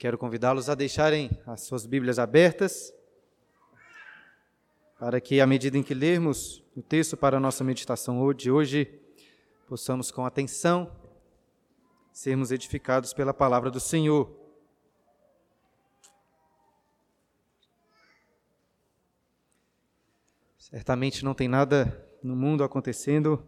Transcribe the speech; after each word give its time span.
quero 0.00 0.16
convidá-los 0.16 0.70
a 0.70 0.74
deixarem 0.74 1.30
as 1.46 1.60
suas 1.60 1.84
Bíblias 1.84 2.18
abertas, 2.18 2.90
para 4.98 5.20
que, 5.20 5.42
à 5.42 5.46
medida 5.46 5.76
em 5.76 5.82
que 5.82 5.92
lermos 5.92 6.64
o 6.74 6.80
texto 6.80 7.18
para 7.18 7.36
a 7.36 7.40
nossa 7.40 7.62
meditação 7.62 8.32
de 8.32 8.50
hoje, 8.50 8.98
possamos, 9.68 10.10
com 10.10 10.24
atenção, 10.24 10.90
sermos 12.14 12.50
edificados 12.50 13.12
pela 13.12 13.34
palavra 13.34 13.70
do 13.70 13.78
Senhor. 13.78 14.34
Certamente 20.56 21.22
não 21.22 21.34
tem 21.34 21.46
nada 21.46 22.10
no 22.22 22.34
mundo 22.34 22.64
acontecendo 22.64 23.46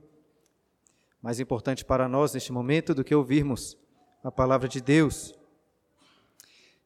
mais 1.23 1.41
importante 1.41 1.83
para 1.83 2.07
nós 2.07 2.35
neste 2.35 2.53
momento 2.53 2.95
do 2.95 3.03
que 3.03 3.15
ouvirmos 3.15 3.79
a 4.23 4.31
palavra 4.31 4.69
de 4.69 4.83
Deus. 4.83 5.35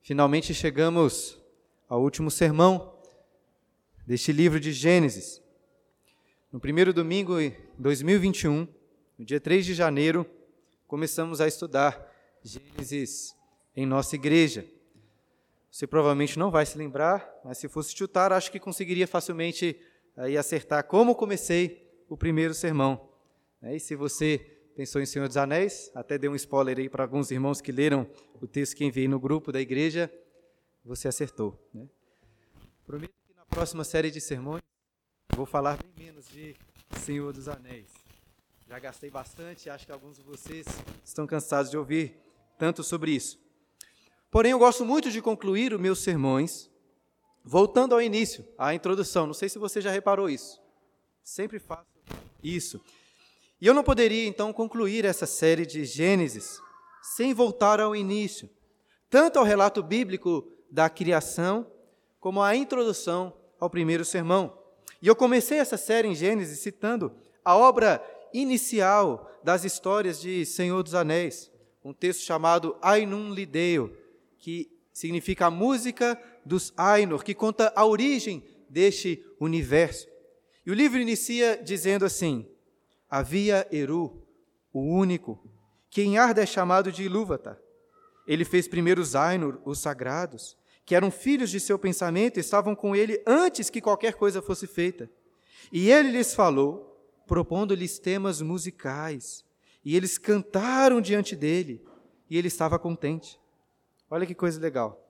Finalmente 0.07 0.55
chegamos 0.55 1.37
ao 1.89 2.01
último 2.01 2.31
sermão 2.31 2.97
deste 4.07 4.31
livro 4.31 4.61
de 4.61 4.73
Gênesis. 4.73 5.43
No 6.53 6.61
primeiro 6.61 6.93
domingo 6.93 7.41
de 7.41 7.53
2021, 7.77 8.69
no 9.19 9.25
dia 9.25 9.41
3 9.41 9.67
de 9.67 9.75
janeiro, 9.75 10.25
começamos 10.87 11.41
a 11.41 11.49
estudar 11.49 12.09
Gênesis 12.41 13.35
em 13.75 13.85
nossa 13.85 14.15
igreja. 14.15 14.65
Você 15.73 15.89
provavelmente 15.89 16.39
não 16.39 16.53
vai 16.53 16.65
se 16.65 16.79
lembrar, 16.79 17.29
mas 17.45 17.59
se 17.59 17.69
fosse 17.69 17.93
chutar, 17.93 18.33
acho 18.33 18.53
que 18.53 18.61
conseguiria 18.61 19.09
facilmente 19.09 19.77
aí 20.17 20.39
acertar 20.39 20.85
como 20.85 21.17
comecei 21.17 21.85
o 22.09 22.17
primeiro 22.17 22.55
sermão. 22.55 23.09
E 23.61 23.81
se 23.81 23.97
você 23.97 24.56
pensou 24.77 25.01
em 25.01 25.07
Senhor 25.07 25.27
dos 25.27 25.39
Anéis, 25.39 25.91
até 25.95 26.19
dei 26.19 26.29
um 26.29 26.35
spoiler 26.37 26.79
aí 26.79 26.87
para 26.87 27.03
alguns 27.03 27.31
irmãos 27.31 27.63
que 27.63 27.73
leram 27.73 28.07
o 28.43 28.47
texto 28.47 28.77
que 28.77 28.85
enviei 28.85 29.09
no 29.09 29.19
grupo 29.19 29.51
da 29.51 29.59
igreja, 29.59 30.13
você 30.85 31.09
acertou. 31.09 31.59
Né? 31.73 31.89
Prometo 32.85 33.15
que 33.27 33.35
na 33.35 33.47
próxima 33.47 33.85
série 33.85 34.11
de 34.11 34.21
sermões 34.21 34.63
vou 35.35 35.47
falar 35.47 35.79
bem 35.83 36.07
menos 36.07 36.29
de 36.29 36.55
Senhor 37.01 37.33
dos 37.33 37.49
Anéis. 37.49 37.89
Já 38.69 38.79
gastei 38.79 39.11
bastante, 39.11 39.71
acho 39.71 39.87
que 39.87 39.93
alguns 39.93 40.19
de 40.19 40.23
vocês 40.23 40.67
estão 41.03 41.27
cansados 41.27 41.71
de 41.71 41.79
ouvir 41.79 42.21
tanto 42.59 42.85
sobre 42.85 43.13
isso. 43.13 43.39
Porém, 44.31 44.53
eu 44.53 44.59
gosto 44.59 44.85
muito 44.85 45.11
de 45.11 45.23
concluir 45.23 45.73
os 45.73 45.81
meus 45.81 46.01
sermões 46.01 46.71
voltando 47.43 47.95
ao 47.95 48.03
início, 48.03 48.47
à 48.59 48.75
introdução. 48.75 49.27
Não 49.27 49.33
sei 49.33 49.49
se 49.49 49.59
você 49.59 49.81
já 49.81 49.91
reparou 49.91 50.29
isso. 50.29 50.61
Sempre 51.23 51.59
faço 51.59 51.87
isso. 52.43 52.79
E 53.61 53.67
eu 53.67 53.75
não 53.75 53.83
poderia 53.83 54.27
então 54.27 54.53
concluir 54.53 55.05
essa 55.05 55.25
série 55.27 55.65
de 55.65 55.85
Gênesis 55.85 56.61
sem 57.03 57.33
voltar 57.33 57.81
ao 57.81 57.97
início, 57.97 58.51
tanto 59.09 59.39
ao 59.39 59.45
relato 59.45 59.83
bíblico 59.83 60.47
da 60.71 60.91
criação, 60.91 61.67
como 62.21 62.43
à 62.43 62.55
introdução 62.55 63.33
ao 63.59 63.71
primeiro 63.71 64.05
sermão. 64.05 64.59
E 65.01 65.07
eu 65.07 65.17
comecei 65.17 65.59
essa 65.59 65.77
série 65.77 66.09
em 66.09 66.15
Gênesis 66.15 66.59
citando 66.59 67.13
a 67.45 67.57
obra 67.57 68.03
inicial 68.33 69.31
das 69.43 69.65
histórias 69.65 70.21
de 70.21 70.45
Senhor 70.45 70.83
dos 70.83 70.95
Anéis, 70.95 71.51
um 71.85 71.95
texto 71.95 72.23
chamado 72.23 72.77
Ainun 72.83 73.33
Lideo, 73.33 73.97
que 74.39 74.71
significa 74.93 75.47
a 75.47 75.51
música 75.51 76.21
dos 76.45 76.75
Ainur, 76.77 77.23
que 77.23 77.35
conta 77.35 77.73
a 77.77 77.87
origem 77.87 78.43
deste 78.69 79.25
universo. 79.41 80.09
E 80.67 80.71
o 80.71 80.75
livro 80.75 80.99
inicia 80.99 81.57
dizendo 81.63 82.05
assim: 82.05 82.47
havia 83.09 83.67
Eru, 83.71 84.23
o 84.73 84.81
único, 84.81 85.43
que 85.89 86.03
em 86.03 86.19
Arda 86.19 86.43
é 86.43 86.47
chamado 86.47 86.93
de 86.93 87.05
Ilúvatar. 87.05 87.59
Ele 88.27 88.45
fez 88.45 88.67
primeiro 88.67 89.01
os 89.01 89.15
Ainur, 89.15 89.61
os 89.65 89.79
sagrados, 89.79 90.57
que 90.85 90.95
eram 90.95 91.11
filhos 91.11 91.51
de 91.51 91.59
seu 91.59 91.79
pensamento 91.79 92.37
e 92.37 92.41
estavam 92.41 92.75
com 92.75 92.95
ele 92.95 93.23
antes 93.27 93.71
que 93.71 93.81
qualquer 93.81 94.15
coisa 94.15 94.43
fosse 94.43 94.67
feita. 94.67 95.11
E 95.73 95.91
ele 95.91 96.11
lhes 96.11 96.35
falou, 96.35 96.97
propondo-lhes 97.27 97.99
temas 97.99 98.41
musicais, 98.41 99.45
e 99.85 99.97
eles 99.97 100.19
cantaram 100.19 101.01
diante 101.01 101.35
dele, 101.35 101.85
e 102.29 102.37
ele 102.37 102.49
estava 102.49 102.79
contente. 102.79 103.41
Olha 104.11 104.27
que 104.27 104.35
coisa 104.35 104.61
legal. 104.61 105.03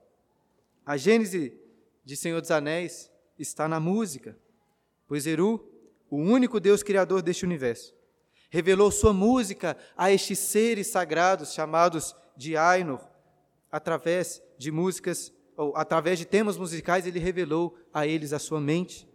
A 0.85 0.97
gênese 0.97 1.59
de 2.03 2.15
Senhor 2.15 2.41
dos 2.41 2.51
Anéis 2.51 3.11
está 3.37 3.67
na 3.67 3.79
música, 3.79 4.37
pois 5.07 5.27
Eru 5.27 5.63
o 6.09 6.17
único 6.17 6.59
Deus 6.59 6.83
criador 6.83 7.21
deste 7.21 7.45
universo, 7.45 7.93
revelou 8.49 8.91
sua 8.91 9.13
música 9.13 9.77
a 9.95 10.11
estes 10.11 10.39
seres 10.39 10.87
sagrados 10.87 11.53
chamados 11.53 12.15
de 12.35 12.55
Ainur, 12.55 12.99
através 13.71 14.41
de 14.57 14.71
músicas, 14.71 15.33
ou 15.55 15.75
através 15.75 16.19
de 16.19 16.25
temas 16.25 16.57
musicais, 16.57 17.05
ele 17.05 17.19
revelou 17.19 17.77
a 17.93 18.05
eles 18.05 18.31
a 18.31 18.39
sua 18.39 18.61
mente. 18.61 19.07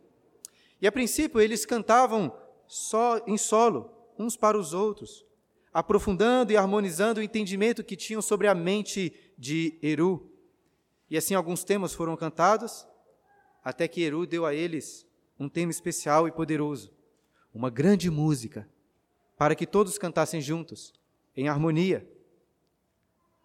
E 0.81 0.87
a 0.87 0.93
princípio 0.93 1.41
eles 1.41 1.65
cantavam 1.65 2.37
só 2.67 3.23
em 3.27 3.39
solo, 3.39 3.91
uns 4.19 4.37
para 4.37 4.59
os 4.59 4.75
outros, 4.75 5.25
aprofundando 5.73 6.53
e 6.53 6.57
harmonizando 6.57 7.21
o 7.21 7.23
entendimento 7.23 7.85
que 7.85 7.97
tinham 7.97 8.21
sobre 8.21 8.49
a 8.49 8.55
mente 8.55 9.15
de 9.39 9.79
Eru. 9.83 10.29
E 11.09 11.17
assim 11.17 11.35
alguns 11.35 11.65
temas 11.65 11.95
foram 11.95 12.17
cantados, 12.17 12.87
até 13.65 13.87
que 13.87 14.03
Eru 14.03 14.27
deu 14.27 14.45
a 14.45 14.55
eles 14.55 15.07
um 15.39 15.49
tema 15.49 15.71
especial 15.71 16.29
e 16.29 16.33
poderoso, 16.33 16.93
uma 17.55 17.71
grande 17.71 18.11
música, 18.11 18.69
para 19.37 19.55
que 19.55 19.67
todos 19.67 19.99
cantassem 19.99 20.41
juntos, 20.41 20.93
em 21.37 21.49
harmonia. 21.49 22.09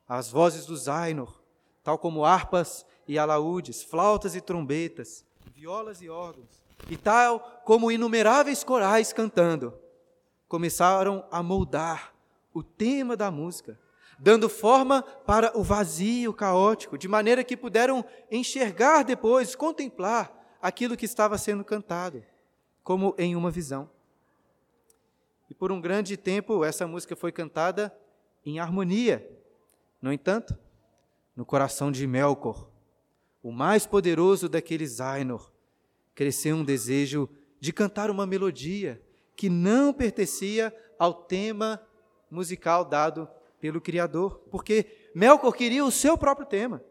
As 0.07 0.29
vozes 0.29 0.65
do 0.65 0.75
Zainor, 0.77 1.41
tal 1.83 1.97
como 1.97 2.23
harpas 2.23 2.85
e 3.07 3.17
alaúdes, 3.17 3.83
flautas 3.83 4.35
e 4.35 4.41
trombetas, 4.41 5.25
violas 5.55 6.01
e 6.01 6.09
órgãos, 6.09 6.61
e 6.89 6.95
tal 6.95 7.61
como 7.65 7.91
inumeráveis 7.91 8.63
corais 8.63 9.11
cantando, 9.11 9.73
começaram 10.47 11.25
a 11.31 11.41
moldar 11.41 12.13
o 12.53 12.63
tema 12.63 13.17
da 13.17 13.31
música, 13.31 13.79
dando 14.19 14.49
forma 14.49 15.01
para 15.01 15.57
o 15.57 15.63
vazio 15.63 16.33
caótico, 16.33 16.97
de 16.97 17.07
maneira 17.07 17.43
que 17.43 17.57
puderam 17.57 18.03
enxergar 18.31 19.03
depois, 19.03 19.55
contemplar 19.55 20.36
aquilo 20.67 20.97
que 20.97 21.05
estava 21.05 21.37
sendo 21.37 21.63
cantado, 21.63 22.21
como 22.83 23.15
em 23.17 23.37
uma 23.37 23.49
visão. 23.49 23.89
E 25.49 25.53
por 25.53 25.71
um 25.71 25.79
grande 25.79 26.17
tempo 26.17 26.65
essa 26.65 26.85
música 26.85 27.15
foi 27.15 27.31
cantada 27.31 27.97
em 28.45 28.59
harmonia. 28.59 29.25
No 30.01 30.11
entanto, 30.11 30.57
no 31.33 31.45
coração 31.45 31.89
de 31.89 32.05
Melkor, 32.05 32.67
o 33.41 33.49
mais 33.49 33.85
poderoso 33.85 34.49
daqueles 34.49 34.99
Ainur, 34.99 35.49
cresceu 36.13 36.57
um 36.57 36.65
desejo 36.65 37.29
de 37.61 37.71
cantar 37.71 38.09
uma 38.09 38.27
melodia 38.27 39.01
que 39.37 39.49
não 39.49 39.93
pertencia 39.93 40.75
ao 40.99 41.13
tema 41.13 41.81
musical 42.29 42.83
dado 42.83 43.25
pelo 43.61 43.79
Criador, 43.79 44.41
porque 44.51 44.85
Melkor 45.15 45.53
queria 45.53 45.85
o 45.85 45.91
seu 45.91 46.17
próprio 46.17 46.45
tema. 46.45 46.83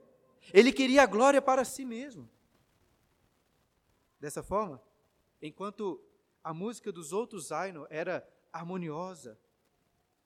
Ele 0.51 0.73
queria 0.73 1.03
a 1.03 1.07
glória 1.07 1.43
para 1.43 1.63
si 1.63 1.85
mesmo. 1.85 2.27
Dessa 4.27 4.43
forma, 4.43 4.83
enquanto 5.41 6.03
a 6.43 6.53
música 6.53 6.91
dos 6.91 7.13
outros 7.13 7.53
Aino 7.53 7.87
era 7.89 8.29
harmoniosa, 8.53 9.39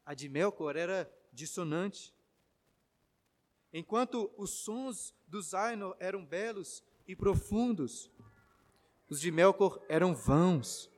a 0.06 0.14
de 0.14 0.26
Melkor 0.26 0.74
era 0.74 1.06
dissonante. 1.30 2.14
Enquanto 3.70 4.32
os 4.38 4.52
sons 4.64 5.14
dos 5.26 5.52
Aino 5.52 5.94
eram 5.98 6.24
belos 6.24 6.82
e 7.06 7.14
profundos, 7.14 8.10
os 9.06 9.20
de 9.20 9.30
Melkor 9.30 9.78
eram 9.86 10.14
vãos, 10.14 10.90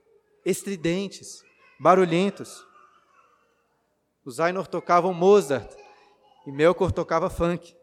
estridentes, 0.44 1.44
barulhentos. 1.80 2.64
Os 4.24 4.38
Ainor 4.38 4.68
tocavam 4.68 5.12
Mozart 5.12 5.76
e 6.46 6.52
Melkor 6.52 6.92
tocava 6.92 7.28
funk. 7.28 7.76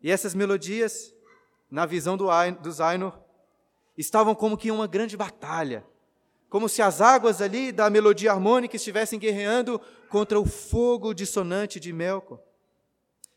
E 0.00 0.12
essas 0.12 0.32
melodias, 0.32 1.12
na 1.68 1.84
visão 1.86 2.16
do 2.16 2.28
dos 2.62 2.80
Ainor, 2.80 3.26
estavam 3.98 4.34
como 4.34 4.56
que 4.56 4.68
em 4.68 4.70
uma 4.70 4.86
grande 4.86 5.16
batalha, 5.16 5.84
como 6.48 6.68
se 6.68 6.80
as 6.80 7.00
águas 7.00 7.42
ali 7.42 7.72
da 7.72 7.90
melodia 7.90 8.30
harmônica 8.32 8.76
estivessem 8.76 9.18
guerreando 9.18 9.80
contra 10.08 10.38
o 10.38 10.46
fogo 10.46 11.12
dissonante 11.12 11.80
de 11.80 11.92
Melkor. 11.92 12.38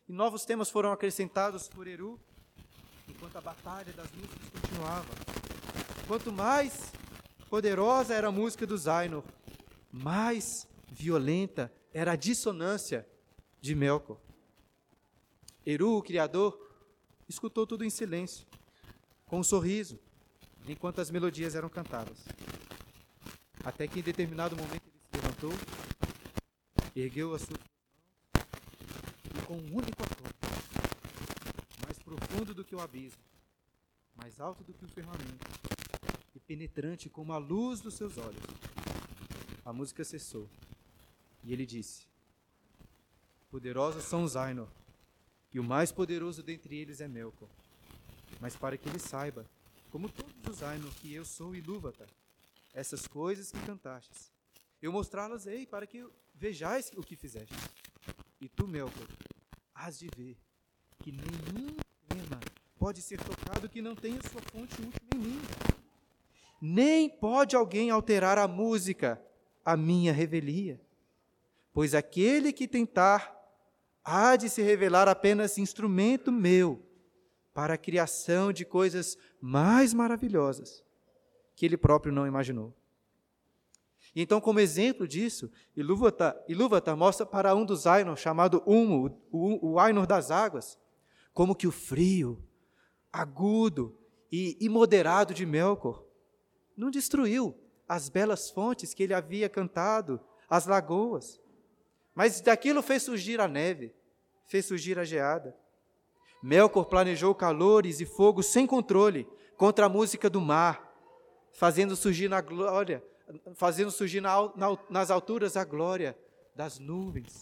E 0.08 0.14
novos 0.14 0.46
temas 0.46 0.70
foram 0.70 0.92
acrescentados 0.92 1.68
por 1.68 1.88
Eru, 1.88 2.20
enquanto 3.10 3.36
a 3.38 3.42
batalha 3.42 3.92
das 3.94 4.10
músicas 4.12 4.50
continuava. 4.50 5.10
Quanto 6.08 6.32
mais 6.32 6.94
poderosa 7.50 8.14
era 8.14 8.28
a 8.28 8.32
música 8.32 8.66
do 8.66 8.78
Zainor, 8.78 9.24
mais 9.92 10.68
violenta 10.90 11.74
era 11.94 12.14
a 12.14 12.16
dissonância 12.16 13.08
de 13.60 13.74
Melkor. 13.74 14.18
Eru, 15.66 15.98
o 15.98 16.02
Criador, 16.02 16.58
escutou 17.28 17.66
tudo 17.66 17.84
em 17.84 17.90
silêncio, 17.90 18.46
com 19.26 19.40
um 19.40 19.44
sorriso, 19.44 20.00
enquanto 20.68 21.02
as 21.02 21.10
melodias 21.12 21.56
eram 21.56 21.70
cantadas. 21.70 22.18
Até 23.64 23.88
que 23.88 24.00
em 24.00 24.04
determinado 24.04 24.56
momento 24.56 24.84
ele 24.84 25.00
se 25.00 25.16
levantou, 25.16 25.54
ergueu 26.96 27.34
a 27.34 27.40
sua 27.40 27.58
mão 27.58 28.46
e 29.36 29.46
com 29.46 29.56
um 29.56 29.78
único 29.78 30.04
acorde 30.04 30.42
fundo 32.32 32.54
do 32.54 32.64
que 32.64 32.74
o 32.74 32.80
abismo, 32.80 33.22
mais 34.16 34.40
alto 34.40 34.64
do 34.64 34.74
que 34.74 34.86
o 34.86 34.88
firmamento, 34.88 35.46
e 36.34 36.40
penetrante 36.40 37.10
como 37.10 37.34
a 37.34 37.38
luz 37.38 37.82
dos 37.82 37.96
seus 37.96 38.18
olhos. 38.18 38.42
A 39.66 39.74
música 39.74 40.04
cessou, 40.04 40.50
e 41.44 41.52
ele 41.52 41.66
disse: 41.66 42.08
Poderosos 43.50 44.06
são 44.06 44.24
os 44.24 44.38
Ainur, 44.38 44.68
e 45.54 45.60
o 45.60 45.64
mais 45.64 45.92
poderoso 45.92 46.42
dentre 46.42 46.78
eles 46.78 47.02
é 47.02 47.08
Melkor. 47.08 47.50
Mas 48.40 48.56
para 48.56 48.78
que 48.78 48.88
ele 48.88 48.98
saiba, 48.98 49.46
como 49.92 50.08
todos 50.10 50.48
os 50.48 50.64
Ainur, 50.64 50.90
que 50.96 51.14
eu 51.14 51.26
sou 51.26 51.54
Ilúvatar, 51.54 52.08
essas 52.74 53.06
coisas 53.06 53.52
que 53.52 53.60
cantastes, 53.66 54.32
eu 54.82 54.92
mostrá-las-ei 54.92 55.68
para 55.68 55.86
que 55.86 56.08
vejais 56.34 56.90
o 56.96 57.04
que 57.04 57.16
fizeste. 57.16 57.54
E 58.40 58.48
tu, 58.48 58.68
Melkor, 58.68 59.08
hás 59.76 60.00
de 60.00 60.08
ver 60.16 60.38
que 61.00 61.12
nenhum 61.12 61.76
tema 62.08 62.40
pode 62.80 63.02
ser 63.02 63.20
tocado 63.20 63.70
que 63.70 63.82
não 63.82 63.94
tenha 63.94 64.20
sua 64.24 64.42
fonte 64.42 64.82
última 64.82 65.10
em 65.14 65.20
mim. 65.20 65.42
Nem 66.62 67.10
pode 67.10 67.56
alguém 67.56 67.90
alterar 67.90 68.38
a 68.38 68.48
música, 68.48 69.22
a 69.64 69.76
minha 69.76 70.14
revelia. 70.14 70.80
Pois 71.74 71.94
aquele 71.94 72.54
que 72.54 72.68
tentar 72.68 73.38
há 74.04 74.36
de 74.36 74.50
se 74.50 74.62
revelar 74.62 75.08
apenas 75.08 75.58
instrumento 75.58 76.32
meu 76.32 76.91
para 77.54 77.74
a 77.74 77.78
criação 77.78 78.54
de 78.54 78.66
coisas 78.66 79.18
mais 79.40 79.94
maravilhosas 79.94 80.84
que 81.56 81.66
ele 81.66 81.78
próprio 81.78 82.14
não 82.14 82.26
imaginou. 82.26 82.74
E 84.16 84.22
então, 84.22 84.42
como 84.42 84.60
exemplo 84.60 85.08
disso, 85.08 85.50
Ilúvatar, 85.76 86.98
mostra 86.98 87.26
para 87.26 87.56
um 87.56 87.66
dos 87.66 87.88
Ainur, 87.88 88.18
chamado 88.18 88.62
Humo, 88.66 89.18
o, 89.32 89.74
o 89.74 89.80
Ainur 89.80 90.06
das 90.06 90.32
águas, 90.32 90.78
como 91.34 91.56
que 91.56 91.68
o 91.68 91.72
frio, 91.72 92.44
agudo 93.12 93.98
e 94.32 94.58
imoderado 94.60 95.34
de 95.34 95.46
Melkor 95.46 96.04
não 96.76 96.90
destruiu 96.90 97.56
as 97.88 98.10
belas 98.10 98.50
fontes 98.50 98.94
que 98.94 99.04
ele 99.04 99.14
havia 99.14 99.50
cantado, 99.50 100.20
as 100.50 100.66
lagoas, 100.66 101.40
mas 102.16 102.42
daquilo 102.42 102.82
fez 102.82 103.04
surgir 103.04 103.40
a 103.40 103.48
neve, 103.48 103.94
fez 104.46 104.66
surgir 104.66 104.98
a 105.00 105.04
geada. 105.04 105.56
Melkor 106.42 106.86
planejou 106.86 107.36
calores 107.36 108.00
e 108.00 108.06
fogo 108.06 108.42
sem 108.42 108.66
controle 108.66 109.28
contra 109.56 109.86
a 109.86 109.90
música 109.90 110.28
do 110.28 110.42
mar, 110.42 110.92
fazendo 111.52 111.96
surgir 111.96 112.28
na 112.28 112.42
glória, 112.42 113.04
fazendo 113.54 113.92
surgir 113.92 114.22
na, 114.22 114.52
na, 114.56 114.78
nas 114.90 115.12
alturas 115.12 115.56
a 115.56 115.64
glória 115.64 116.18
das 116.56 116.80
nuvens. 116.80 117.42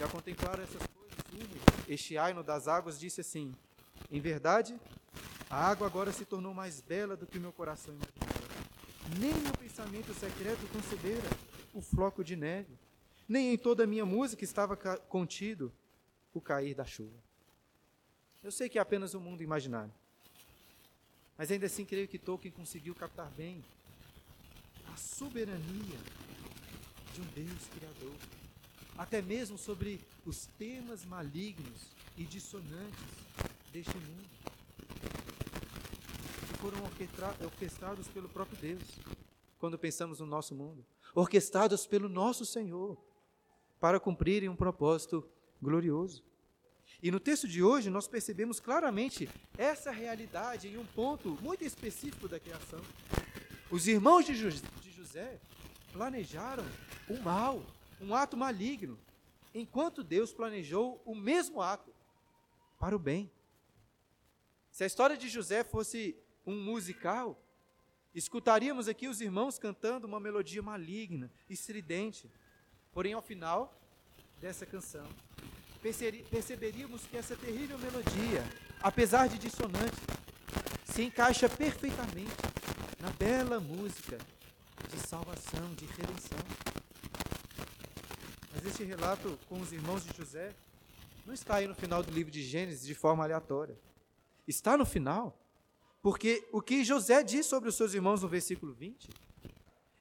Já 0.00 0.08
contemplaram 0.08 0.64
essas 0.64 0.82
coisas? 0.86 0.98
Este 1.88 2.18
Aino 2.18 2.42
das 2.42 2.66
águas 2.66 2.98
disse 2.98 3.20
assim: 3.20 3.54
Em 4.10 4.20
verdade, 4.20 4.78
a 5.48 5.64
água 5.64 5.86
agora 5.86 6.12
se 6.12 6.24
tornou 6.24 6.52
mais 6.52 6.80
bela 6.80 7.16
do 7.16 7.26
que 7.26 7.38
o 7.38 7.40
meu 7.40 7.52
coração 7.52 7.94
imaginava. 7.94 8.38
Nem 9.18 9.32
meu 9.32 9.52
pensamento 9.52 10.12
secreto 10.12 10.66
concebera 10.72 11.28
o 11.72 11.80
floco 11.80 12.24
de 12.24 12.36
neve, 12.36 12.76
nem 13.28 13.54
em 13.54 13.56
toda 13.56 13.84
a 13.84 13.86
minha 13.86 14.04
música 14.04 14.42
estava 14.42 14.76
contido 14.76 15.72
o 16.38 16.40
cair 16.40 16.74
da 16.74 16.84
chuva. 16.84 17.16
Eu 18.42 18.50
sei 18.50 18.68
que 18.68 18.78
é 18.78 18.80
apenas 18.80 19.14
um 19.14 19.20
mundo 19.20 19.42
imaginário, 19.42 19.92
mas 21.36 21.50
ainda 21.50 21.66
assim 21.66 21.84
creio 21.84 22.08
que 22.08 22.18
Tolkien 22.18 22.52
conseguiu 22.52 22.94
captar 22.94 23.30
bem 23.32 23.62
a 24.92 24.96
soberania 24.96 25.98
de 27.12 27.20
um 27.20 27.24
Deus 27.34 27.66
Criador, 27.68 28.14
até 28.96 29.20
mesmo 29.20 29.58
sobre 29.58 30.00
os 30.24 30.46
temas 30.58 31.04
malignos 31.04 31.88
e 32.16 32.24
dissonantes 32.24 33.04
deste 33.72 33.96
mundo, 33.96 34.28
que 36.48 36.58
foram 36.58 36.78
orquestrados 37.44 38.08
pelo 38.08 38.28
próprio 38.28 38.58
Deus, 38.58 38.98
quando 39.58 39.78
pensamos 39.78 40.20
no 40.20 40.26
nosso 40.26 40.54
mundo, 40.54 40.84
orquestrados 41.14 41.86
pelo 41.86 42.08
nosso 42.08 42.46
Senhor, 42.46 42.96
para 43.80 44.00
cumprirem 44.00 44.48
um 44.48 44.56
propósito 44.56 45.28
glorioso. 45.60 46.22
E 47.02 47.10
no 47.10 47.20
texto 47.20 47.46
de 47.46 47.62
hoje 47.62 47.90
nós 47.90 48.08
percebemos 48.08 48.58
claramente 48.58 49.28
essa 49.56 49.90
realidade 49.90 50.68
em 50.68 50.76
um 50.76 50.86
ponto 50.86 51.38
muito 51.40 51.64
específico 51.64 52.28
da 52.28 52.40
criação. 52.40 52.80
Os 53.70 53.86
irmãos 53.86 54.24
de, 54.24 54.34
José 54.34 55.38
planejaram 55.92 56.64
o 57.08 57.18
mal, 57.20 57.62
um 58.00 58.14
ato 58.14 58.36
maligno, 58.36 58.98
enquanto 59.54 60.02
Deus 60.02 60.32
planejou 60.32 61.00
o 61.04 61.14
mesmo 61.14 61.62
ato 61.62 61.92
para 62.78 62.96
o 62.96 62.98
bem. 62.98 63.30
Se 64.70 64.84
a 64.84 64.86
história 64.86 65.16
de 65.16 65.28
José 65.28 65.62
fosse 65.64 66.16
um 66.46 66.60
musical, 66.62 67.40
escutaríamos 68.14 68.88
aqui 68.88 69.06
os 69.06 69.20
irmãos 69.20 69.58
cantando 69.58 70.06
uma 70.06 70.18
melodia 70.18 70.62
maligna, 70.62 71.30
estridente. 71.48 72.30
Porém, 72.92 73.12
ao 73.12 73.22
final 73.22 73.78
dessa 74.40 74.64
canção, 74.64 75.06
perceberíamos 75.80 77.02
que 77.02 77.16
essa 77.16 77.36
terrível 77.36 77.78
melodia, 77.78 78.44
apesar 78.80 79.28
de 79.28 79.38
dissonante, 79.38 79.96
se 80.84 81.02
encaixa 81.02 81.48
perfeitamente 81.48 82.36
na 83.00 83.10
bela 83.10 83.60
música 83.60 84.18
de 84.90 84.98
salvação, 85.06 85.74
de 85.74 85.84
redenção. 85.86 86.38
Mas 88.52 88.66
este 88.66 88.82
relato 88.82 89.38
com 89.48 89.60
os 89.60 89.72
irmãos 89.72 90.04
de 90.04 90.16
José 90.16 90.52
não 91.24 91.34
está 91.34 91.56
aí 91.56 91.68
no 91.68 91.74
final 91.74 92.02
do 92.02 92.12
livro 92.12 92.32
de 92.32 92.42
Gênesis 92.42 92.86
de 92.86 92.94
forma 92.94 93.22
aleatória. 93.22 93.78
Está 94.46 94.76
no 94.76 94.86
final, 94.86 95.38
porque 96.02 96.48
o 96.52 96.60
que 96.60 96.84
José 96.84 97.22
diz 97.22 97.46
sobre 97.46 97.68
os 97.68 97.76
seus 97.76 97.94
irmãos 97.94 98.22
no 98.22 98.28
versículo 98.28 98.72
20 98.72 99.08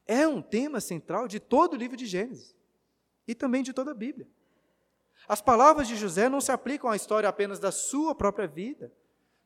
é 0.07 0.25
um 0.27 0.41
tema 0.41 0.79
central 0.79 1.27
de 1.27 1.39
todo 1.39 1.73
o 1.73 1.75
livro 1.75 1.97
de 1.97 2.05
Gênesis 2.05 2.55
e 3.27 3.35
também 3.35 3.61
de 3.61 3.73
toda 3.73 3.91
a 3.91 3.93
Bíblia. 3.93 4.27
As 5.27 5.41
palavras 5.41 5.87
de 5.87 5.95
José 5.95 6.27
não 6.29 6.41
se 6.41 6.51
aplicam 6.51 6.89
à 6.89 6.95
história 6.95 7.27
apenas 7.27 7.59
da 7.59 7.71
sua 7.71 8.13
própria 8.13 8.47
vida, 8.47 8.91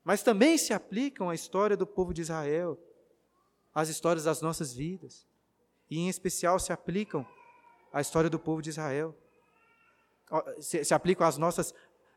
mas 0.04 0.24
também 0.24 0.58
se 0.58 0.74
aplicam 0.74 1.30
à 1.30 1.36
história 1.36 1.78
do 1.78 1.86
povo 1.86 2.14
de 2.14 2.22
Israel, 2.22 2.80
às 3.74 3.90
histórias 3.90 4.26
das 4.26 4.42
nossas 4.42 4.74
vidas, 4.74 5.26
e 5.90 6.00
em 6.00 6.10
especial 6.10 6.60
se 6.60 6.74
aplicam 6.74 7.26
à 7.92 8.02
história 8.02 8.30
do 8.30 8.40
povo 8.40 8.62
de 8.62 8.70
Israel. 8.70 9.16
Se, 10.60 10.84
se 10.84 10.94
aplicam 10.94 11.28
às 11.28 11.38
nossas, 11.38 11.74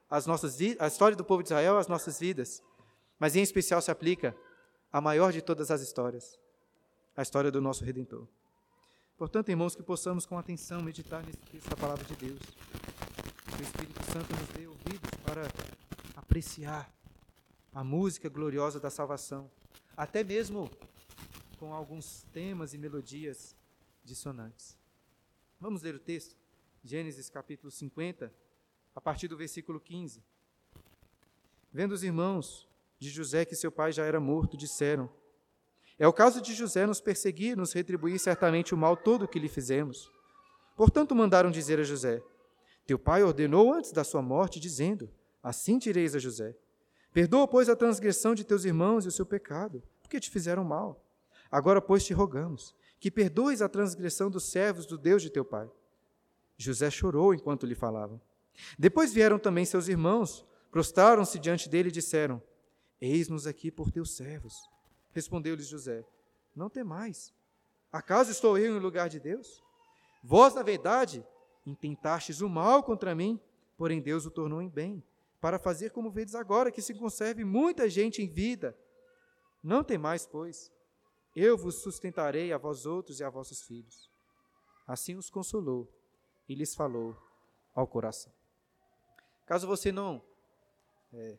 às 0.08 0.26
nossas 0.26 0.58
à 0.78 0.87
história 0.87 1.16
do 1.16 1.25
povo 1.25 1.42
de 1.42 1.49
Israel 1.49 1.78
às 1.78 1.88
nossas 1.88 2.20
vidas, 2.20 2.62
mas 3.18 3.34
em 3.34 3.42
especial 3.42 3.80
se 3.82 3.90
aplica 3.90 4.37
à 4.92 5.00
maior 5.00 5.32
de 5.32 5.42
todas 5.42 5.70
as 5.70 5.80
histórias, 5.80 6.38
a 7.16 7.23
história 7.23 7.50
do 7.50 7.61
nosso 7.61 7.84
Redentor. 7.84 8.26
Portanto, 9.16 9.49
irmãos, 9.49 9.75
que 9.75 9.82
possamos 9.82 10.26
com 10.26 10.38
atenção 10.38 10.82
meditar 10.82 11.25
nessa 11.52 11.76
palavra 11.76 12.04
de 12.04 12.14
Deus 12.16 12.40
o 13.58 13.62
Espírito 13.62 14.02
Santo 14.12 14.34
nos 14.34 14.49
dê 14.49 14.66
ouvidos 14.66 15.11
para 15.25 15.42
apreciar 16.16 16.92
a 17.73 17.84
música 17.84 18.28
gloriosa 18.28 18.80
da 18.80 18.90
salvação, 18.90 19.50
até 19.96 20.25
mesmo 20.25 20.68
com 21.58 21.73
alguns 21.73 22.25
temas 22.32 22.75
e 22.75 22.78
melodias 22.78 23.56
dissonantes. 24.02 24.76
Vamos 25.61 25.82
ler 25.82 25.94
o 25.94 26.00
texto? 26.00 26.37
Gênesis 26.82 27.30
capítulo 27.30 27.70
50, 27.70 28.32
a 28.94 29.00
partir 29.00 29.28
do 29.28 29.37
versículo 29.37 29.78
15. 29.80 30.23
Vendo 31.73 31.92
os 31.92 32.02
irmãos 32.02 32.68
de 32.99 33.08
José 33.08 33.44
que 33.44 33.54
seu 33.54 33.70
pai 33.70 33.92
já 33.92 34.04
era 34.04 34.18
morto, 34.18 34.56
disseram: 34.56 35.08
É 35.99 36.08
o 36.08 36.12
caso 36.12 36.40
de 36.40 36.54
José 36.54 36.87
nos 36.87 37.00
perseguir, 37.00 37.56
nos 37.56 37.73
retribuir 37.73 38.18
certamente 38.18 38.75
o 38.75 38.76
mal 38.76 38.96
todo 38.96 39.28
que 39.28 39.38
lhe 39.38 39.49
fizemos. 39.49 40.11
Portanto, 40.76 41.14
mandaram 41.14 41.50
dizer 41.50 41.78
a 41.78 41.84
José: 41.84 42.23
teu 42.87 42.99
pai 42.99 43.23
ordenou 43.23 43.73
antes 43.73 43.93
da 43.93 44.05
sua 44.05 44.23
morte, 44.23 44.61
dizendo: 44.61 45.11
Assim 45.43 45.79
direis 45.79 46.14
a 46.14 46.19
José: 46.19 46.57
Perdoa, 47.12 47.47
pois, 47.49 47.69
a 47.69 47.76
transgressão 47.76 48.35
de 48.35 48.45
teus 48.45 48.64
irmãos 48.64 49.05
e 49.05 49.09
o 49.09 49.12
seu 49.12 49.25
pecado, 49.25 49.83
porque 50.03 50.21
te 50.21 50.31
fizeram 50.31 50.64
mal. 50.64 51.03
Agora, 51.50 51.81
pois, 51.81 52.05
te 52.05 52.12
rogamos 52.12 52.75
que 53.05 53.11
perdoes 53.11 53.61
a 53.61 53.69
transgressão 53.69 54.31
dos 54.31 54.45
servos 54.45 54.87
do 54.87 54.97
Deus 54.97 55.21
de 55.21 55.29
teu 55.29 55.45
pai. 55.45 55.71
José 56.57 56.91
chorou 56.91 57.35
enquanto 57.35 57.67
lhe 57.67 57.75
falavam. 57.75 58.19
Depois 58.79 59.12
vieram 59.12 59.38
também 59.38 59.67
seus 59.67 59.88
irmãos, 59.88 60.43
prostraram-se 60.71 61.38
diante 61.38 61.69
dele 61.69 61.91
e 61.91 61.93
disseram: 61.93 62.43
Eis-nos 63.00 63.47
aqui 63.47 63.71
por 63.71 63.91
teus 63.91 64.17
servos. 64.17 64.55
Respondeu-lhes 65.12 65.67
José: 65.67 66.05
Não 66.57 66.71
temais. 66.71 67.33
Acaso 67.93 68.31
estou 68.31 68.57
eu 68.57 68.76
em 68.76 68.81
lugar 68.81 69.09
de 69.09 69.21
Deus? 69.21 69.62
Vós, 70.23 70.55
na 70.55 70.62
verdade, 70.62 71.25
Intentastes 71.66 72.40
o 72.40 72.49
mal 72.49 72.83
contra 72.83 73.14
mim, 73.14 73.40
porém 73.76 74.00
Deus 74.00 74.26
o 74.26 74.30
tornou 74.30 74.61
em 74.61 74.68
bem, 74.68 75.02
para 75.40 75.59
fazer 75.59 75.90
como 75.90 76.11
vedes 76.11 76.35
agora, 76.35 76.71
que 76.71 76.83
se 76.83 76.94
conserve 76.94 77.44
muita 77.44 77.88
gente 77.88 78.23
em 78.23 78.28
vida. 78.28 78.76
Não 79.62 79.83
temais, 79.83 80.26
pois, 80.26 80.71
eu 81.35 81.56
vos 81.56 81.83
sustentarei 81.83 82.52
a 82.52 82.59
vós 82.59 82.87
outros 82.87 83.21
e 83.21 83.25
a 83.25 83.30
vossos 83.30 83.62
filhos. 83.62 84.11
Assim 84.87 85.16
os 85.16 85.30
consolou 85.30 85.90
e 86.49 86.54
lhes 86.54 86.75
falou 86.75 87.16
ao 87.75 87.87
coração. 87.87 88.33
Caso 89.47 89.66
você 89.66 89.90
não 89.90 90.23
é, 91.12 91.38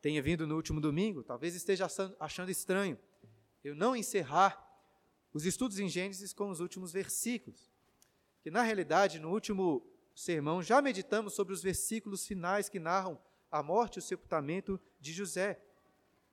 tenha 0.00 0.22
vindo 0.22 0.46
no 0.46 0.56
último 0.56 0.80
domingo, 0.80 1.22
talvez 1.22 1.54
esteja 1.54 1.86
achando 2.18 2.50
estranho 2.50 2.98
eu 3.64 3.74
não 3.74 3.94
encerrar 3.94 4.68
os 5.32 5.46
estudos 5.46 5.78
em 5.78 5.88
Gênesis 5.88 6.32
com 6.32 6.50
os 6.50 6.60
últimos 6.60 6.92
versículos. 6.92 7.71
Que 8.42 8.50
na 8.50 8.62
realidade, 8.62 9.18
no 9.18 9.30
último 9.30 9.86
sermão, 10.14 10.62
já 10.62 10.82
meditamos 10.82 11.34
sobre 11.34 11.54
os 11.54 11.62
versículos 11.62 12.26
finais 12.26 12.68
que 12.68 12.78
narram 12.78 13.20
a 13.50 13.62
morte 13.62 13.96
e 13.96 13.98
o 14.00 14.02
sepultamento 14.02 14.80
de 15.00 15.12
José, 15.12 15.62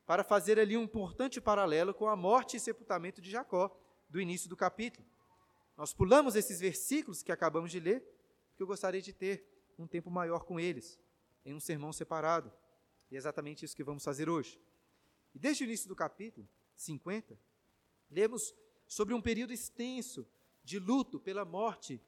para 0.06 0.24
fazer 0.24 0.60
ali 0.60 0.76
um 0.76 0.84
importante 0.84 1.40
paralelo 1.40 1.94
com 1.94 2.08
a 2.08 2.16
morte 2.16 2.58
e 2.58 2.60
sepultamento 2.60 3.22
de 3.22 3.30
Jacó, 3.30 3.78
do 4.10 4.20
início 4.20 4.50
do 4.50 4.58
capítulo. 4.58 5.06
Nós 5.78 5.94
pulamos 5.94 6.36
esses 6.36 6.60
versículos 6.60 7.22
que 7.22 7.32
acabamos 7.32 7.72
de 7.72 7.80
ler, 7.80 8.02
porque 8.50 8.64
eu 8.64 8.68
gostaria 8.68 9.02
de 9.02 9.14
ter 9.14 9.46
um 9.78 9.86
tempo 9.88 10.10
maior 10.10 10.44
com 10.46 10.60
eles, 10.60 11.00
em 11.46 11.54
um 11.54 11.60
sermão 11.60 11.94
separado. 11.94 12.52
E 13.12 13.16
é 13.16 13.18
exatamente 13.18 13.64
isso 13.64 13.76
que 13.76 13.84
vamos 13.84 14.04
fazer 14.04 14.30
hoje. 14.30 14.60
E 15.34 15.40
desde 15.40 15.64
o 15.64 15.66
início 15.66 15.88
do 15.88 15.96
capítulo 15.96 16.50
50, 16.76 17.40
lemos 18.10 18.56
sobre 18.88 19.14
um 19.14 19.22
período 19.22 19.54
extenso 19.54 20.28
de 20.70 20.78
luto 20.78 21.20
pela 21.20 21.44
morte 21.44 22.00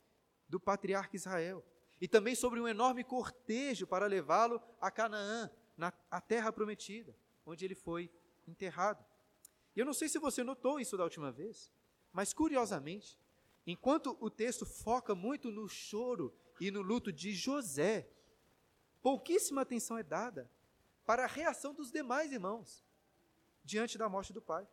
do 0.47 0.59
patriarca 0.59 1.15
Israel. 1.15 1.65
E 1.99 2.07
também 2.07 2.35
sobre 2.35 2.59
um 2.59 2.67
enorme 2.67 3.03
cortejo 3.03 3.87
para 3.87 4.05
levá-lo 4.05 4.61
a 4.79 4.91
Canaã, 4.91 5.49
na 5.75 5.91
a 6.11 6.21
terra 6.21 6.53
prometida, 6.53 7.15
onde 7.43 7.65
ele 7.65 7.73
foi 7.73 8.11
enterrado. 8.47 9.03
E 9.75 9.79
eu 9.79 9.85
não 9.85 9.93
sei 9.93 10.07
se 10.07 10.19
você 10.19 10.43
notou 10.43 10.79
isso 10.79 10.95
da 10.95 11.03
última 11.03 11.31
vez, 11.31 11.71
mas 12.13 12.33
curiosamente, 12.33 13.19
enquanto 13.65 14.15
o 14.19 14.29
texto 14.29 14.63
foca 14.63 15.15
muito 15.15 15.49
no 15.49 15.67
choro 15.67 16.31
e 16.59 16.69
no 16.69 16.83
luto 16.83 17.11
de 17.11 17.33
José, 17.33 18.07
pouquíssima 19.01 19.61
atenção 19.61 19.97
é 19.97 20.03
dada 20.03 20.51
para 21.03 21.23
a 21.23 21.27
reação 21.27 21.73
dos 21.73 21.91
demais 21.91 22.31
irmãos 22.31 22.85
diante 23.63 23.97
da 23.97 24.07
morte 24.07 24.31
do 24.31 24.41
pai. 24.41 24.67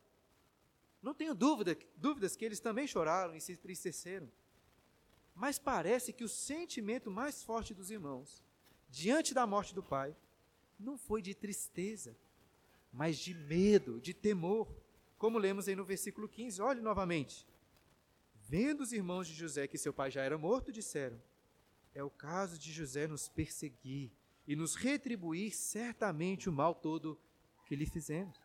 Não 1.02 1.14
tenho 1.14 1.34
dúvida, 1.34 1.78
dúvidas 1.96 2.36
que 2.36 2.44
eles 2.44 2.60
também 2.60 2.86
choraram 2.86 3.34
e 3.34 3.40
se 3.40 3.52
entristeceram. 3.52 4.30
Mas 5.34 5.58
parece 5.58 6.12
que 6.12 6.24
o 6.24 6.28
sentimento 6.28 7.10
mais 7.10 7.42
forte 7.42 7.72
dos 7.72 7.90
irmãos, 7.90 8.42
diante 8.88 9.32
da 9.32 9.46
morte 9.46 9.74
do 9.74 9.82
pai, 9.82 10.16
não 10.78 10.98
foi 10.98 11.22
de 11.22 11.34
tristeza, 11.34 12.16
mas 12.92 13.18
de 13.18 13.34
medo, 13.34 14.00
de 14.00 14.12
temor. 14.12 14.68
Como 15.16 15.38
lemos 15.38 15.68
aí 15.68 15.76
no 15.76 15.84
versículo 15.84 16.28
15, 16.28 16.60
olhe 16.60 16.80
novamente. 16.80 17.46
Vendo 18.34 18.80
os 18.80 18.92
irmãos 18.92 19.28
de 19.28 19.34
José 19.34 19.68
que 19.68 19.78
seu 19.78 19.92
pai 19.92 20.10
já 20.10 20.22
era 20.22 20.38
morto, 20.38 20.72
disseram: 20.72 21.20
É 21.94 22.02
o 22.02 22.10
caso 22.10 22.58
de 22.58 22.72
José 22.72 23.06
nos 23.06 23.28
perseguir 23.28 24.10
e 24.46 24.56
nos 24.56 24.74
retribuir 24.74 25.54
certamente 25.54 26.48
o 26.48 26.52
mal 26.52 26.74
todo 26.74 27.20
que 27.66 27.76
lhe 27.76 27.86
fizemos. 27.86 28.40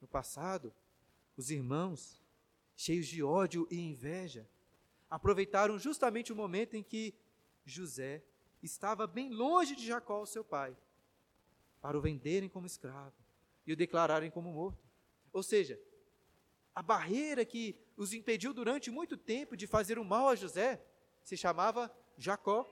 No 0.00 0.08
passado, 0.08 0.72
os 1.40 1.50
irmãos, 1.50 2.22
cheios 2.76 3.06
de 3.06 3.22
ódio 3.22 3.66
e 3.70 3.80
inveja, 3.80 4.46
aproveitaram 5.08 5.78
justamente 5.78 6.34
o 6.34 6.36
momento 6.36 6.76
em 6.76 6.82
que 6.82 7.14
José 7.64 8.22
estava 8.62 9.06
bem 9.06 9.30
longe 9.30 9.74
de 9.74 9.86
Jacó, 9.86 10.26
seu 10.26 10.44
pai, 10.44 10.76
para 11.80 11.96
o 11.96 12.00
venderem 12.02 12.46
como 12.46 12.66
escravo 12.66 13.14
e 13.66 13.72
o 13.72 13.76
declararem 13.76 14.30
como 14.30 14.52
morto. 14.52 14.86
Ou 15.32 15.42
seja, 15.42 15.80
a 16.74 16.82
barreira 16.82 17.42
que 17.42 17.74
os 17.96 18.12
impediu 18.12 18.52
durante 18.52 18.90
muito 18.90 19.16
tempo 19.16 19.56
de 19.56 19.66
fazer 19.66 19.98
o 19.98 20.04
mal 20.04 20.28
a 20.28 20.36
José 20.36 20.84
se 21.24 21.38
chamava 21.38 21.90
Jacó. 22.18 22.70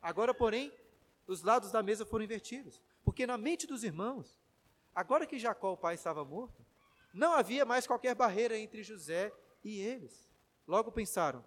Agora, 0.00 0.32
porém, 0.32 0.72
os 1.26 1.42
lados 1.42 1.70
da 1.70 1.82
mesa 1.82 2.06
foram 2.06 2.24
invertidos, 2.24 2.80
porque 3.04 3.26
na 3.26 3.36
mente 3.36 3.66
dos 3.66 3.84
irmãos, 3.84 4.40
agora 4.94 5.26
que 5.26 5.38
Jacó, 5.38 5.74
o 5.74 5.76
pai, 5.76 5.94
estava 5.94 6.24
morto, 6.24 6.64
não 7.12 7.32
havia 7.32 7.64
mais 7.64 7.86
qualquer 7.86 8.14
barreira 8.14 8.58
entre 8.58 8.82
José 8.82 9.32
e 9.64 9.78
eles. 9.80 10.28
Logo 10.66 10.92
pensaram: 10.92 11.44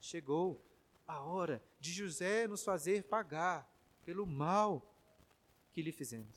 chegou 0.00 0.64
a 1.06 1.20
hora 1.20 1.62
de 1.78 1.92
José 1.92 2.46
nos 2.46 2.62
fazer 2.62 3.04
pagar 3.04 3.68
pelo 4.04 4.26
mal 4.26 4.94
que 5.72 5.82
lhe 5.82 5.92
fizemos. 5.92 6.36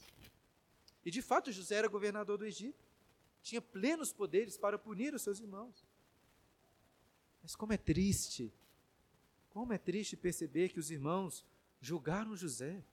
E 1.05 1.11
de 1.11 1.21
fato, 1.21 1.51
José 1.51 1.75
era 1.75 1.87
governador 1.87 2.37
do 2.37 2.45
Egito, 2.45 2.83
tinha 3.41 3.61
plenos 3.61 4.13
poderes 4.13 4.57
para 4.57 4.79
punir 4.79 5.13
os 5.13 5.21
seus 5.21 5.39
irmãos. 5.39 5.85
Mas 7.41 7.55
como 7.55 7.73
é 7.73 7.77
triste, 7.77 8.53
como 9.49 9.73
é 9.73 9.77
triste 9.77 10.15
perceber 10.15 10.69
que 10.69 10.79
os 10.79 10.89
irmãos 10.89 11.45
julgaram 11.81 12.35
José 12.35 12.83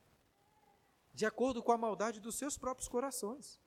de 1.13 1.25
acordo 1.25 1.61
com 1.63 1.71
a 1.71 1.77
maldade 1.77 2.19
dos 2.19 2.35
seus 2.35 2.57
próprios 2.57 2.87
corações. 2.87 3.59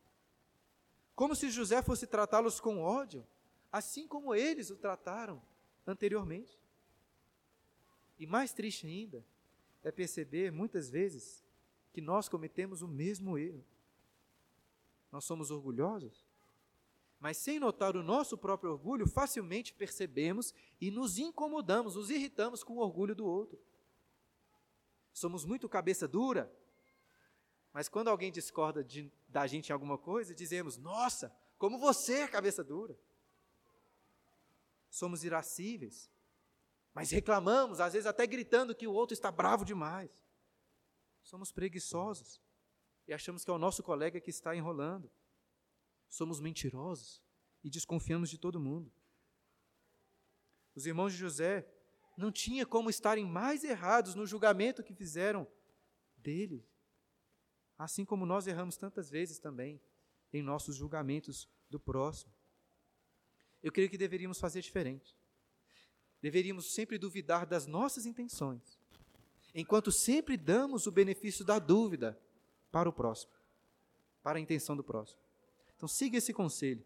Como 1.15 1.35
se 1.35 1.51
José 1.51 1.83
fosse 1.83 2.07
tratá-los 2.07 2.61
com 2.61 2.83
ódio, 2.83 3.27
assim 3.71 4.07
como 4.07 4.35
eles 4.35 4.71
o 4.71 4.77
trataram 4.77 5.41
anteriormente. 5.87 6.59
E 8.19 8.27
mais 8.27 8.53
triste 8.53 8.87
ainda 8.87 9.25
é 9.83 9.91
perceber, 9.91 10.51
muitas 10.51 10.91
vezes, 10.91 11.45
que 11.93 12.01
nós 12.01 12.29
cometemos 12.29 12.83
o 12.83 12.89
mesmo 12.89 13.39
erro. 13.39 13.65
Nós 15.13 15.25
somos 15.25 15.51
orgulhosos, 15.51 16.27
mas 17.21 17.37
sem 17.37 17.59
notar 17.59 17.97
o 17.97 18.03
nosso 18.03 18.37
próprio 18.37 18.73
orgulho, 18.73 19.07
facilmente 19.07 19.73
percebemos 19.73 20.53
e 20.81 20.91
nos 20.91 21.19
incomodamos, 21.19 21.95
nos 21.95 22.11
irritamos 22.11 22.65
com 22.65 22.75
o 22.75 22.81
orgulho 22.81 23.15
do 23.15 23.25
outro. 23.25 23.59
Somos 25.13 25.45
muito 25.45 25.69
cabeça 25.69 26.09
dura, 26.09 26.53
mas 27.73 27.89
quando 27.89 28.09
alguém 28.09 28.33
discorda 28.33 28.83
de, 28.83 29.11
da 29.35 29.49
gente 29.49 29.71
em 29.71 29.73
alguma 29.73 29.99
coisa, 29.99 30.33
dizemos: 30.33 30.79
Nossa, 30.79 31.37
como 31.59 31.77
você 31.77 32.21
é 32.21 32.29
cabeça 32.29 32.63
dura. 32.63 32.97
Somos 34.89 35.25
irascíveis, 35.25 36.09
mas 36.95 37.11
reclamamos, 37.11 37.81
às 37.81 37.95
vezes 37.95 38.07
até 38.07 38.29
gritando 38.29 38.77
que 38.77 38.87
o 38.87 38.93
outro 38.93 39.13
está 39.13 39.33
bravo 39.33 39.65
demais. 39.65 40.09
Somos 41.21 41.51
preguiçosos 41.51 42.41
e 43.09 43.13
achamos 43.13 43.45
que 43.45 43.51
é 43.51 43.55
o 43.55 43.59
nosso 43.59 43.83
colega 43.83 44.21
que 44.21 44.31
está 44.31 44.55
enrolando. 44.55 45.11
Somos 46.09 46.39
mentirosos 46.39 47.21
e 47.65 47.69
desconfiamos 47.69 48.31
de 48.31 48.39
todo 48.39 48.61
mundo. 48.61 48.93
Os 50.77 50.87
irmãos 50.87 51.13
de 51.13 51.19
José 51.19 51.69
não 52.17 52.31
tinha 52.31 52.65
como 52.65 52.89
estarem 52.89 53.27
mais 53.27 53.65
errados 53.65 54.15
no 54.15 54.29
julgamento 54.29 54.85
que 54.85 54.95
fizeram 54.95 55.45
dele. 56.17 56.65
Assim 57.79 58.05
como 58.05 58.25
nós 58.25 58.47
erramos 58.47 58.77
tantas 58.77 59.11
vezes 59.11 59.39
também 59.39 59.81
em 60.33 60.43
nossos 60.43 60.77
julgamentos 60.77 61.49
do 61.69 61.79
próximo. 61.79 62.33
Eu 63.63 63.73
creio 63.73 63.89
que 63.91 63.99
deveríamos 63.99 64.39
fazer 64.39 64.61
diferente. 64.61 65.17
Deveríamos 66.21 66.75
sempre 66.75 66.99
duvidar 66.99 67.47
das 67.47 67.67
nossas 67.67 68.07
intenções, 68.07 68.79
enquanto 69.55 69.93
sempre 69.93 70.37
damos 70.37 70.87
o 70.87 70.93
benefício 70.93 71.45
da 71.45 71.59
dúvida 71.59 72.19
para 72.73 72.89
o 72.89 72.93
próximo, 72.93 73.33
para 74.23 74.39
a 74.39 74.41
intenção 74.41 74.77
do 74.77 74.83
próximo. 74.83 75.21
Então 75.77 75.87
siga 75.87 76.17
esse 76.17 76.33
conselho 76.33 76.83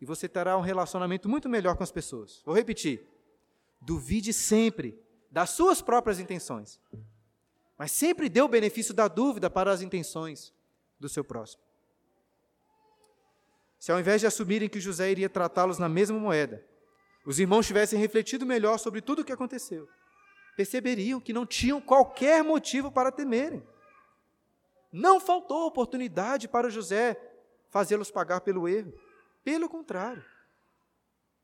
e 0.00 0.06
você 0.06 0.28
terá 0.28 0.56
um 0.56 0.60
relacionamento 0.60 1.28
muito 1.28 1.48
melhor 1.48 1.76
com 1.76 1.82
as 1.82 1.90
pessoas. 1.90 2.40
Vou 2.44 2.54
repetir. 2.54 3.04
Duvide 3.80 4.32
sempre 4.32 4.96
das 5.30 5.50
suas 5.50 5.82
próprias 5.82 6.18
intenções, 6.18 6.80
mas 7.78 7.92
sempre 7.92 8.28
dê 8.28 8.42
o 8.42 8.48
benefício 8.48 8.92
da 8.92 9.06
dúvida 9.06 9.48
para 9.48 9.70
as 9.70 9.80
intenções 9.80 10.52
do 10.98 11.08
seu 11.08 11.22
próximo. 11.22 11.62
Se 13.78 13.92
ao 13.92 14.00
invés 14.00 14.20
de 14.20 14.26
assumirem 14.26 14.68
que 14.68 14.80
José 14.80 15.10
iria 15.10 15.28
tratá-los 15.30 15.78
na 15.78 15.88
mesma 15.88 16.18
moeda, 16.18 16.66
os 17.24 17.38
irmãos 17.38 17.66
tivessem 17.66 17.98
refletido 17.98 18.44
melhor 18.44 18.78
sobre 18.78 19.00
tudo 19.00 19.22
o 19.22 19.24
que 19.24 19.32
aconteceu, 19.32 19.88
perceberiam 20.56 21.20
que 21.20 21.32
não 21.32 21.46
tinham 21.46 21.80
qualquer 21.80 22.42
motivo 22.42 22.90
para 22.90 23.12
temerem. 23.12 23.64
Não 24.90 25.20
faltou 25.20 25.66
oportunidade 25.66 26.48
para 26.48 26.70
José 26.70 27.16
fazê-los 27.70 28.10
pagar 28.10 28.40
pelo 28.40 28.66
erro. 28.66 28.92
Pelo 29.44 29.68
contrário. 29.68 30.24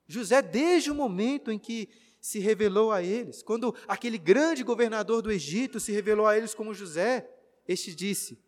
José, 0.06 0.42
desde 0.42 0.90
o 0.90 0.94
momento 0.94 1.50
em 1.52 1.58
que 1.58 1.88
se 2.24 2.38
revelou 2.38 2.90
a 2.90 3.02
eles. 3.02 3.42
Quando 3.42 3.76
aquele 3.86 4.16
grande 4.16 4.64
governador 4.64 5.20
do 5.20 5.30
Egito 5.30 5.78
se 5.78 5.92
revelou 5.92 6.26
a 6.26 6.34
eles 6.34 6.54
como 6.54 6.72
José, 6.72 7.30
este 7.68 7.94
disse, 7.94 8.42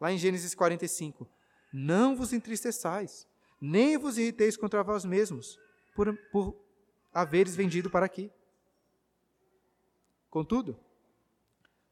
lá 0.00 0.10
em 0.10 0.18
Gênesis 0.18 0.52
45: 0.52 1.30
Não 1.72 2.16
vos 2.16 2.32
entristeçais, 2.32 3.28
nem 3.60 3.96
vos 3.96 4.18
irriteis 4.18 4.56
contra 4.56 4.82
vós 4.82 5.04
mesmos, 5.04 5.60
por, 5.94 6.12
por 6.32 6.60
haveres 7.14 7.54
vendido 7.54 7.88
para 7.88 8.04
aqui. 8.04 8.32
Contudo, 10.28 10.76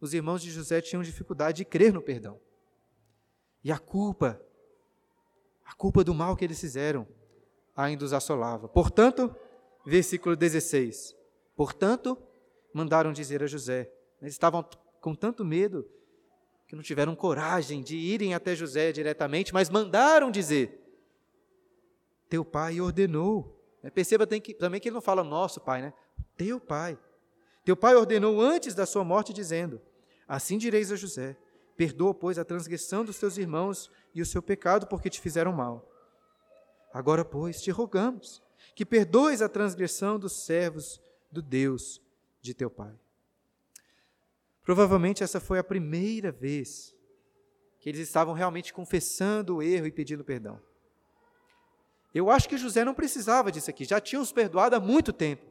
os 0.01 0.13
irmãos 0.13 0.43
de 0.43 0.51
José 0.51 0.81
tinham 0.81 1.05
dificuldade 1.05 1.59
de 1.59 1.65
crer 1.65 1.93
no 1.93 2.03
perdão. 2.03 2.41
E 3.63 3.71
a 3.71 3.79
culpa, 3.79 4.45
a 5.65 5.73
culpa 5.73 6.03
do 6.03 6.13
mal 6.13 6.37
que 6.37 6.45
eles 6.45 6.61
fizeram, 6.61 7.07
ainda 7.77 8.05
os 8.05 8.13
assolava. 8.13 8.69
Portanto, 8.69 9.33
versículo 9.87 10.35
16: 10.35 11.17
Portanto, 11.59 12.17
mandaram 12.73 13.13
dizer 13.13 13.43
a 13.43 13.47
José. 13.49 13.91
Eles 14.23 14.33
estavam 14.33 14.65
com 15.01 15.13
tanto 15.13 15.45
medo 15.45 15.85
que 16.69 16.77
não 16.77 16.85
tiveram 16.85 17.17
coragem 17.17 17.83
de 17.83 17.97
irem 17.97 18.33
até 18.33 18.55
José 18.55 18.93
diretamente, 18.93 19.53
mas 19.53 19.69
mandaram 19.69 20.31
dizer: 20.31 20.81
Teu 22.29 22.45
pai 22.45 22.81
ordenou. 22.81 23.61
É, 23.83 23.91
perceba 23.91 24.25
também 24.25 24.41
que 24.81 24.89
ele 24.89 24.95
não 24.95 25.01
fala 25.01 25.25
nosso 25.25 25.61
pai, 25.61 25.83
né? 25.83 25.93
Teu 26.37 26.61
pai. 26.61 26.97
Teu 27.65 27.77
pai 27.77 27.97
ordenou 27.97 28.41
antes 28.41 28.73
da 28.73 28.87
sua 28.87 29.03
morte, 29.03 29.33
dizendo: 29.33 29.81
Assim 30.29 30.59
direis 30.59 30.93
a 30.93 30.97
José: 30.97 31.37
Perdoa, 31.77 32.15
pois, 32.15 32.39
a 32.39 32.45
transgressão 32.45 33.05
dos 33.05 33.19
teus 33.19 33.37
irmãos 33.37 33.91
e 34.15 34.23
o 34.23 34.27
seu 34.27 34.41
pecado, 34.41 34.87
porque 34.87 35.11
te 35.11 35.21
fizeram 35.21 35.53
mal. 35.53 35.91
Agora, 36.95 37.25
pois, 37.25 37.61
te 37.61 37.73
rogamos 37.73 38.41
que 38.77 38.87
perdoes 38.87 39.43
a 39.43 39.49
transgressão 39.49 40.21
dos 40.21 40.45
servos 40.45 41.01
do 41.31 41.43
Deus 41.43 42.01
de 42.41 42.55
teu 42.55 42.71
pai. 42.71 42.99
Provavelmente 44.63 45.23
essa 45.23 45.41
foi 45.41 45.59
a 45.59 45.65
primeira 45.65 46.31
vez 46.31 46.95
que 47.81 47.89
eles 47.89 48.01
estavam 48.01 48.35
realmente 48.35 48.73
confessando 48.73 49.57
o 49.57 49.63
erro 49.63 49.87
e 49.87 49.93
pedindo 49.93 50.25
perdão. 50.25 50.61
Eu 52.15 52.31
acho 52.31 52.49
que 52.49 52.59
José 52.59 52.85
não 52.85 52.95
precisava 52.95 53.53
disso 53.53 53.71
aqui, 53.71 53.85
já 53.85 54.01
tinha 54.01 54.21
os 54.21 54.33
perdoado 54.33 54.77
há 54.77 54.81
muito 54.81 55.13
tempo. 55.13 55.47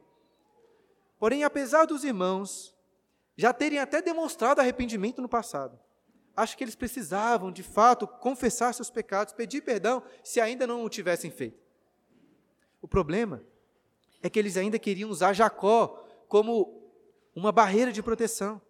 Porém, 1.18 1.42
apesar 1.42 1.84
dos 1.86 2.04
irmãos 2.04 2.76
já 3.36 3.52
terem 3.52 3.78
até 3.78 4.02
demonstrado 4.02 4.60
arrependimento 4.60 5.22
no 5.22 5.28
passado, 5.28 5.78
acho 6.36 6.56
que 6.56 6.62
eles 6.62 6.74
precisavam, 6.74 7.50
de 7.50 7.62
fato, 7.62 8.06
confessar 8.06 8.72
seus 8.72 8.90
pecados, 8.90 9.32
pedir 9.32 9.62
perdão, 9.62 10.02
se 10.22 10.40
ainda 10.40 10.66
não 10.66 10.84
o 10.84 10.88
tivessem 10.88 11.30
feito. 11.30 11.60
O 12.80 12.86
problema 12.86 13.42
é 14.22 14.28
que 14.28 14.38
eles 14.38 14.56
ainda 14.56 14.78
queriam 14.78 15.10
usar 15.10 15.32
Jacó 15.32 16.04
como 16.28 16.82
uma 17.34 17.52
barreira 17.52 17.92
de 17.92 18.02
proteção. 18.02 18.60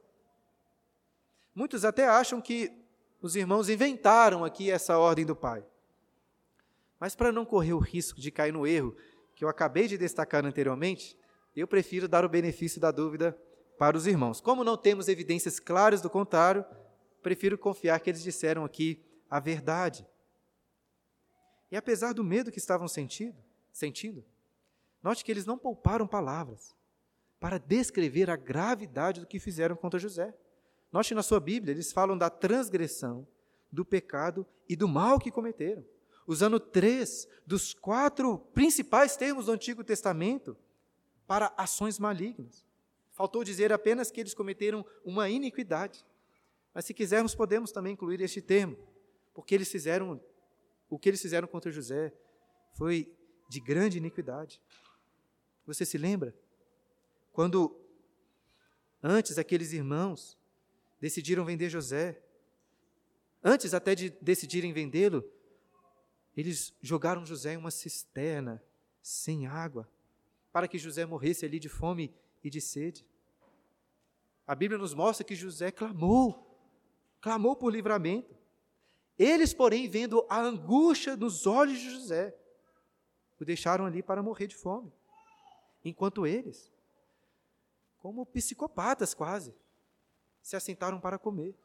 Muitos 1.54 1.84
até 1.84 2.06
acham 2.06 2.40
que 2.40 2.72
os 3.20 3.34
irmãos 3.34 3.68
inventaram 3.68 4.44
aqui 4.44 4.70
essa 4.70 4.98
ordem 4.98 5.26
do 5.26 5.34
pai. 5.34 5.64
Mas 7.00 7.14
para 7.14 7.32
não 7.32 7.44
correr 7.44 7.72
o 7.72 7.78
risco 7.78 8.20
de 8.20 8.30
cair 8.30 8.52
no 8.52 8.66
erro 8.66 8.96
que 9.34 9.44
eu 9.44 9.48
acabei 9.48 9.86
de 9.86 9.96
destacar 9.96 10.44
anteriormente, 10.44 11.16
eu 11.54 11.66
prefiro 11.66 12.08
dar 12.08 12.24
o 12.24 12.28
benefício 12.28 12.80
da 12.80 12.90
dúvida 12.90 13.36
para 13.78 13.96
os 13.96 14.06
irmãos. 14.06 14.40
Como 14.40 14.64
não 14.64 14.76
temos 14.76 15.08
evidências 15.08 15.58
claras 15.58 16.00
do 16.00 16.10
contrário, 16.10 16.64
prefiro 17.22 17.56
confiar 17.56 17.98
que 18.00 18.10
eles 18.10 18.22
disseram 18.22 18.64
aqui 18.64 19.02
a 19.30 19.38
verdade. 19.40 20.06
E 21.70 21.76
apesar 21.76 22.12
do 22.12 22.24
medo 22.24 22.50
que 22.50 22.58
estavam 22.58 22.88
sentindo, 22.88 23.36
sentindo, 23.72 24.24
note 25.02 25.24
que 25.24 25.30
eles 25.30 25.46
não 25.46 25.58
pouparam 25.58 26.06
palavras 26.06 26.74
para 27.40 27.58
descrever 27.58 28.30
a 28.30 28.36
gravidade 28.36 29.20
do 29.20 29.26
que 29.26 29.38
fizeram 29.38 29.76
contra 29.76 29.98
José. 29.98 30.34
Note 30.90 31.14
na 31.14 31.22
sua 31.22 31.38
Bíblia, 31.38 31.72
eles 31.72 31.92
falam 31.92 32.16
da 32.16 32.30
transgressão, 32.30 33.26
do 33.70 33.84
pecado 33.84 34.46
e 34.68 34.74
do 34.74 34.88
mal 34.88 35.18
que 35.18 35.30
cometeram, 35.30 35.84
usando 36.26 36.58
três 36.58 37.28
dos 37.46 37.74
quatro 37.74 38.38
principais 38.54 39.16
termos 39.16 39.46
do 39.46 39.52
Antigo 39.52 39.84
Testamento 39.84 40.56
para 41.26 41.52
ações 41.56 41.98
malignas. 41.98 42.66
Faltou 43.12 43.44
dizer 43.44 43.72
apenas 43.72 44.10
que 44.10 44.20
eles 44.20 44.32
cometeram 44.32 44.84
uma 45.04 45.28
iniquidade. 45.28 46.04
Mas 46.72 46.84
se 46.86 46.94
quisermos, 46.94 47.34
podemos 47.34 47.72
também 47.72 47.92
incluir 47.92 48.20
este 48.20 48.40
termo, 48.40 48.76
porque 49.34 49.54
eles 49.54 49.70
fizeram 49.70 50.20
o 50.88 50.98
que 50.98 51.08
eles 51.08 51.20
fizeram 51.20 51.46
contra 51.46 51.70
José 51.70 52.12
foi 52.72 53.12
de 53.48 53.60
grande 53.60 53.98
iniquidade. 53.98 54.60
Você 55.68 55.84
se 55.84 55.98
lembra? 55.98 56.34
Quando 57.30 57.78
antes 59.02 59.36
aqueles 59.36 59.74
irmãos 59.74 60.38
decidiram 60.98 61.44
vender 61.44 61.68
José. 61.68 62.22
Antes 63.44 63.74
até 63.74 63.94
de 63.94 64.08
decidirem 64.08 64.72
vendê-lo, 64.72 65.22
eles 66.34 66.72
jogaram 66.80 67.26
José 67.26 67.52
em 67.52 67.58
uma 67.58 67.70
cisterna 67.70 68.64
sem 69.02 69.46
água, 69.46 69.86
para 70.50 70.66
que 70.66 70.78
José 70.78 71.04
morresse 71.04 71.44
ali 71.44 71.60
de 71.60 71.68
fome 71.68 72.14
e 72.42 72.48
de 72.48 72.62
sede. 72.62 73.06
A 74.46 74.54
Bíblia 74.54 74.78
nos 74.78 74.94
mostra 74.94 75.22
que 75.22 75.34
José 75.34 75.70
clamou, 75.70 76.58
clamou 77.20 77.54
por 77.54 77.70
livramento. 77.70 78.34
Eles, 79.18 79.52
porém, 79.52 79.86
vendo 79.86 80.26
a 80.30 80.40
angústia 80.40 81.14
nos 81.14 81.46
olhos 81.46 81.78
de 81.78 81.90
José, 81.90 82.34
o 83.38 83.44
deixaram 83.44 83.84
ali 83.84 84.02
para 84.02 84.22
morrer 84.22 84.46
de 84.46 84.56
fome. 84.56 84.90
Enquanto 85.88 86.26
eles, 86.26 86.70
como 87.96 88.26
psicopatas 88.26 89.14
quase, 89.14 89.54
se 90.42 90.54
assentaram 90.54 91.00
para 91.00 91.18
comer. 91.18 91.56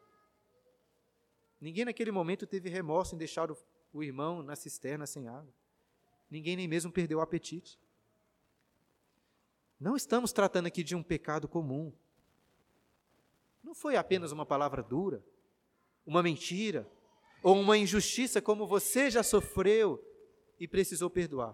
Ninguém 1.59 1.83
naquele 1.83 2.09
momento 2.09 2.47
teve 2.47 2.69
remorso 2.69 3.15
em 3.15 3.17
deixar 3.17 3.51
o, 3.51 3.57
o 3.91 4.01
irmão 4.01 4.41
na 4.41 4.55
cisterna 4.55 5.05
sem 5.05 5.27
água. 5.27 5.53
Ninguém 6.31 6.55
nem 6.55 6.69
mesmo 6.69 6.89
perdeu 6.89 7.19
o 7.19 7.21
apetite. 7.21 7.77
Não 9.77 9.97
estamos 9.97 10.31
tratando 10.31 10.67
aqui 10.67 10.83
de 10.83 10.95
um 10.95 11.03
pecado 11.03 11.45
comum. 11.45 11.91
Não 13.61 13.75
foi 13.75 13.97
apenas 13.97 14.31
uma 14.31 14.45
palavra 14.45 14.81
dura, 14.81 15.21
uma 16.05 16.23
mentira 16.23 16.89
ou 17.43 17.59
uma 17.59 17.77
injustiça 17.77 18.41
como 18.41 18.65
você 18.65 19.11
já 19.11 19.21
sofreu 19.21 20.01
e 20.57 20.65
precisou 20.65 21.09
perdoar. 21.09 21.53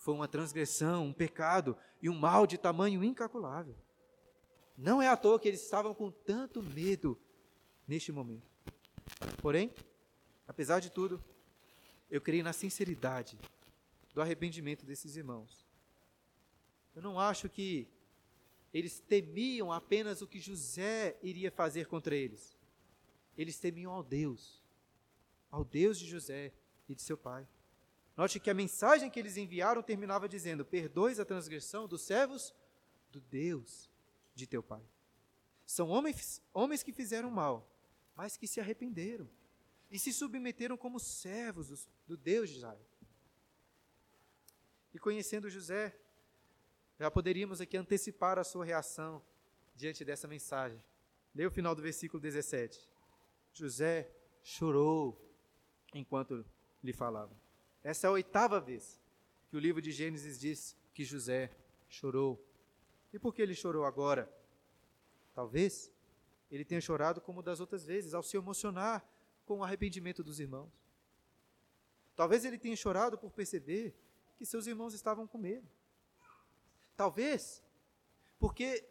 Foi 0.00 0.14
uma 0.14 0.26
transgressão, 0.26 1.08
um 1.08 1.12
pecado 1.12 1.76
e 2.00 2.08
um 2.08 2.18
mal 2.18 2.46
de 2.46 2.56
tamanho 2.56 3.04
incalculável. 3.04 3.76
Não 4.74 5.02
é 5.02 5.06
à 5.06 5.14
toa 5.14 5.38
que 5.38 5.46
eles 5.46 5.62
estavam 5.62 5.94
com 5.94 6.10
tanto 6.10 6.62
medo 6.62 7.20
neste 7.86 8.10
momento. 8.10 8.50
Porém, 9.42 9.70
apesar 10.48 10.80
de 10.80 10.90
tudo, 10.90 11.22
eu 12.10 12.18
creio 12.18 12.42
na 12.42 12.54
sinceridade 12.54 13.38
do 14.14 14.22
arrependimento 14.22 14.86
desses 14.86 15.16
irmãos. 15.16 15.66
Eu 16.96 17.02
não 17.02 17.20
acho 17.20 17.46
que 17.50 17.86
eles 18.72 19.00
temiam 19.00 19.70
apenas 19.70 20.22
o 20.22 20.26
que 20.26 20.40
José 20.40 21.18
iria 21.22 21.50
fazer 21.50 21.86
contra 21.86 22.16
eles. 22.16 22.56
Eles 23.36 23.58
temiam 23.58 23.92
ao 23.92 24.02
Deus, 24.02 24.62
ao 25.50 25.62
Deus 25.62 25.98
de 25.98 26.06
José 26.06 26.54
e 26.88 26.94
de 26.94 27.02
seu 27.02 27.18
pai. 27.18 27.46
Note 28.20 28.38
que 28.38 28.50
a 28.50 28.54
mensagem 28.54 29.08
que 29.08 29.18
eles 29.18 29.38
enviaram 29.38 29.82
terminava 29.82 30.28
dizendo: 30.28 30.62
Perdoes 30.62 31.18
a 31.18 31.24
transgressão 31.24 31.88
dos 31.88 32.02
servos 32.02 32.54
do 33.10 33.18
Deus 33.18 33.88
de 34.34 34.46
teu 34.46 34.62
pai. 34.62 34.82
São 35.64 35.88
homens, 35.88 36.42
homens 36.52 36.82
que 36.82 36.92
fizeram 36.92 37.30
mal, 37.30 37.66
mas 38.14 38.36
que 38.36 38.46
se 38.46 38.60
arrependeram 38.60 39.26
e 39.90 39.98
se 39.98 40.12
submeteram 40.12 40.76
como 40.76 41.00
servos 41.00 41.88
do 42.06 42.14
Deus 42.14 42.50
de 42.50 42.56
Israel. 42.56 42.84
E 44.92 44.98
conhecendo 44.98 45.48
José, 45.48 45.98
já 46.98 47.10
poderíamos 47.10 47.58
aqui 47.58 47.78
antecipar 47.78 48.38
a 48.38 48.44
sua 48.44 48.66
reação 48.66 49.24
diante 49.74 50.04
dessa 50.04 50.28
mensagem. 50.28 50.78
Leia 51.34 51.48
o 51.48 51.50
final 51.50 51.74
do 51.74 51.80
versículo 51.80 52.20
17. 52.20 52.86
José 53.54 54.14
chorou 54.42 55.18
enquanto 55.94 56.44
lhe 56.84 56.92
falava. 56.92 57.34
Essa 57.82 58.06
é 58.06 58.08
a 58.08 58.12
oitava 58.12 58.60
vez 58.60 59.00
que 59.48 59.56
o 59.56 59.60
livro 59.60 59.80
de 59.80 59.90
Gênesis 59.90 60.38
diz 60.38 60.76
que 60.94 61.04
José 61.04 61.50
chorou. 61.88 62.44
E 63.12 63.18
por 63.18 63.34
que 63.34 63.42
ele 63.42 63.54
chorou 63.54 63.84
agora? 63.84 64.30
Talvez 65.34 65.90
ele 66.50 66.64
tenha 66.64 66.80
chorado 66.80 67.20
como 67.20 67.42
das 67.42 67.60
outras 67.60 67.84
vezes, 67.84 68.14
ao 68.14 68.22
se 68.22 68.36
emocionar 68.36 69.04
com 69.44 69.58
o 69.58 69.64
arrependimento 69.64 70.22
dos 70.22 70.38
irmãos. 70.40 70.72
Talvez 72.14 72.44
ele 72.44 72.58
tenha 72.58 72.76
chorado 72.76 73.16
por 73.16 73.30
perceber 73.32 73.96
que 74.36 74.44
seus 74.44 74.66
irmãos 74.66 74.94
estavam 74.94 75.26
com 75.26 75.38
medo. 75.38 75.68
Talvez 76.96 77.62
porque 78.38 78.86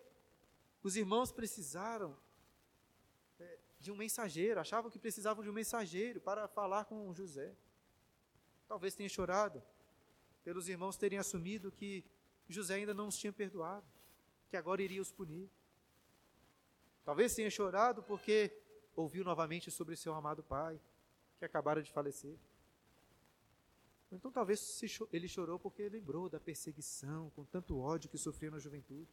os 0.83 0.95
irmãos 0.95 1.31
precisaram 1.31 2.17
é, 3.39 3.59
de 3.79 3.91
um 3.91 3.95
mensageiro, 3.95 4.59
achavam 4.59 4.91
que 4.91 4.99
precisavam 4.99 5.43
de 5.43 5.49
um 5.49 5.53
mensageiro 5.53 6.21
para 6.21 6.47
falar 6.47 6.85
com 6.85 7.13
José. 7.13 7.55
Talvez 8.69 8.95
tenha 8.95 9.09
chorado 9.09 9.61
pelos 10.45 10.69
irmãos 10.69 10.95
terem 10.95 11.19
assumido 11.19 11.71
que 11.71 12.05
José 12.47 12.75
ainda 12.75 12.93
não 12.93 13.09
os 13.09 13.17
tinha 13.17 13.33
perdoado 13.33 13.85
que 14.49 14.57
agora 14.57 14.81
iria 14.81 15.01
os 15.01 15.11
punir. 15.11 15.49
Talvez 17.05 17.35
tenha 17.35 17.49
chorado 17.49 18.01
porque 18.03 18.51
ouviu 18.95 19.23
novamente 19.23 19.71
sobre 19.71 19.95
seu 19.95 20.13
amado 20.13 20.43
pai, 20.43 20.79
que 21.37 21.45
acabara 21.45 21.81
de 21.81 21.91
falecer. 21.91 22.37
Então 24.11 24.31
talvez 24.31 24.81
ele 25.13 25.27
chorou 25.27 25.59
porque 25.59 25.87
lembrou 25.87 26.27
da 26.27 26.39
perseguição, 26.39 27.29
com 27.31 27.45
tanto 27.45 27.79
ódio 27.79 28.09
que 28.09 28.17
sofreu 28.17 28.51
na 28.51 28.59
juventude, 28.59 29.09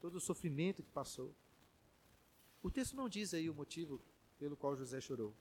todo 0.00 0.16
o 0.16 0.20
sofrimento 0.20 0.82
que 0.82 0.90
passou. 0.90 1.34
O 2.62 2.70
texto 2.70 2.94
não 2.94 3.08
diz 3.08 3.32
aí 3.32 3.48
o 3.48 3.54
motivo 3.54 4.00
pelo 4.38 4.56
qual 4.56 4.76
José 4.76 5.00
chorou. 5.00 5.34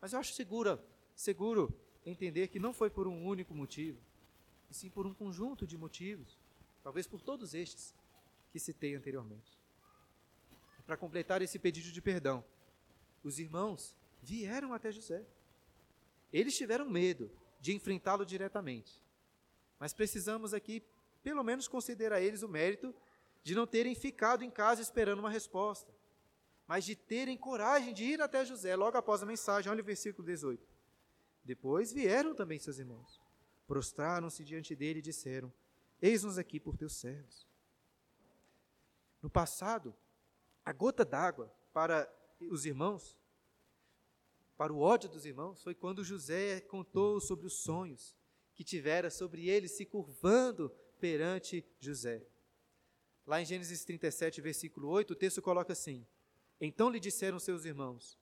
Mas 0.00 0.12
eu 0.12 0.18
acho 0.18 0.32
seguro, 0.32 0.80
seguro 1.14 1.72
entender 2.08 2.48
que 2.48 2.58
não 2.58 2.72
foi 2.72 2.90
por 2.90 3.06
um 3.06 3.26
único 3.26 3.54
motivo, 3.54 3.98
e 4.70 4.74
sim 4.74 4.90
por 4.90 5.06
um 5.06 5.14
conjunto 5.14 5.66
de 5.66 5.76
motivos, 5.76 6.38
talvez 6.82 7.06
por 7.06 7.20
todos 7.20 7.54
estes, 7.54 7.94
que 8.50 8.58
citei 8.58 8.94
anteriormente. 8.94 9.58
Para 10.86 10.96
completar 10.96 11.42
esse 11.42 11.58
pedido 11.58 11.92
de 11.92 12.00
perdão, 12.00 12.44
os 13.22 13.38
irmãos 13.38 13.96
vieram 14.22 14.72
até 14.72 14.90
José. 14.90 15.24
Eles 16.32 16.56
tiveram 16.56 16.88
medo 16.88 17.30
de 17.60 17.74
enfrentá-lo 17.74 18.24
diretamente. 18.24 19.02
Mas 19.78 19.92
precisamos 19.92 20.54
aqui, 20.54 20.82
pelo 21.22 21.42
menos, 21.42 21.68
considerar 21.68 22.20
eles 22.20 22.42
o 22.42 22.48
mérito 22.48 22.94
de 23.42 23.54
não 23.54 23.66
terem 23.66 23.94
ficado 23.94 24.42
em 24.42 24.50
casa 24.50 24.82
esperando 24.82 25.20
uma 25.20 25.30
resposta, 25.30 25.92
mas 26.66 26.84
de 26.84 26.94
terem 26.94 27.36
coragem 27.36 27.94
de 27.94 28.04
ir 28.04 28.20
até 28.20 28.44
José 28.44 28.74
logo 28.76 28.96
após 28.96 29.22
a 29.22 29.26
mensagem. 29.26 29.70
Olha 29.70 29.82
o 29.82 29.84
versículo 29.84 30.26
18. 30.26 30.77
Depois 31.48 31.94
vieram 31.94 32.34
também 32.34 32.58
seus 32.58 32.78
irmãos, 32.78 33.18
prostraram-se 33.66 34.44
diante 34.44 34.76
dele 34.76 34.98
e 34.98 35.02
disseram: 35.02 35.50
Eis-nos 35.98 36.36
aqui 36.36 36.60
por 36.60 36.76
teus 36.76 36.96
servos. 36.96 37.48
No 39.22 39.30
passado, 39.30 39.96
a 40.62 40.74
gota 40.74 41.06
d'água 41.06 41.50
para 41.72 42.06
os 42.38 42.66
irmãos, 42.66 43.16
para 44.58 44.70
o 44.70 44.80
ódio 44.80 45.08
dos 45.08 45.24
irmãos, 45.24 45.62
foi 45.62 45.74
quando 45.74 46.04
José 46.04 46.60
contou 46.60 47.18
sobre 47.18 47.46
os 47.46 47.54
sonhos 47.54 48.14
que 48.54 48.62
tivera 48.62 49.08
sobre 49.08 49.48
eles 49.48 49.70
se 49.70 49.86
curvando 49.86 50.68
perante 51.00 51.64
José. 51.80 52.26
Lá 53.26 53.40
em 53.40 53.46
Gênesis 53.46 53.86
37, 53.86 54.42
versículo 54.42 54.88
8, 54.88 55.12
o 55.12 55.16
texto 55.16 55.40
coloca 55.40 55.72
assim: 55.72 56.06
Então 56.60 56.90
lhe 56.90 57.00
disseram 57.00 57.38
seus 57.38 57.64
irmãos: 57.64 58.18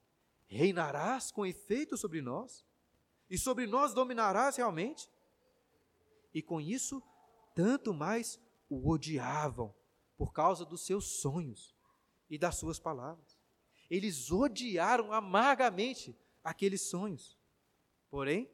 Reinarás 0.46 1.32
com 1.32 1.44
efeito 1.44 1.96
sobre 1.96 2.20
nós? 2.20 2.64
E 3.28 3.36
sobre 3.36 3.66
nós 3.66 3.92
dominarás 3.92 4.56
realmente? 4.56 5.10
E 6.32 6.42
com 6.42 6.60
isso, 6.60 7.02
tanto 7.54 7.92
mais 7.92 8.38
o 8.68 8.88
odiavam 8.90 9.74
por 10.16 10.32
causa 10.32 10.64
dos 10.64 10.84
seus 10.84 11.20
sonhos 11.20 11.74
e 12.28 12.38
das 12.38 12.56
suas 12.56 12.78
palavras. 12.78 13.38
Eles 13.90 14.30
odiaram 14.30 15.12
amargamente 15.12 16.16
aqueles 16.42 16.82
sonhos. 16.82 17.38
Porém, 18.10 18.50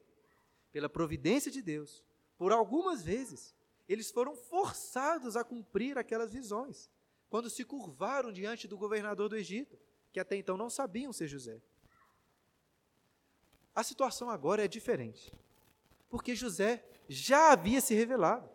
pela 0.71 0.89
providência 0.89 1.51
de 1.51 1.61
Deus, 1.61 2.03
por 2.37 2.51
algumas 2.51 3.03
vezes, 3.03 3.55
eles 3.87 4.11
foram 4.11 4.35
forçados 4.35 5.35
a 5.35 5.43
cumprir 5.43 5.97
aquelas 5.97 6.33
visões, 6.33 6.89
quando 7.29 7.49
se 7.49 7.63
curvaram 7.63 8.31
diante 8.31 8.67
do 8.67 8.77
governador 8.77 9.29
do 9.29 9.35
Egito, 9.35 9.77
que 10.11 10.19
até 10.19 10.35
então 10.35 10.57
não 10.57 10.69
sabiam 10.69 11.11
ser 11.11 11.27
José. 11.27 11.61
A 13.75 13.83
situação 13.83 14.29
agora 14.29 14.63
é 14.63 14.67
diferente, 14.67 15.33
porque 16.09 16.35
José 16.35 16.83
já 17.07 17.51
havia 17.51 17.81
se 17.81 17.93
revelado. 17.93 18.49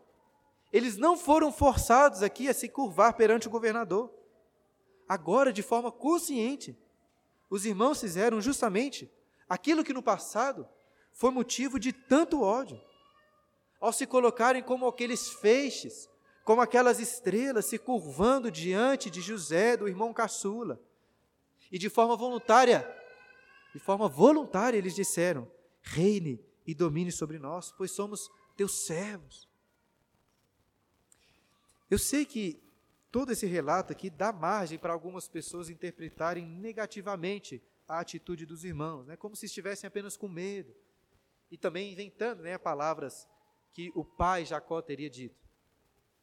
Eles 0.72 0.96
não 0.96 1.16
foram 1.16 1.50
forçados 1.50 2.22
aqui 2.22 2.48
a 2.48 2.54
se 2.54 2.68
curvar 2.68 3.14
perante 3.14 3.48
o 3.48 3.50
governador. 3.50 4.12
Agora, 5.08 5.52
de 5.52 5.62
forma 5.62 5.90
consciente, 5.90 6.78
os 7.50 7.64
irmãos 7.64 8.00
fizeram 8.00 8.40
justamente 8.40 9.10
aquilo 9.48 9.82
que 9.82 9.94
no 9.94 10.02
passado 10.02 10.68
foi 11.12 11.30
motivo 11.30 11.80
de 11.80 11.92
tanto 11.92 12.42
ódio. 12.42 12.80
Ao 13.80 13.92
se 13.92 14.06
colocarem 14.06 14.62
como 14.62 14.86
aqueles 14.86 15.30
feixes, 15.30 16.08
como 16.44 16.60
aquelas 16.60 17.00
estrelas 17.00 17.66
se 17.66 17.78
curvando 17.78 18.50
diante 18.50 19.10
de 19.10 19.20
José, 19.20 19.76
do 19.76 19.88
irmão 19.88 20.12
caçula. 20.12 20.80
E 21.72 21.78
de 21.78 21.88
forma 21.88 22.16
voluntária, 22.16 22.86
de 23.78 23.84
forma 23.84 24.08
voluntária, 24.08 24.76
eles 24.76 24.92
disseram: 24.92 25.48
Reine 25.80 26.44
e 26.66 26.74
domine 26.74 27.12
sobre 27.12 27.38
nós, 27.38 27.70
pois 27.70 27.92
somos 27.92 28.28
teus 28.56 28.84
servos. 28.86 29.48
Eu 31.88 31.96
sei 31.96 32.26
que 32.26 32.60
todo 33.12 33.30
esse 33.30 33.46
relato 33.46 33.92
aqui 33.92 34.10
dá 34.10 34.32
margem 34.32 34.80
para 34.80 34.92
algumas 34.92 35.28
pessoas 35.28 35.70
interpretarem 35.70 36.44
negativamente 36.44 37.62
a 37.86 38.00
atitude 38.00 38.44
dos 38.44 38.64
irmãos, 38.64 39.06
né? 39.06 39.16
como 39.16 39.36
se 39.36 39.46
estivessem 39.46 39.86
apenas 39.86 40.16
com 40.16 40.26
medo. 40.26 40.74
E 41.48 41.56
também 41.56 41.92
inventando 41.92 42.42
né, 42.42 42.58
palavras 42.58 43.28
que 43.72 43.92
o 43.94 44.04
pai 44.04 44.44
Jacó 44.44 44.82
teria 44.82 45.08
dito. 45.08 45.48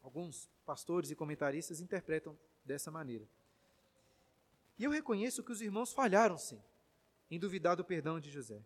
Alguns 0.04 0.50
pastores 0.66 1.10
e 1.10 1.16
comentaristas 1.16 1.80
interpretam 1.80 2.38
dessa 2.66 2.92
maneira. 2.92 3.26
E 4.78 4.84
eu 4.84 4.92
reconheço 4.92 5.42
que 5.42 5.54
os 5.54 5.62
irmãos 5.62 5.94
falharam, 5.94 6.38
sim, 6.38 6.62
em 7.36 7.40
duvidar 7.40 7.76
do 7.76 7.84
perdão 7.84 8.20
de 8.20 8.32
José. 8.32 8.66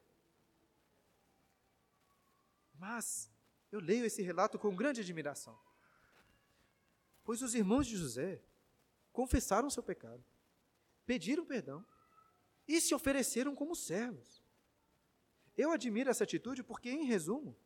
Mas 2.76 3.30
eu 3.72 3.80
leio 3.80 4.06
esse 4.06 4.22
relato 4.22 4.58
com 4.58 4.76
grande 4.76 5.02
admiração. 5.02 5.60
Pois 7.24 7.42
os 7.42 7.54
irmãos 7.54 7.86
de 7.88 7.98
José 7.98 8.42
confessaram 9.12 9.70
seu 9.70 9.84
pecado, 9.84 10.24
pediram 11.06 11.46
perdão 11.46 11.86
e 12.68 12.80
se 12.80 12.94
ofereceram 12.94 13.56
como 13.56 13.76
servos. 13.76 14.44
Eu 15.58 15.72
admiro 15.72 16.10
essa 16.10 16.24
atitude 16.24 16.64
porque, 16.64 16.90
em 16.90 17.04
resumo, 17.04 17.58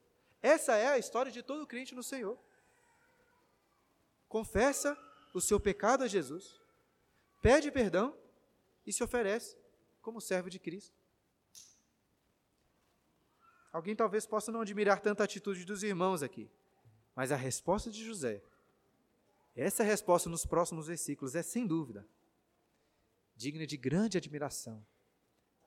essa 0.41 0.75
é 0.75 0.87
a 0.87 0.97
história 0.97 1.31
de 1.31 1.43
todo 1.43 1.67
crente 1.67 1.93
no 1.93 2.01
Senhor. 2.01 2.39
Confessa 4.27 4.97
o 5.33 5.39
seu 5.39 5.59
pecado 5.59 6.03
a 6.03 6.07
Jesus, 6.07 6.59
pede 7.41 7.71
perdão 7.71 8.17
e 8.85 8.91
se 8.91 9.03
oferece 9.03 9.62
como 10.03 10.21
servo 10.21 10.51
de 10.51 10.59
Cristo. 10.59 10.95
Alguém 13.71 13.95
talvez 13.95 14.27
possa 14.27 14.51
não 14.51 14.61
admirar 14.61 14.99
tanta 14.99 15.23
atitude 15.23 15.65
dos 15.65 15.81
irmãos 15.81 16.21
aqui, 16.21 16.47
mas 17.15 17.31
a 17.31 17.35
resposta 17.35 17.89
de 17.89 18.05
José 18.05 18.43
essa 19.55 19.83
resposta 19.83 20.29
nos 20.29 20.45
próximos 20.45 20.87
versículos 20.87 21.35
é, 21.35 21.43
sem 21.43 21.67
dúvida, 21.67 22.07
digna 23.35 23.67
de 23.67 23.77
grande 23.77 24.17
admiração, 24.17 24.83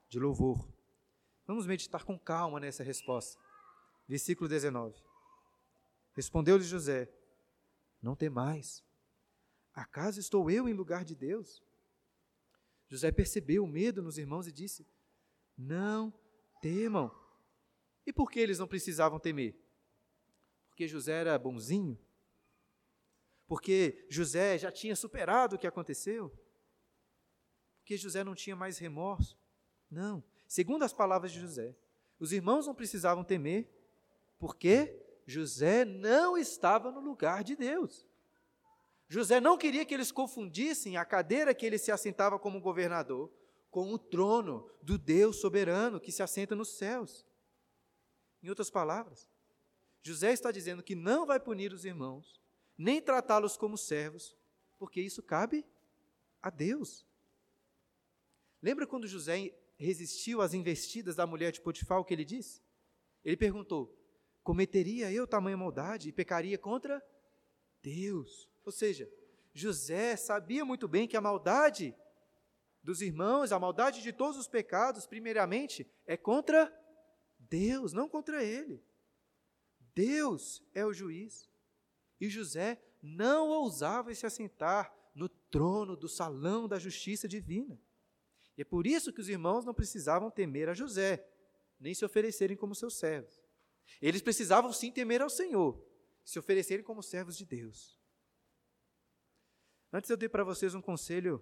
de 0.08 0.18
louvor. 0.18 0.68
Vamos 1.46 1.66
meditar 1.66 2.04
com 2.04 2.18
calma 2.18 2.58
nessa 2.58 2.82
resposta. 2.82 3.40
Versículo 4.08 4.48
19. 4.48 5.00
Respondeu-lhe 6.14 6.64
José: 6.64 7.08
Não 8.02 8.16
temais. 8.16 8.84
Acaso 9.72 10.18
estou 10.18 10.50
eu 10.50 10.68
em 10.68 10.72
lugar 10.72 11.04
de 11.04 11.14
Deus? 11.14 11.62
José 12.88 13.10
percebeu 13.10 13.64
o 13.64 13.68
medo 13.68 14.02
nos 14.02 14.18
irmãos 14.18 14.46
e 14.46 14.52
disse: 14.52 14.86
Não 15.56 16.12
temam. 16.60 17.10
E 18.06 18.12
por 18.12 18.30
que 18.30 18.38
eles 18.38 18.58
não 18.58 18.68
precisavam 18.68 19.18
temer? 19.18 19.56
Porque 20.68 20.86
José 20.86 21.12
era 21.12 21.38
bonzinho? 21.38 21.98
porque 23.46 24.06
José 24.10 24.58
já 24.58 24.72
tinha 24.72 24.96
superado 24.96 25.56
o 25.56 25.58
que 25.58 25.66
aconteceu, 25.66 26.32
porque 27.78 27.96
José 27.96 28.24
não 28.24 28.34
tinha 28.34 28.56
mais 28.56 28.78
remorso. 28.78 29.38
Não. 29.90 30.22
Segundo 30.48 30.82
as 30.82 30.92
palavras 30.92 31.30
de 31.30 31.40
José, 31.40 31.76
os 32.18 32.32
irmãos 32.32 32.66
não 32.66 32.74
precisavam 32.74 33.22
temer, 33.22 33.70
porque 34.38 35.00
José 35.26 35.84
não 35.84 36.36
estava 36.36 36.90
no 36.90 37.00
lugar 37.00 37.44
de 37.44 37.54
Deus. 37.54 38.04
José 39.08 39.40
não 39.40 39.56
queria 39.56 39.84
que 39.84 39.94
eles 39.94 40.10
confundissem 40.10 40.96
a 40.96 41.04
cadeira 41.04 41.54
que 41.54 41.64
ele 41.64 41.78
se 41.78 41.92
assentava 41.92 42.38
como 42.38 42.60
governador 42.60 43.30
com 43.70 43.92
o 43.92 43.98
trono 43.98 44.68
do 44.82 44.98
Deus 44.98 45.36
soberano 45.36 46.00
que 46.00 46.10
se 46.10 46.22
assenta 46.22 46.56
nos 46.56 46.76
céus. 46.76 47.24
Em 48.42 48.48
outras 48.48 48.70
palavras, 48.70 49.28
José 50.02 50.32
está 50.32 50.50
dizendo 50.50 50.82
que 50.82 50.94
não 50.94 51.26
vai 51.26 51.38
punir 51.38 51.72
os 51.72 51.84
irmãos, 51.84 52.40
nem 52.76 53.00
tratá-los 53.00 53.56
como 53.56 53.76
servos, 53.76 54.36
porque 54.78 55.00
isso 55.00 55.22
cabe 55.22 55.64
a 56.42 56.50
Deus. 56.50 57.06
Lembra 58.62 58.86
quando 58.86 59.06
José 59.06 59.54
resistiu 59.76 60.40
às 60.40 60.54
investidas 60.54 61.16
da 61.16 61.26
mulher 61.26 61.52
de 61.52 61.60
Potifar, 61.60 62.00
o 62.00 62.04
que 62.04 62.14
ele 62.14 62.24
disse? 62.24 62.60
Ele 63.24 63.36
perguntou: 63.36 63.94
Cometeria 64.42 65.12
eu 65.12 65.26
tamanha 65.26 65.56
maldade 65.56 66.08
e 66.08 66.12
pecaria 66.12 66.56
contra 66.56 67.02
Deus? 67.82 68.48
Ou 68.66 68.72
seja, 68.72 69.08
José 69.54 70.16
sabia 70.16 70.64
muito 70.64 70.88
bem 70.88 71.06
que 71.06 71.16
a 71.16 71.20
maldade 71.20 71.94
dos 72.82 73.00
irmãos, 73.00 73.52
a 73.52 73.58
maldade 73.58 74.02
de 74.02 74.12
todos 74.12 74.36
os 74.36 74.48
pecados, 74.48 75.06
primeiramente, 75.06 75.88
é 76.04 76.16
contra 76.16 76.70
Deus, 77.38 77.92
não 77.92 78.08
contra 78.08 78.42
ele. 78.42 78.84
Deus 79.94 80.62
é 80.74 80.84
o 80.84 80.92
juiz. 80.92 81.48
E 82.20 82.28
José 82.28 82.82
não 83.00 83.48
ousava 83.48 84.12
se 84.12 84.26
assentar 84.26 84.92
no 85.14 85.28
trono 85.28 85.96
do 85.96 86.08
salão 86.08 86.66
da 86.66 86.78
justiça 86.78 87.28
divina. 87.28 87.80
E 88.58 88.62
é 88.62 88.64
por 88.64 88.84
isso 88.86 89.12
que 89.12 89.20
os 89.20 89.28
irmãos 89.28 89.64
não 89.64 89.74
precisavam 89.74 90.30
temer 90.30 90.68
a 90.68 90.74
José, 90.74 91.24
nem 91.78 91.94
se 91.94 92.04
oferecerem 92.04 92.56
como 92.56 92.74
seus 92.74 92.98
servos. 92.98 93.40
Eles 94.02 94.22
precisavam 94.22 94.72
sim 94.72 94.90
temer 94.90 95.22
ao 95.22 95.30
Senhor, 95.30 95.80
se 96.24 96.38
oferecerem 96.38 96.84
como 96.84 97.02
servos 97.02 97.36
de 97.36 97.46
Deus. 97.46 97.95
Antes 99.96 100.10
eu 100.10 100.16
dei 100.18 100.28
para 100.28 100.44
vocês 100.44 100.74
um 100.74 100.82
conselho 100.82 101.40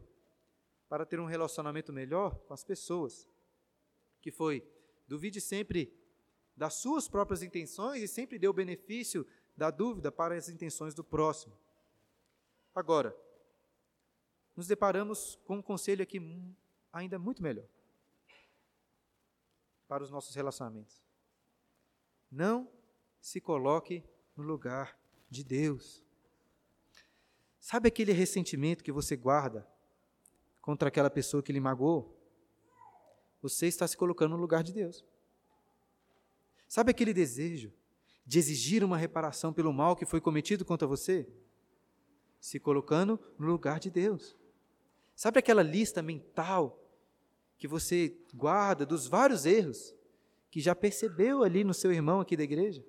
para 0.88 1.04
ter 1.04 1.18
um 1.18 1.24
relacionamento 1.24 1.92
melhor 1.92 2.38
com 2.46 2.54
as 2.54 2.62
pessoas, 2.62 3.28
que 4.22 4.30
foi: 4.30 4.64
duvide 5.08 5.40
sempre 5.40 5.92
das 6.56 6.74
suas 6.74 7.08
próprias 7.08 7.42
intenções 7.42 8.00
e 8.00 8.06
sempre 8.06 8.38
dê 8.38 8.46
o 8.46 8.52
benefício 8.52 9.26
da 9.56 9.72
dúvida 9.72 10.12
para 10.12 10.36
as 10.36 10.48
intenções 10.48 10.94
do 10.94 11.02
próximo. 11.02 11.58
Agora, 12.72 13.12
nos 14.54 14.68
deparamos 14.68 15.34
com 15.44 15.56
um 15.56 15.62
conselho 15.62 16.04
aqui 16.04 16.20
ainda 16.92 17.18
muito 17.18 17.42
melhor. 17.42 17.66
para 19.88 20.04
os 20.04 20.12
nossos 20.12 20.36
relacionamentos. 20.36 21.02
Não 22.30 22.70
se 23.20 23.40
coloque 23.40 24.04
no 24.36 24.44
lugar 24.44 24.96
de 25.28 25.42
Deus. 25.42 26.03
Sabe 27.64 27.88
aquele 27.88 28.12
ressentimento 28.12 28.84
que 28.84 28.92
você 28.92 29.16
guarda 29.16 29.66
contra 30.60 30.88
aquela 30.88 31.08
pessoa 31.08 31.42
que 31.42 31.50
lhe 31.50 31.58
magoou? 31.58 32.14
Você 33.40 33.66
está 33.66 33.88
se 33.88 33.96
colocando 33.96 34.32
no 34.32 34.36
lugar 34.36 34.62
de 34.62 34.70
Deus. 34.70 35.02
Sabe 36.68 36.90
aquele 36.90 37.14
desejo 37.14 37.72
de 38.26 38.38
exigir 38.38 38.84
uma 38.84 38.98
reparação 38.98 39.50
pelo 39.50 39.72
mal 39.72 39.96
que 39.96 40.04
foi 40.04 40.20
cometido 40.20 40.62
contra 40.62 40.86
você? 40.86 41.26
Se 42.38 42.60
colocando 42.60 43.18
no 43.38 43.46
lugar 43.46 43.80
de 43.80 43.90
Deus. 43.90 44.36
Sabe 45.16 45.38
aquela 45.38 45.62
lista 45.62 46.02
mental 46.02 46.78
que 47.56 47.66
você 47.66 48.14
guarda 48.34 48.84
dos 48.84 49.06
vários 49.06 49.46
erros 49.46 49.94
que 50.50 50.60
já 50.60 50.74
percebeu 50.74 51.42
ali 51.42 51.64
no 51.64 51.72
seu 51.72 51.90
irmão 51.90 52.20
aqui 52.20 52.36
da 52.36 52.42
igreja? 52.42 52.84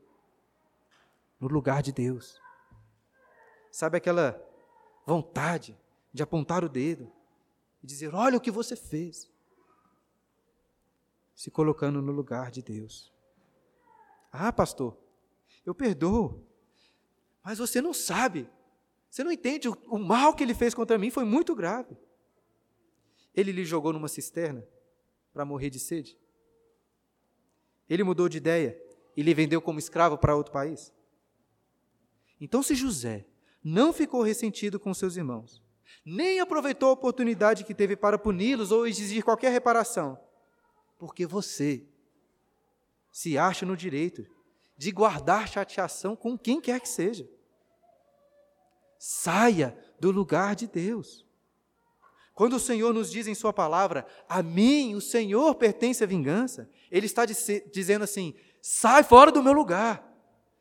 No 1.39 1.47
lugar 1.47 1.81
de 1.81 1.93
Deus. 1.93 2.41
Sabe 3.71 3.95
aquela 3.95 4.44
vontade 5.06 5.78
de 6.12 6.24
apontar 6.24 6.63
o 6.63 6.70
dedo 6.70 7.12
e 7.84 7.88
dizer: 7.88 8.13
Olha 8.13 8.38
o 8.38 8.41
que 8.41 8.52
você 8.52 8.76
fez. 8.76 9.32
Se 11.36 11.52
colocando 11.52 12.02
no 12.02 12.12
lugar 12.12 12.50
de 12.50 12.62
Deus. 12.62 13.13
Ah, 14.32 14.52
pastor, 14.52 14.98
eu 15.65 15.76
perdoo, 15.76 16.46
mas 17.44 17.60
você 17.60 17.82
não 17.82 17.94
sabe, 17.94 18.50
você 19.10 19.24
não 19.24 19.32
entende, 19.32 19.68
o, 19.68 19.78
o 19.88 20.00
mal 20.00 20.34
que 20.34 20.44
ele 20.44 20.54
fez 20.54 20.74
contra 20.74 20.98
mim 20.98 21.10
foi 21.10 21.24
muito 21.24 21.54
grave. 21.54 21.98
Ele 23.34 23.52
lhe 23.52 23.65
jogou 23.65 23.91
numa 23.91 24.08
cisterna 24.08 24.65
para 25.34 25.46
morrer 25.46 25.70
de 25.70 25.80
sede? 25.80 26.18
Ele 27.89 28.04
mudou 28.04 28.28
de 28.30 28.38
ideia 28.38 28.82
e 29.15 29.22
lhe 29.22 29.34
vendeu 29.34 29.62
como 29.62 29.78
escravo 29.78 30.18
para 30.18 30.36
outro 30.36 30.54
país? 30.54 30.94
Então, 32.39 32.63
se 32.63 32.76
José 32.76 33.26
não 33.67 33.91
ficou 33.91 34.21
ressentido 34.21 34.80
com 34.80 34.93
seus 34.93 35.17
irmãos, 35.17 35.60
nem 36.06 36.39
aproveitou 36.39 36.89
a 36.89 36.91
oportunidade 36.91 37.63
que 37.63 37.73
teve 37.73 37.95
para 37.95 38.15
puni-los 38.15 38.71
ou 38.71 38.86
exigir 38.86 39.23
qualquer 39.23 39.51
reparação, 39.51 40.19
porque 40.99 41.25
você 41.25 41.84
se 43.12 43.39
acha 43.39 43.65
no 43.65 43.75
direito 43.75 44.23
de 44.78 44.91
guardar 44.91 45.47
chateação 45.47 46.15
com 46.15 46.38
quem 46.38 46.62
quer 46.62 46.80
que 46.80 46.88
seja. 46.88 47.28
Saia 48.99 49.75
do 49.99 50.12
lugar 50.12 50.56
de 50.56 50.67
Deus. 50.67 51.25
Quando 52.36 52.58
o 52.58 52.60
Senhor 52.60 52.93
nos 52.93 53.10
diz 53.10 53.25
em 53.25 53.34
Sua 53.34 53.51
palavra, 53.51 54.06
a 54.30 54.43
mim 54.43 54.93
o 54.93 55.01
Senhor 55.01 55.56
pertence 55.56 56.04
a 56.04 56.08
vingança, 56.08 56.69
Ele 56.91 57.08
está 57.08 57.25
dizendo 57.25 58.04
assim: 58.04 58.36
sai 58.62 59.04
fora 59.04 59.32
do 59.32 59.41
meu 59.41 59.54
lugar, 59.54 60.08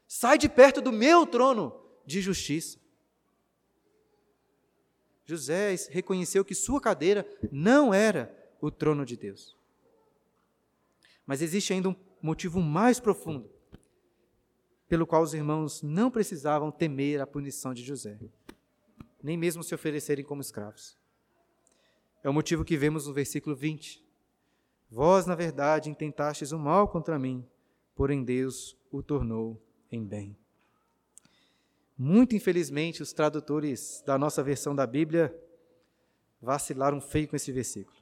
sai 0.07 0.39
de 0.39 0.49
perto 0.49 0.81
do 0.81 0.93
meu 0.93 1.27
trono 1.27 1.79
de 2.07 2.23
justiça. 2.23 2.84
José 5.25 5.75
reconheceu 5.91 6.45
que 6.45 6.55
sua 6.55 6.81
cadeira 6.81 7.27
não 7.51 7.93
era 7.95 8.35
o 8.61 8.71
trono 8.71 9.05
de 9.05 9.17
Deus. 9.17 9.57
Mas 11.27 11.41
existe 11.41 11.73
ainda 11.73 11.89
um 11.89 11.97
motivo 12.21 12.61
mais 12.61 13.01
profundo 13.01 13.51
pelo 14.89 15.07
qual 15.07 15.23
os 15.23 15.35
irmãos 15.35 15.83
não 15.83 16.11
precisavam 16.11 16.71
temer 16.71 17.21
a 17.21 17.27
punição 17.27 17.73
de 17.73 17.83
José, 17.83 18.19
nem 19.23 19.37
mesmo 19.37 19.65
se 19.65 19.75
oferecerem 19.75 20.25
como 20.25 20.43
escravos. 20.43 20.97
É 22.23 22.29
o 22.29 22.33
motivo 22.33 22.65
que 22.65 22.77
vemos 22.77 23.07
no 23.07 23.13
versículo 23.13 23.57
20. 23.57 24.05
Vós, 24.91 25.27
na 25.27 25.35
verdade, 25.35 25.91
intentastes 25.91 26.53
o 26.53 26.59
mal 26.59 26.87
contra 26.89 27.19
mim, 27.19 27.45
porém 27.95 28.23
Deus 28.23 28.77
o 28.91 29.03
tornou 29.03 29.61
em 29.91 30.05
bem. 30.05 30.37
Muito 31.97 32.35
infelizmente, 32.35 33.03
os 33.03 33.13
tradutores 33.13 34.03
da 34.05 34.19
nossa 34.19 34.43
versão 34.43 34.75
da 34.75 34.87
Bíblia 34.87 35.35
vacilaram 36.41 37.01
feio 37.01 37.29
com 37.29 37.37
esse 37.37 37.53
versículo. 37.53 37.97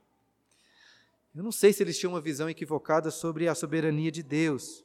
Eu 1.35 1.43
não 1.43 1.53
sei 1.53 1.73
se 1.73 1.83
eles 1.83 1.99
tinham 1.99 2.13
uma 2.13 2.21
visão 2.21 2.49
equivocada 2.49 3.11
sobre 3.11 3.49
a 3.49 3.55
soberania 3.55 4.11
de 4.11 4.23
Deus, 4.23 4.85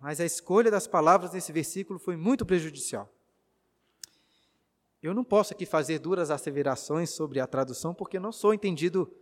mas 0.00 0.20
a 0.20 0.24
escolha 0.24 0.70
das 0.70 0.86
palavras 0.86 1.32
nesse 1.32 1.52
versículo 1.52 1.98
foi 1.98 2.16
muito 2.16 2.44
prejudicial. 2.44 3.12
Eu 5.02 5.14
não 5.14 5.24
posso 5.24 5.52
aqui 5.52 5.66
fazer 5.66 5.98
duras 5.98 6.30
asseverações 6.30 7.10
sobre 7.10 7.40
a 7.40 7.46
tradução, 7.46 7.92
porque 7.92 8.20
não 8.20 8.30
sou 8.30 8.54
entendido, 8.54 9.12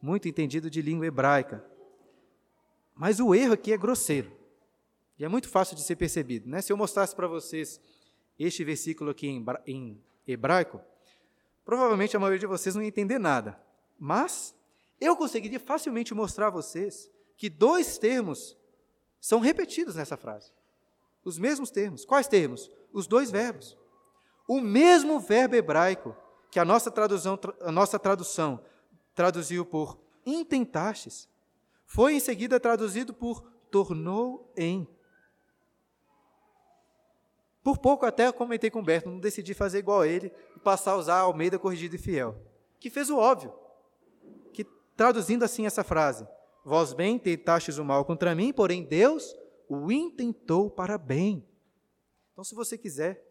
muito 0.00 0.26
entendido 0.26 0.70
de 0.70 0.80
língua 0.80 1.06
hebraica. 1.06 1.62
Mas 2.94 3.20
o 3.20 3.34
erro 3.34 3.52
aqui 3.52 3.72
é 3.72 3.76
grosseiro. 3.76 4.32
E 5.18 5.24
é 5.24 5.28
muito 5.28 5.48
fácil 5.48 5.76
de 5.76 5.82
ser 5.82 5.96
percebido. 5.96 6.48
Né? 6.48 6.62
Se 6.62 6.72
eu 6.72 6.76
mostrasse 6.76 7.14
para 7.14 7.26
vocês 7.26 7.78
este 8.38 8.64
versículo 8.64 9.10
aqui 9.10 9.26
em, 9.26 9.44
em 9.66 10.00
hebraico, 10.26 10.80
provavelmente 11.64 12.16
a 12.16 12.20
maioria 12.20 12.38
de 12.38 12.46
vocês 12.46 12.74
não 12.74 12.82
ia 12.82 12.88
entender 12.88 13.18
nada. 13.18 13.60
Mas 13.98 14.54
eu 15.00 15.16
conseguiria 15.16 15.60
facilmente 15.60 16.14
mostrar 16.14 16.48
a 16.48 16.50
vocês 16.50 17.10
que 17.36 17.48
dois 17.48 17.98
termos 17.98 18.56
são 19.20 19.40
repetidos 19.40 19.94
nessa 19.94 20.16
frase. 20.16 20.52
Os 21.24 21.38
mesmos 21.38 21.70
termos. 21.70 22.04
Quais 22.04 22.26
termos? 22.26 22.70
Os 22.92 23.06
dois 23.06 23.30
verbos. 23.30 23.76
O 24.46 24.60
mesmo 24.60 25.20
verbo 25.20 25.56
hebraico 25.56 26.16
que 26.50 26.58
a 26.58 26.64
nossa 26.64 26.90
tradução, 26.90 27.38
a 27.60 27.70
nossa 27.70 27.98
tradução 27.98 28.62
traduziu 29.14 29.64
por 29.64 29.98
intentastes, 30.24 31.28
foi 31.84 32.14
em 32.14 32.20
seguida 32.20 32.58
traduzido 32.58 33.12
por 33.12 33.42
tornou 33.70 34.50
em. 34.56 34.88
Por 37.68 37.76
pouco 37.76 38.06
até 38.06 38.32
comentei 38.32 38.70
com 38.70 38.78
o 38.78 38.82
Berto, 38.82 39.10
não 39.10 39.20
decidi 39.20 39.52
fazer 39.52 39.80
igual 39.80 40.00
a 40.00 40.08
ele 40.08 40.32
e 40.56 40.58
passar 40.58 40.92
a 40.92 40.96
usar 40.96 41.16
a 41.16 41.20
Almeida 41.20 41.58
Corrigido 41.58 41.96
e 41.96 41.98
Fiel, 41.98 42.34
que 42.80 42.88
fez 42.88 43.10
o 43.10 43.18
óbvio, 43.18 43.52
que 44.54 44.64
traduzindo 44.96 45.44
assim 45.44 45.66
essa 45.66 45.84
frase, 45.84 46.26
vós 46.64 46.94
bem 46.94 47.18
tentastes 47.18 47.76
o 47.76 47.84
mal 47.84 48.06
contra 48.06 48.34
mim, 48.34 48.54
porém 48.54 48.82
Deus 48.82 49.36
o 49.68 49.92
intentou 49.92 50.70
para 50.70 50.96
bem. 50.96 51.46
Então, 52.32 52.42
se 52.42 52.54
você 52.54 52.78
quiser, 52.78 53.22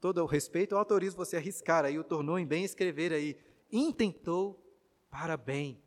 todo 0.00 0.22
o 0.22 0.26
respeito, 0.26 0.76
eu 0.76 0.78
autorizo 0.78 1.16
você 1.16 1.34
a 1.34 1.40
arriscar 1.40 1.84
aí, 1.84 1.98
o 1.98 2.04
tornou 2.04 2.38
em 2.38 2.46
bem, 2.46 2.62
escrever 2.62 3.12
aí, 3.12 3.36
intentou 3.72 4.56
para 5.10 5.36
bem. 5.36 5.82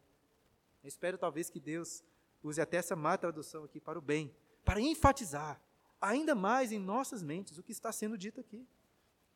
Eu 0.84 0.89
espero 0.89 1.17
talvez 1.17 1.50
que 1.50 1.62
Deus 1.62 2.04
use 2.43 2.60
até 2.60 2.76
essa 2.76 2.97
má 2.97 3.17
tradução 3.17 3.63
aqui 3.63 3.80
para 3.80 3.97
o 3.97 4.02
bem, 4.02 4.30
para 4.65 4.82
enfatizar 4.82 5.58
ainda 6.02 6.34
mais 6.34 6.72
em 6.72 6.80
nossas 6.80 7.22
mentes 7.22 7.58
o 7.58 7.64
que 7.64 7.72
está 7.72 7.92
sendo 7.92 8.18
dito 8.18 8.40
aqui. 8.40 8.68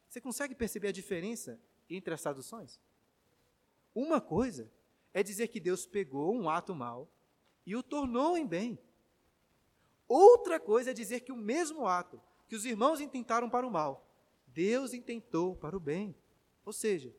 Você 0.10 0.20
consegue 0.20 0.56
perceber 0.56 0.88
a 0.88 0.92
diferença 0.92 1.60
entre 1.90 2.14
as 2.14 2.22
traduções? 2.22 2.80
Uma 3.94 4.20
coisa 4.20 4.70
é 5.14 5.22
dizer 5.22 5.48
que 5.48 5.60
Deus 5.60 5.86
pegou 5.86 6.34
um 6.34 6.50
ato 6.50 6.74
mal 6.74 7.08
e 7.66 7.76
o 7.76 7.84
tornou 7.84 8.38
em 8.38 8.46
bem. 8.46 8.80
Outra 10.08 10.60
coisa 10.60 10.92
é 10.92 10.94
dizer 10.94 11.22
que 11.22 11.32
o 11.32 11.38
mesmo 11.38 11.88
ato 11.88 12.22
que 12.48 12.56
os 12.56 12.66
irmãos 12.66 13.00
intentaram 13.00 13.50
para 13.50 13.66
o 13.66 13.72
mal, 13.72 14.08
Deus 14.48 14.94
intentou 14.94 15.56
para 15.56 15.76
o 15.76 15.80
bem. 15.80 16.16
Ou 16.64 16.74
seja, 16.74 17.16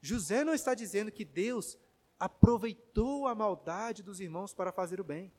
José 0.00 0.44
não 0.44 0.54
está 0.54 0.74
dizendo 0.74 1.10
que 1.10 1.24
Deus 1.24 1.78
aproveitou 2.18 3.26
a 3.26 3.34
maldade 3.34 4.02
dos 4.02 4.20
irmãos 4.20 4.52
para 4.52 4.72
fazer 4.72 5.00
o 5.00 5.04
bem. 5.04 5.32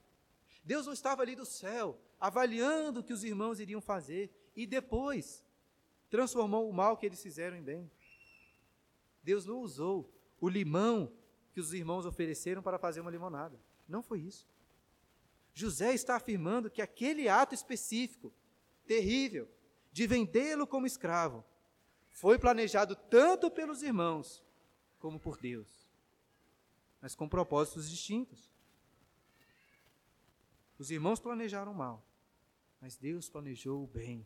Deus 0.69 0.85
não 0.85 0.93
estava 0.93 1.23
ali 1.23 1.35
do 1.35 1.47
céu 1.47 1.99
avaliando 2.19 2.99
o 2.99 3.03
que 3.03 3.11
os 3.11 3.23
irmãos 3.23 3.59
iriam 3.59 3.81
fazer 3.81 4.29
e 4.55 4.67
depois 4.67 5.43
transformou 6.11 6.69
o 6.69 6.71
mal 6.71 6.95
que 6.95 7.07
eles 7.07 7.23
fizeram 7.23 7.57
em 7.57 7.63
bem. 7.63 7.89
Deus 9.23 9.47
não 9.47 9.61
usou 9.61 10.13
o 10.39 10.47
limão 10.47 11.11
que 11.53 11.59
os 11.59 11.73
irmãos 11.73 12.05
ofereceram 12.05 12.61
para 12.61 12.77
fazer 12.77 13.01
uma 13.01 13.09
limonada. 13.09 13.59
Não 13.87 14.03
foi 14.03 14.19
isso. 14.19 14.47
José 15.55 15.91
está 15.95 16.15
afirmando 16.17 16.69
que 16.69 16.83
aquele 16.83 17.27
ato 17.27 17.55
específico, 17.55 18.31
terrível, 18.85 19.49
de 19.91 20.05
vendê-lo 20.05 20.67
como 20.67 20.85
escravo, 20.85 21.43
foi 22.11 22.37
planejado 22.37 22.95
tanto 22.95 23.49
pelos 23.49 23.81
irmãos 23.81 24.43
como 24.99 25.19
por 25.19 25.35
Deus, 25.35 25.89
mas 27.01 27.15
com 27.15 27.27
propósitos 27.27 27.89
distintos. 27.89 28.51
Os 30.79 30.89
irmãos 30.89 31.19
planejaram 31.19 31.73
mal, 31.73 32.01
mas 32.79 32.95
Deus 32.95 33.29
planejou 33.29 33.83
o 33.83 33.87
bem. 33.87 34.25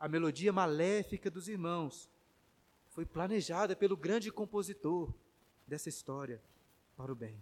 A 0.00 0.08
melodia 0.08 0.52
maléfica 0.52 1.30
dos 1.30 1.46
irmãos 1.48 2.10
foi 2.88 3.06
planejada 3.06 3.76
pelo 3.76 3.96
grande 3.96 4.32
compositor 4.32 5.14
dessa 5.64 5.88
história 5.88 6.42
para 6.96 7.12
o 7.12 7.14
bem. 7.14 7.40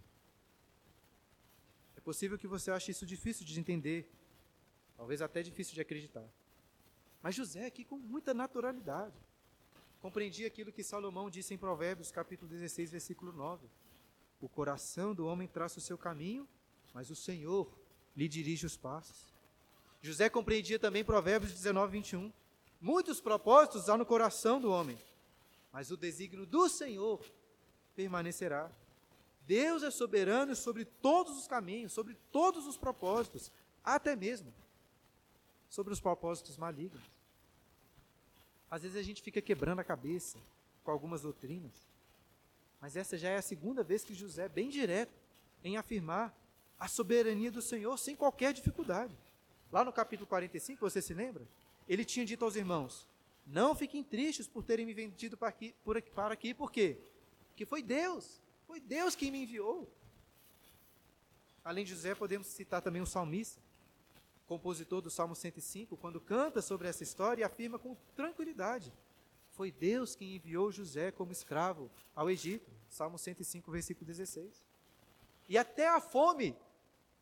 É 1.97 2.01
possível 2.01 2.37
que 2.37 2.45
você 2.45 2.69
ache 2.69 2.91
isso 2.91 3.03
difícil 3.03 3.45
de 3.47 3.59
entender, 3.59 4.07
talvez 4.95 5.19
até 5.19 5.41
difícil 5.41 5.73
de 5.73 5.81
acreditar. 5.81 6.29
Mas 7.19 7.33
José 7.33 7.65
aqui 7.65 7.83
com 7.83 7.97
muita 7.97 8.31
naturalidade 8.31 9.17
compreendia 9.99 10.45
aquilo 10.45 10.71
que 10.71 10.83
Salomão 10.83 11.31
disse 11.31 11.53
em 11.53 11.57
Provérbios, 11.57 12.11
capítulo 12.11 12.47
16, 12.51 12.91
versículo 12.91 13.31
9. 13.31 13.67
O 14.39 14.47
coração 14.47 15.15
do 15.15 15.25
homem 15.25 15.47
traça 15.47 15.79
o 15.79 15.81
seu 15.81 15.97
caminho, 15.97 16.47
mas 16.93 17.09
o 17.09 17.15
Senhor 17.15 17.82
lhe 18.15 18.27
dirige 18.27 18.65
os 18.65 18.77
passos. 18.77 19.33
José 20.01 20.29
compreendia 20.29 20.77
também 20.77 21.03
Provérbios 21.03 21.53
19, 21.53 21.91
21. 21.93 22.31
Muitos 22.79 23.21
propósitos 23.21 23.89
há 23.89 23.97
no 23.97 24.05
coração 24.05 24.59
do 24.59 24.69
homem, 24.69 24.97
mas 25.71 25.91
o 25.91 25.97
desígnio 25.97 26.45
do 26.45 26.67
Senhor 26.67 27.23
permanecerá. 27.95 28.69
Deus 29.45 29.83
é 29.83 29.91
soberano 29.91 30.55
sobre 30.55 30.85
todos 30.85 31.37
os 31.37 31.47
caminhos, 31.47 31.93
sobre 31.93 32.15
todos 32.31 32.67
os 32.67 32.77
propósitos, 32.77 33.51
até 33.83 34.15
mesmo 34.15 34.53
sobre 35.69 35.93
os 35.93 35.99
propósitos 35.99 36.57
malignos. 36.57 37.01
Às 38.69 38.83
vezes 38.83 38.97
a 38.97 39.03
gente 39.03 39.21
fica 39.21 39.41
quebrando 39.41 39.79
a 39.79 39.83
cabeça 39.83 40.37
com 40.83 40.91
algumas 40.91 41.21
doutrinas, 41.21 41.71
mas 42.81 42.95
essa 42.95 43.17
já 43.17 43.29
é 43.29 43.37
a 43.37 43.41
segunda 43.41 43.83
vez 43.83 44.03
que 44.03 44.13
José, 44.13 44.49
bem 44.49 44.69
direto, 44.69 45.13
em 45.63 45.77
afirmar 45.77 46.35
a 46.83 46.87
soberania 46.89 47.49
do 47.49 47.61
Senhor 47.61 47.97
sem 47.97 48.13
qualquer 48.13 48.51
dificuldade. 48.51 49.17
Lá 49.71 49.85
no 49.85 49.93
capítulo 49.93 50.27
45, 50.27 50.81
você 50.81 51.01
se 51.01 51.13
lembra? 51.13 51.47
Ele 51.87 52.03
tinha 52.03 52.25
dito 52.25 52.43
aos 52.43 52.57
irmãos: 52.57 53.07
Não 53.47 53.73
fiquem 53.73 54.03
tristes 54.03 54.49
por 54.49 54.65
terem 54.65 54.85
me 54.85 54.93
vendido 54.93 55.37
para 55.37 55.47
aqui, 55.47 55.73
por 55.81 55.95
aqui, 55.95 56.11
para 56.11 56.33
aqui 56.33 56.53
por 56.53 56.69
quê? 56.69 56.99
Porque 57.47 57.65
foi 57.65 57.81
Deus, 57.81 58.41
foi 58.67 58.81
Deus 58.81 59.15
quem 59.15 59.31
me 59.31 59.43
enviou. 59.43 59.89
Além 61.63 61.85
de 61.85 61.91
José, 61.91 62.13
podemos 62.13 62.47
citar 62.47 62.81
também 62.81 63.01
o 63.01 63.05
salmista, 63.05 63.61
compositor 64.45 65.01
do 65.01 65.09
Salmo 65.09 65.37
105, 65.37 65.95
quando 65.95 66.19
canta 66.19 66.61
sobre 66.61 66.89
essa 66.89 67.01
história 67.01 67.43
e 67.43 67.45
afirma 67.45 67.79
com 67.79 67.95
tranquilidade: 68.13 68.91
Foi 69.51 69.71
Deus 69.71 70.17
quem 70.17 70.35
enviou 70.35 70.69
José 70.69 71.11
como 71.11 71.31
escravo 71.31 71.89
ao 72.13 72.29
Egito. 72.29 72.69
Salmo 72.89 73.17
105, 73.17 73.71
versículo 73.71 74.05
16. 74.05 74.65
E 75.47 75.57
até 75.57 75.87
a 75.87 76.01
fome, 76.01 76.53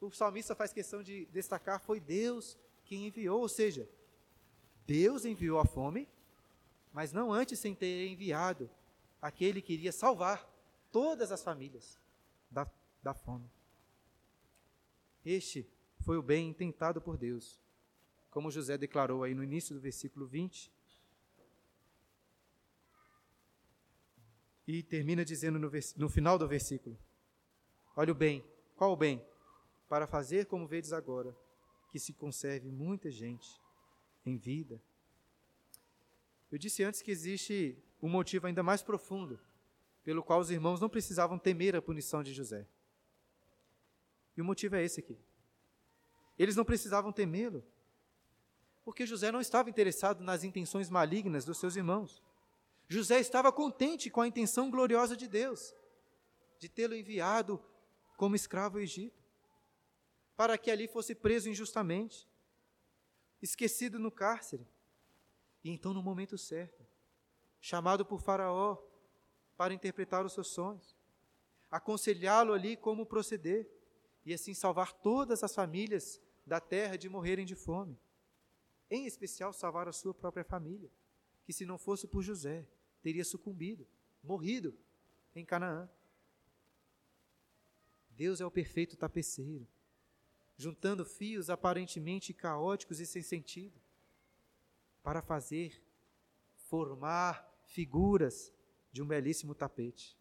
o 0.01 0.11
salmista 0.11 0.55
faz 0.55 0.73
questão 0.73 1.03
de 1.03 1.25
destacar: 1.27 1.79
foi 1.79 1.99
Deus 1.99 2.57
quem 2.83 3.07
enviou, 3.07 3.39
ou 3.39 3.47
seja, 3.47 3.87
Deus 4.85 5.23
enviou 5.23 5.59
a 5.59 5.65
fome, 5.65 6.09
mas 6.91 7.13
não 7.13 7.31
antes 7.31 7.59
sem 7.59 7.73
ter 7.73 8.07
enviado 8.07 8.69
aquele 9.21 9.61
que 9.61 9.73
iria 9.73 9.91
salvar 9.91 10.45
todas 10.91 11.31
as 11.31 11.43
famílias 11.43 11.97
da, 12.49 12.69
da 13.01 13.13
fome. 13.13 13.49
Este 15.23 15.69
foi 15.99 16.17
o 16.17 16.23
bem 16.23 16.49
intentado 16.49 16.99
por 16.99 17.15
Deus, 17.15 17.59
como 18.31 18.51
José 18.51 18.77
declarou 18.77 19.23
aí 19.23 19.35
no 19.35 19.43
início 19.43 19.75
do 19.75 19.79
versículo 19.79 20.25
20. 20.25 20.71
E 24.67 24.81
termina 24.83 25.23
dizendo 25.23 25.59
no, 25.59 25.71
no 25.97 26.09
final 26.09 26.39
do 26.39 26.47
versículo: 26.47 26.97
Olha 27.95 28.11
o 28.11 28.15
bem, 28.15 28.43
qual 28.75 28.91
o 28.91 28.95
bem? 28.95 29.23
Para 29.91 30.07
fazer 30.07 30.45
como 30.45 30.65
vedes 30.65 30.93
agora, 30.93 31.35
que 31.89 31.99
se 31.99 32.13
conserve 32.13 32.71
muita 32.71 33.11
gente 33.11 33.61
em 34.25 34.37
vida. 34.37 34.81
Eu 36.49 36.57
disse 36.57 36.81
antes 36.81 37.01
que 37.01 37.11
existe 37.11 37.77
um 38.01 38.07
motivo 38.07 38.47
ainda 38.47 38.63
mais 38.63 38.81
profundo 38.81 39.37
pelo 40.01 40.23
qual 40.23 40.39
os 40.39 40.49
irmãos 40.49 40.79
não 40.79 40.87
precisavam 40.87 41.37
temer 41.37 41.75
a 41.75 41.81
punição 41.81 42.23
de 42.23 42.31
José. 42.33 42.65
E 44.37 44.41
o 44.41 44.45
motivo 44.45 44.77
é 44.77 44.85
esse 44.85 45.01
aqui. 45.01 45.19
Eles 46.39 46.55
não 46.55 46.63
precisavam 46.63 47.11
temê-lo, 47.11 47.61
porque 48.85 49.05
José 49.05 49.29
não 49.29 49.41
estava 49.41 49.69
interessado 49.69 50.23
nas 50.23 50.45
intenções 50.45 50.89
malignas 50.89 51.43
dos 51.43 51.57
seus 51.57 51.75
irmãos. 51.75 52.23
José 52.87 53.19
estava 53.19 53.51
contente 53.51 54.09
com 54.09 54.21
a 54.21 54.27
intenção 54.27 54.71
gloriosa 54.71 55.17
de 55.17 55.27
Deus, 55.27 55.75
de 56.59 56.69
tê-lo 56.69 56.95
enviado 56.95 57.61
como 58.15 58.37
escravo 58.37 58.77
ao 58.77 58.83
Egito, 58.83 59.20
para 60.41 60.57
que 60.57 60.71
ali 60.71 60.87
fosse 60.87 61.13
preso 61.13 61.47
injustamente, 61.51 62.27
esquecido 63.39 63.99
no 63.99 64.09
cárcere, 64.09 64.67
e 65.63 65.69
então, 65.69 65.93
no 65.93 66.01
momento 66.01 66.35
certo, 66.35 66.83
chamado 67.59 68.03
por 68.03 68.19
Faraó 68.19 68.75
para 69.55 69.71
interpretar 69.71 70.25
os 70.25 70.33
seus 70.33 70.47
sonhos, 70.47 70.97
aconselhá-lo 71.69 72.53
ali 72.53 72.75
como 72.75 73.05
proceder, 73.05 73.69
e 74.25 74.33
assim 74.33 74.55
salvar 74.55 74.91
todas 74.93 75.43
as 75.43 75.53
famílias 75.53 76.19
da 76.43 76.59
terra 76.59 76.97
de 76.97 77.07
morrerem 77.07 77.45
de 77.45 77.53
fome. 77.53 77.95
Em 78.89 79.05
especial, 79.05 79.53
salvar 79.53 79.87
a 79.87 79.93
sua 79.93 80.11
própria 80.11 80.43
família, 80.43 80.89
que 81.45 81.53
se 81.53 81.67
não 81.67 81.77
fosse 81.77 82.07
por 82.07 82.23
José, 82.23 82.67
teria 83.03 83.23
sucumbido, 83.23 83.87
morrido 84.23 84.75
em 85.35 85.45
Canaã. 85.45 85.87
Deus 88.09 88.41
é 88.41 88.45
o 88.47 88.49
perfeito 88.49 88.97
tapeceiro, 88.97 89.67
juntando 90.57 91.05
fios 91.05 91.49
aparentemente 91.49 92.33
caóticos 92.33 92.99
e 92.99 93.05
sem 93.05 93.21
sentido, 93.21 93.79
para 95.01 95.21
fazer, 95.21 95.81
formar 96.69 97.49
figuras 97.65 98.53
de 98.91 99.01
um 99.01 99.07
belíssimo 99.07 99.55
tapete. 99.55 100.17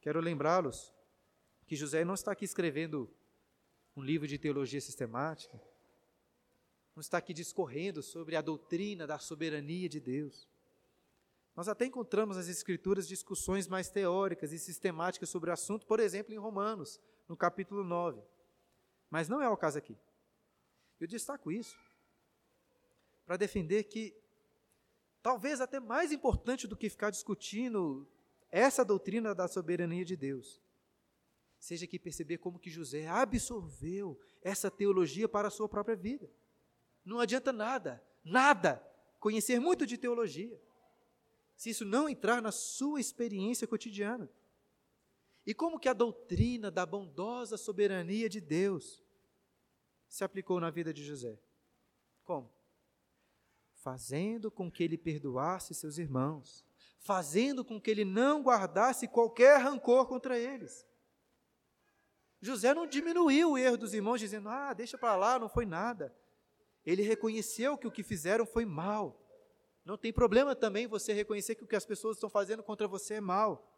Quero 0.00 0.20
lembrá-los 0.20 0.94
que 1.66 1.74
José 1.74 2.04
não 2.04 2.14
está 2.14 2.32
aqui 2.32 2.44
escrevendo 2.44 3.10
um 3.96 4.02
livro 4.02 4.26
de 4.26 4.38
teologia 4.38 4.80
sistemática, 4.80 5.60
não 6.94 7.00
está 7.00 7.18
aqui 7.18 7.34
discorrendo 7.34 8.02
sobre 8.02 8.36
a 8.36 8.40
doutrina 8.40 9.06
da 9.06 9.18
soberania 9.18 9.88
de 9.88 10.00
Deus. 10.00 10.48
Nós 11.54 11.68
até 11.68 11.86
encontramos 11.86 12.36
nas 12.36 12.48
Escrituras 12.48 13.08
discussões 13.08 13.66
mais 13.66 13.88
teóricas 13.88 14.52
e 14.52 14.58
sistemáticas 14.58 15.28
sobre 15.28 15.50
o 15.50 15.52
assunto, 15.52 15.86
por 15.86 16.00
exemplo, 16.00 16.32
em 16.32 16.38
Romanos, 16.38 17.00
no 17.28 17.36
capítulo 17.36 17.84
9. 17.84 18.20
Mas 19.10 19.28
não 19.28 19.40
é 19.40 19.48
o 19.48 19.56
caso 19.56 19.78
aqui. 19.78 19.96
Eu 21.00 21.06
destaco 21.06 21.52
isso 21.52 21.76
para 23.24 23.36
defender 23.36 23.84
que, 23.84 24.16
talvez 25.22 25.60
até 25.60 25.80
mais 25.80 26.12
importante 26.12 26.66
do 26.66 26.76
que 26.76 26.88
ficar 26.88 27.10
discutindo 27.10 28.06
essa 28.50 28.84
doutrina 28.84 29.34
da 29.34 29.48
soberania 29.48 30.04
de 30.04 30.16
Deus, 30.16 30.62
seja 31.58 31.86
que 31.86 31.98
perceber 31.98 32.38
como 32.38 32.58
que 32.58 32.70
José 32.70 33.06
absorveu 33.08 34.18
essa 34.40 34.70
teologia 34.70 35.28
para 35.28 35.48
a 35.48 35.50
sua 35.50 35.68
própria 35.68 35.96
vida. 35.96 36.30
Não 37.04 37.18
adianta 37.18 37.52
nada, 37.52 38.02
nada, 38.24 38.82
conhecer 39.18 39.58
muito 39.60 39.86
de 39.86 39.98
teologia, 39.98 40.60
se 41.56 41.70
isso 41.70 41.84
não 41.84 42.08
entrar 42.08 42.40
na 42.40 42.52
sua 42.52 43.00
experiência 43.00 43.66
cotidiana. 43.66 44.30
E 45.46 45.54
como 45.54 45.78
que 45.78 45.88
a 45.88 45.92
doutrina 45.92 46.70
da 46.70 46.84
bondosa 46.84 47.56
soberania 47.56 48.28
de 48.28 48.40
Deus 48.40 49.02
se 50.08 50.24
aplicou 50.24 50.58
na 50.58 50.70
vida 50.70 50.92
de 50.92 51.04
José? 51.04 51.38
Como? 52.24 52.52
Fazendo 53.74 54.50
com 54.50 54.68
que 54.68 54.82
ele 54.82 54.98
perdoasse 54.98 55.72
seus 55.72 55.98
irmãos, 55.98 56.64
fazendo 56.98 57.64
com 57.64 57.80
que 57.80 57.88
ele 57.88 58.04
não 58.04 58.42
guardasse 58.42 59.06
qualquer 59.06 59.60
rancor 59.60 60.06
contra 60.06 60.36
eles. 60.36 60.84
José 62.40 62.74
não 62.74 62.86
diminuiu 62.86 63.52
o 63.52 63.58
erro 63.58 63.76
dos 63.76 63.94
irmãos, 63.94 64.18
dizendo, 64.18 64.48
ah, 64.48 64.72
deixa 64.72 64.98
para 64.98 65.14
lá, 65.14 65.38
não 65.38 65.48
foi 65.48 65.64
nada. 65.64 66.12
Ele 66.84 67.02
reconheceu 67.02 67.78
que 67.78 67.86
o 67.86 67.90
que 67.90 68.02
fizeram 68.02 68.44
foi 68.44 68.64
mal. 68.64 69.20
Não 69.84 69.96
tem 69.96 70.12
problema 70.12 70.56
também 70.56 70.88
você 70.88 71.12
reconhecer 71.12 71.54
que 71.54 71.62
o 71.62 71.66
que 71.66 71.76
as 71.76 71.86
pessoas 71.86 72.16
estão 72.16 72.28
fazendo 72.28 72.64
contra 72.64 72.88
você 72.88 73.14
é 73.14 73.20
mal. 73.20 73.75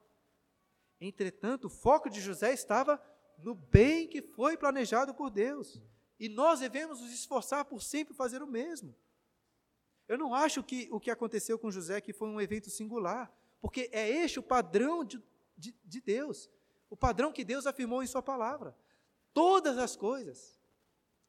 Entretanto, 1.01 1.67
o 1.67 1.71
foco 1.71 2.11
de 2.11 2.21
José 2.21 2.53
estava 2.53 3.01
no 3.39 3.55
bem 3.55 4.09
que 4.09 4.21
foi 4.21 4.57
planejado 4.57 5.15
por 5.15 5.31
Deus. 5.31 5.81
E 6.19 6.29
nós 6.29 6.61
devemos 6.61 7.01
nos 7.01 7.13
esforçar 7.13 7.65
por 7.65 7.81
sempre 7.81 8.15
fazer 8.15 8.43
o 8.43 8.47
mesmo. 8.47 8.95
Eu 10.09 10.19
não 10.19 10.35
acho 10.35 10.65
que 10.65 10.89
o 10.91 10.99
que 10.99 11.11
aconteceu 11.11 11.59
com 11.59 11.71
José 11.71 12.01
que 12.01 12.13
foi 12.13 12.29
um 12.29 12.41
evento 12.41 12.71
singular, 12.71 13.33
porque 13.61 13.89
é 13.93 14.09
este 14.09 14.39
o 14.39 14.43
padrão 14.43 15.05
de, 15.05 15.23
de, 15.57 15.75
de 15.85 16.01
Deus. 16.01 16.51
O 16.91 16.97
padrão 16.97 17.33
que 17.33 17.45
Deus 17.45 17.67
afirmou 17.67 18.03
em 18.03 18.07
Sua 18.07 18.23
palavra. 18.23 18.77
Todas 19.33 19.79
as 19.79 19.95
coisas, 19.95 20.59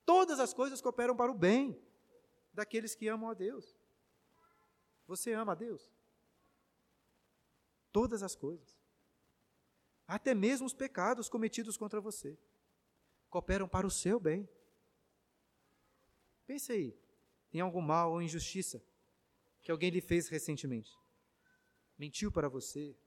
todas 0.06 0.40
as 0.40 0.54
coisas 0.54 0.82
cooperam 0.82 1.16
para 1.16 1.32
o 1.32 1.36
bem 1.36 1.80
daqueles 2.54 2.96
que 2.96 3.08
amam 3.08 3.30
a 3.30 3.34
Deus. 3.34 3.76
Você 5.06 5.34
ama 5.34 5.52
a 5.52 5.56
Deus? 5.56 5.92
Todas 7.92 8.24
as 8.24 8.36
coisas. 8.36 8.79
Até 10.10 10.34
mesmo 10.34 10.66
os 10.66 10.74
pecados 10.74 11.30
cometidos 11.30 11.78
contra 11.78 12.02
você 12.02 12.36
cooperam 13.30 13.68
para 13.68 13.86
o 13.86 13.92
seu 13.92 14.20
bem. 14.20 14.50
Pense 16.48 16.72
aí, 16.72 16.98
tem 17.52 17.62
algum 17.62 17.80
mal 17.80 18.14
ou 18.14 18.22
injustiça 18.22 18.84
que 19.62 19.72
alguém 19.72 19.92
lhe 19.92 20.02
fez 20.02 20.28
recentemente? 20.28 20.98
Mentiu 21.96 22.32
para 22.32 22.50
você? 22.50 22.98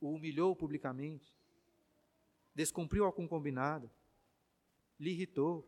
O 0.00 0.12
humilhou 0.12 0.56
publicamente? 0.56 1.36
descumpriu 2.58 3.04
algum 3.04 3.28
combinado, 3.28 3.88
lhe 4.98 5.10
irritou, 5.10 5.64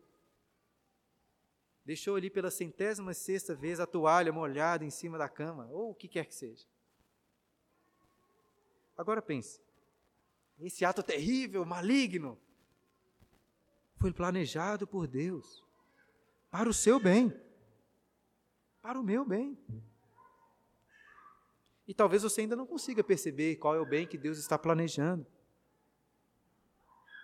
deixou 1.85 2.17
ali 2.17 2.29
pela 2.29 2.51
centésima 2.51 3.13
sexta 3.13 3.55
vez 3.55 3.79
a 3.79 3.87
toalha 3.87 4.33
molhada 4.33 4.83
em 4.83 4.89
cima 4.89 5.17
da 5.17 5.29
cama, 5.29 5.69
ou 5.71 5.91
o 5.91 5.95
que 5.95 6.09
quer 6.09 6.25
que 6.25 6.35
seja. 6.35 6.67
Agora 8.97 9.21
pense, 9.21 9.61
esse 10.61 10.85
ato 10.85 11.01
terrível, 11.01 11.65
maligno, 11.65 12.37
foi 13.97 14.13
planejado 14.13 14.87
por 14.87 15.07
Deus 15.07 15.63
para 16.49 16.69
o 16.69 16.73
seu 16.73 16.99
bem, 16.99 17.33
para 18.81 18.99
o 18.99 19.03
meu 19.03 19.25
bem. 19.25 19.57
E 21.87 21.93
talvez 21.93 22.23
você 22.23 22.41
ainda 22.41 22.55
não 22.55 22.65
consiga 22.65 23.03
perceber 23.03 23.57
qual 23.57 23.75
é 23.75 23.79
o 23.79 23.85
bem 23.85 24.07
que 24.07 24.17
Deus 24.17 24.37
está 24.37 24.57
planejando. 24.57 25.25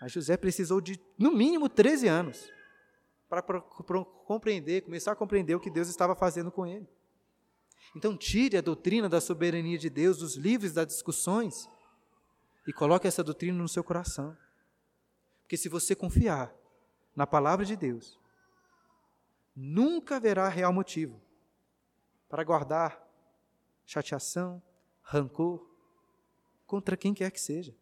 Mas 0.02 0.12
José 0.12 0.38
precisou 0.38 0.80
de, 0.80 1.00
no 1.18 1.32
mínimo, 1.32 1.70
13 1.70 2.08
anos 2.08 2.52
para 3.30 3.42
compreender, 3.42 4.82
começar 4.82 5.12
a 5.12 5.16
compreender 5.16 5.56
o 5.56 5.60
que 5.60 5.70
Deus 5.70 5.90
estava 5.90 6.16
fazendo 6.16 6.52
com 6.52 6.66
ele. 6.66 6.88
Então, 7.96 8.16
tire 8.16 8.58
a 8.58 8.62
doutrina 8.62 9.10
da 9.10 9.20
soberania 9.20 9.78
de 9.78 9.90
Deus 9.90 10.18
dos 10.18 10.36
livros 10.36 10.74
das 10.74 10.88
discussões 10.88 11.68
e 12.68 12.74
coloque 12.74 13.08
essa 13.08 13.24
doutrina 13.24 13.58
no 13.58 13.70
seu 13.70 13.84
coração. 13.84 14.38
Porque 15.42 15.56
se 15.56 15.70
você 15.70 15.96
confiar 15.96 16.54
na 17.16 17.26
palavra 17.26 17.66
de 17.66 17.78
Deus, 17.78 18.20
nunca 19.56 20.18
haverá 20.18 20.50
real 20.50 20.74
motivo 20.74 21.22
para 22.28 22.44
guardar 22.44 23.02
chateação, 23.86 24.62
rancor 25.02 25.66
contra 26.66 26.98
quem 26.98 27.14
quer 27.14 27.32
que 27.32 27.40
seja. 27.40 27.74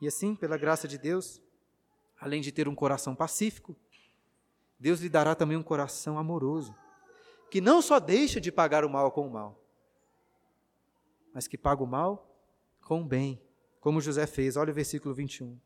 E 0.00 0.06
assim, 0.06 0.36
pela 0.36 0.56
graça 0.56 0.86
de 0.86 0.96
Deus, 0.96 1.42
além 2.18 2.40
de 2.40 2.52
ter 2.52 2.68
um 2.68 2.74
coração 2.74 3.14
pacífico, 3.14 3.76
Deus 4.78 5.00
lhe 5.00 5.08
dará 5.08 5.34
também 5.34 5.56
um 5.56 5.62
coração 5.62 6.16
amoroso, 6.16 6.74
que 7.50 7.60
não 7.60 7.82
só 7.82 7.98
deixa 7.98 8.40
de 8.40 8.52
pagar 8.52 8.84
o 8.84 8.88
mal 8.88 9.10
com 9.10 9.26
o 9.26 9.30
mal, 9.30 9.60
mas 11.32 11.46
que 11.46 11.58
paga 11.58 11.82
o 11.82 11.86
mal 11.86 12.26
com 12.82 13.02
o 13.02 13.04
bem, 13.04 13.40
como 13.80 14.00
José 14.00 14.26
fez. 14.26 14.56
Olha 14.56 14.70
o 14.72 14.74
versículo 14.74 15.14
21. 15.14 15.58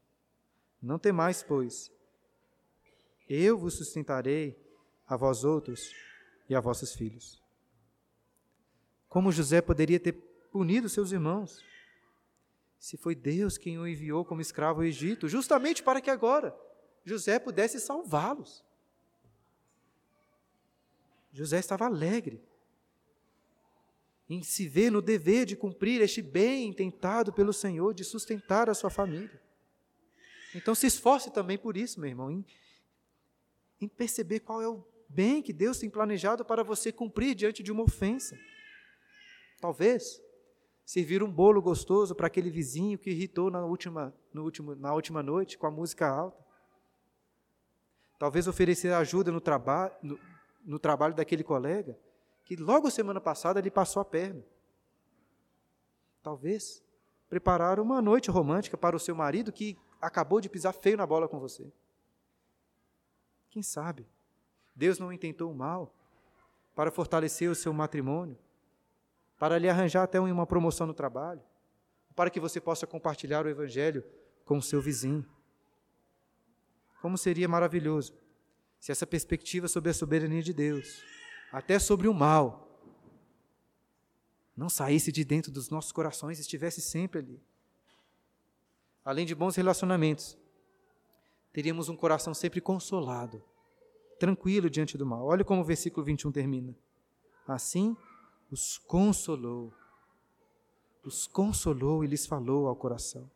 Não 0.83 0.99
temais, 0.99 1.43
pois, 1.43 1.91
eu 3.29 3.57
vos 3.57 3.75
sustentarei 3.75 4.59
a 5.07 5.17
vós 5.17 5.45
outros 5.45 5.95
e 6.49 6.55
a 6.55 6.61
vossos 6.61 6.95
filhos. 6.95 7.43
Como 9.09 9.33
José 9.33 9.61
poderia 9.61 9.99
ter 9.99 10.13
punido 10.51 10.89
seus 10.89 11.13
irmãos? 11.13 11.63
se 12.85 12.99
foi 12.99 13.15
Deus 13.15 13.57
quem 13.57 13.79
o 13.79 13.89
enviou 13.89 14.27
como 14.27 14.43
escravo 14.43 14.83
ao 14.83 14.87
Egito, 14.87 15.27
justamente 15.27 15.83
para 15.83 16.03
que 16.03 16.11
agora 16.11 16.55
José 17.03 17.39
pudesse 17.39 17.81
salvá-los. 17.81 18.63
José 21.33 21.59
estava 21.59 21.87
alegre 21.87 22.45
em 24.29 24.43
se 24.43 24.67
ver 24.67 24.91
no 24.91 25.03
dever 25.03 25.45
de 25.45 25.57
cumprir 25.57 26.01
este 26.01 26.23
bem 26.23 26.69
intentado 26.69 27.33
pelo 27.33 27.53
Senhor, 27.53 27.93
de 27.93 28.05
sustentar 28.05 28.71
a 28.71 28.75
sua 28.75 28.91
família. 28.91 29.41
Então 30.55 30.75
se 30.75 30.87
esforce 30.87 31.31
também 31.31 31.59
por 31.59 31.77
isso, 31.77 32.01
meu 32.01 32.09
irmão, 32.09 32.31
em, 32.31 32.45
em 33.81 33.89
perceber 33.89 34.41
qual 34.41 34.63
é 34.63 34.69
o 34.69 34.85
bem 35.09 35.43
que 35.43 35.53
Deus 35.53 35.79
tem 35.79 35.91
planejado 35.91 36.45
para 36.45 36.63
você 36.63 36.91
cumprir 36.91 37.35
diante 37.35 37.63
de 37.63 37.71
uma 37.71 37.83
ofensa. 37.83 38.39
Talvez 39.61 40.23
servir 40.85 41.23
um 41.23 41.31
bolo 41.31 41.61
gostoso 41.61 42.15
para 42.15 42.27
aquele 42.27 42.51
vizinho 42.51 42.99
que 42.99 43.11
irritou 43.11 43.51
na 43.51 43.65
última, 43.65 44.15
no 44.33 44.43
último, 44.43 44.75
na 44.75 44.95
última 44.95 45.23
noite 45.23 45.59
com 45.59 45.67
a 45.67 45.71
música 45.71 46.09
alta. 46.09 46.43
Talvez 48.19 48.47
oferecer 48.47 48.93
ajuda 48.93 49.31
no, 49.31 49.41
traba 49.41 49.97
no, 50.03 50.19
no 50.65 50.79
trabalho 50.79 51.15
daquele 51.15 51.43
colega 51.43 51.99
que 52.45 52.57
logo 52.57 52.91
semana 52.91 53.21
passada 53.21 53.59
ele 53.59 53.71
passou 53.71 54.01
a 54.01 54.05
perna. 54.05 54.45
Talvez 56.23 56.83
preparar 57.29 57.81
uma 57.81 58.01
noite 58.01 58.31
romântica 58.31 58.77
para 58.77 58.95
o 58.95 59.01
seu 59.01 59.15
marido 59.15 59.53
que 59.53 59.77
acabou 60.01 60.41
de 60.41 60.49
pisar 60.49 60.73
feio 60.73 60.97
na 60.97 61.07
bola 61.07 61.27
com 61.27 61.41
você. 61.41 61.73
Quem 63.49 63.63
sabe? 63.63 64.07
Deus 64.75 64.99
não 64.99 65.13
intentou 65.13 65.51
o 65.51 65.55
mal 65.55 65.95
para 66.75 66.91
fortalecer 66.91 67.51
o 67.51 67.55
seu 67.55 67.73
matrimônio, 67.73 68.37
para 69.39 69.59
lhe 69.59 69.69
arranjar 69.69 70.03
até 70.03 70.21
uma 70.21 70.47
promoção 70.47 70.87
no 70.87 70.95
trabalho, 70.95 71.41
para 72.15 72.31
que 72.31 72.41
você 72.41 72.61
possa 72.61 72.87
compartilhar 72.87 73.47
o 73.47 73.49
Evangelho 73.49 74.05
com 74.45 74.59
o 74.59 74.63
seu 74.63 74.81
vizinho. 74.81 75.25
Como 77.01 77.17
seria 77.17 77.49
maravilhoso 77.49 78.15
se 78.81 78.93
essa 78.93 79.07
perspectiva 79.07 79.69
sobre 79.69 79.91
a 79.91 79.95
soberania 79.95 80.43
de 80.43 80.53
Deus, 80.53 81.03
até 81.55 81.79
sobre 81.79 82.09
o 82.09 82.13
mal, 82.13 82.69
não 84.57 84.69
saísse 84.69 85.13
de 85.13 85.25
dentro 85.25 85.53
dos 85.53 85.71
nossos 85.71 85.93
corações 85.93 86.39
e 86.39 86.41
estivesse 86.41 86.81
sempre 86.81 87.21
ali. 87.21 87.41
Além 89.05 89.25
de 89.25 89.37
bons 89.37 89.55
relacionamentos, 89.55 90.37
teríamos 91.53 91.89
um 91.89 91.95
coração 91.95 92.35
sempre 92.35 92.61
consolado, 92.61 93.41
tranquilo 94.19 94.69
diante 94.69 94.99
do 94.99 95.07
mal. 95.07 95.25
Olha 95.25 95.45
como 95.45 95.61
o 95.61 95.65
versículo 95.65 96.05
21 96.05 96.33
termina. 96.33 96.77
Assim, 97.47 97.97
os 98.51 98.77
consolou. 98.77 99.73
Os 101.05 101.29
consolou 101.29 102.03
e 102.03 102.09
lhes 102.09 102.27
falou 102.27 102.67
ao 102.67 102.75
coração. 102.75 103.31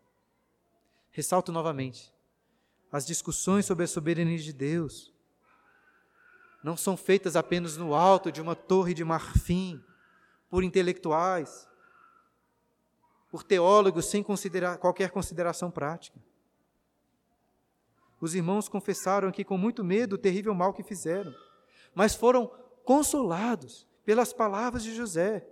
Ressalto 1.13 1.53
novamente: 1.53 2.13
as 2.91 3.07
discussões 3.07 3.65
sobre 3.65 3.85
a 3.85 3.89
soberania 3.89 4.39
de 4.39 4.53
Deus 4.53 5.17
não 6.63 6.77
são 6.77 6.97
feitas 6.97 7.37
apenas 7.37 7.77
no 7.77 7.95
alto 7.95 8.33
de 8.33 8.41
uma 8.41 8.57
torre 8.57 8.95
de 8.95 9.05
marfim, 9.05 9.83
por 10.51 10.65
intelectuais, 10.65 11.69
por 13.31 13.43
teólogos 13.43 14.07
sem 14.07 14.23
considerar, 14.23 14.79
qualquer 14.79 15.11
consideração 15.11 15.71
prática. 15.71 16.19
Os 18.21 18.35
irmãos 18.35 18.69
confessaram 18.69 19.29
aqui 19.29 19.45
com 19.45 19.57
muito 19.57 19.85
medo 19.85 20.15
o 20.15 20.19
terrível 20.19 20.55
mal 20.55 20.73
que 20.73 20.83
fizeram, 20.83 21.33
mas 21.95 22.15
foram 22.15 22.51
consolados 22.85 23.87
pelas 24.05 24.33
palavras 24.33 24.83
de 24.83 24.95
José, 24.95 25.47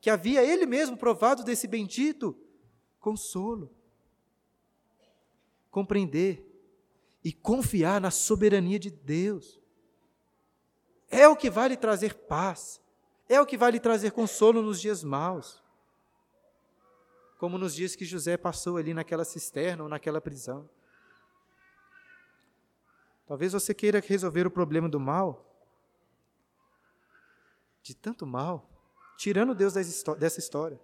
que 0.00 0.10
havia 0.10 0.44
ele 0.44 0.66
mesmo 0.66 0.96
provado 0.96 1.42
desse 1.42 1.66
bendito 1.66 2.36
consolo. 3.00 3.70
Compreender 5.70 6.44
e 7.24 7.32
confiar 7.32 8.00
na 8.00 8.10
soberania 8.10 8.78
de 8.78 8.90
Deus 8.90 9.63
é 11.14 11.28
o 11.28 11.36
que 11.36 11.48
vai 11.48 11.68
lhe 11.68 11.76
trazer 11.76 12.14
paz, 12.14 12.80
é 13.28 13.40
o 13.40 13.46
que 13.46 13.56
vai 13.56 13.70
lhe 13.70 13.80
trazer 13.80 14.10
consolo 14.10 14.60
nos 14.60 14.80
dias 14.80 15.04
maus. 15.04 15.62
Como 17.38 17.58
nos 17.58 17.74
dias 17.74 17.94
que 17.94 18.04
José 18.04 18.36
passou 18.36 18.76
ali 18.76 18.92
naquela 18.92 19.24
cisterna 19.24 19.84
ou 19.84 19.88
naquela 19.88 20.20
prisão. 20.20 20.68
Talvez 23.26 23.52
você 23.52 23.72
queira 23.72 24.00
resolver 24.00 24.46
o 24.46 24.50
problema 24.50 24.88
do 24.88 25.00
mal 25.00 25.50
de 27.82 27.94
tanto 27.94 28.26
mal, 28.26 28.66
tirando 29.18 29.54
Deus 29.54 29.74
dessa 29.74 30.40
história. 30.40 30.80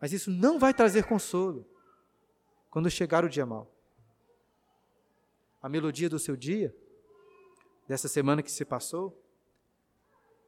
Mas 0.00 0.12
isso 0.12 0.28
não 0.28 0.58
vai 0.58 0.74
trazer 0.74 1.04
consolo 1.04 1.64
quando 2.68 2.90
chegar 2.90 3.24
o 3.24 3.28
dia 3.28 3.46
mal. 3.46 3.72
A 5.62 5.68
melodia 5.68 6.08
do 6.08 6.18
seu 6.18 6.36
dia, 6.36 6.74
dessa 7.90 8.06
semana 8.06 8.40
que 8.40 8.52
se 8.52 8.64
passou, 8.64 9.20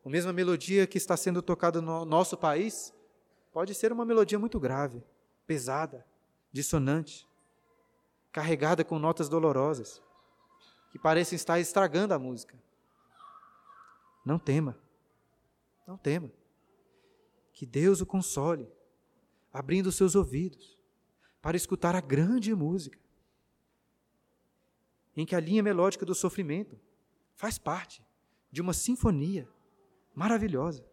a 0.04 0.08
mesma 0.08 0.32
melodia 0.32 0.86
que 0.86 0.96
está 0.96 1.16
sendo 1.16 1.42
tocada 1.42 1.82
no 1.82 2.04
nosso 2.04 2.36
país, 2.36 2.94
pode 3.52 3.74
ser 3.74 3.90
uma 3.90 4.04
melodia 4.04 4.38
muito 4.38 4.60
grave, 4.60 5.02
pesada, 5.44 6.06
dissonante, 6.52 7.26
carregada 8.30 8.84
com 8.84 8.96
notas 8.96 9.28
dolorosas, 9.28 10.00
que 10.92 11.00
parecem 11.00 11.34
estar 11.34 11.58
estragando 11.58 12.14
a 12.14 12.18
música. 12.18 12.56
Não 14.24 14.38
tema. 14.38 14.78
Não 15.84 15.98
tema. 15.98 16.30
Que 17.52 17.66
Deus 17.66 18.00
o 18.00 18.06
console, 18.06 18.70
abrindo 19.52 19.90
seus 19.90 20.14
ouvidos 20.14 20.78
para 21.42 21.56
escutar 21.56 21.96
a 21.96 22.00
grande 22.00 22.54
música, 22.54 23.00
em 25.16 25.26
que 25.26 25.34
a 25.34 25.40
linha 25.40 25.60
melódica 25.60 26.06
do 26.06 26.14
sofrimento 26.14 26.78
faz 27.34 27.58
parte 27.58 28.04
de 28.50 28.60
uma 28.60 28.72
sinfonia 28.72 29.48
maravilhosa. 30.14 30.84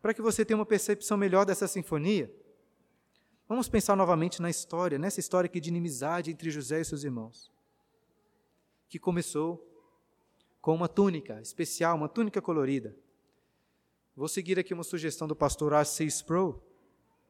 Para 0.00 0.14
que 0.14 0.22
você 0.22 0.44
tenha 0.44 0.56
uma 0.56 0.66
percepção 0.66 1.18
melhor 1.18 1.44
dessa 1.44 1.68
sinfonia, 1.68 2.34
vamos 3.46 3.68
pensar 3.68 3.94
novamente 3.94 4.40
na 4.40 4.48
história, 4.48 4.98
nessa 4.98 5.20
história 5.20 5.46
aqui 5.46 5.60
de 5.60 5.68
inimizade 5.68 6.30
entre 6.30 6.50
José 6.50 6.80
e 6.80 6.84
seus 6.84 7.04
irmãos, 7.04 7.52
que 8.88 8.98
começou 8.98 9.66
com 10.60 10.74
uma 10.74 10.88
túnica 10.88 11.40
especial, 11.40 11.96
uma 11.96 12.08
túnica 12.08 12.40
colorida. 12.40 12.96
Vou 14.16 14.28
seguir 14.28 14.58
aqui 14.58 14.72
uma 14.72 14.84
sugestão 14.84 15.28
do 15.28 15.36
pastor 15.36 15.72
R.C. 15.72 16.04
Sproul 16.06 16.62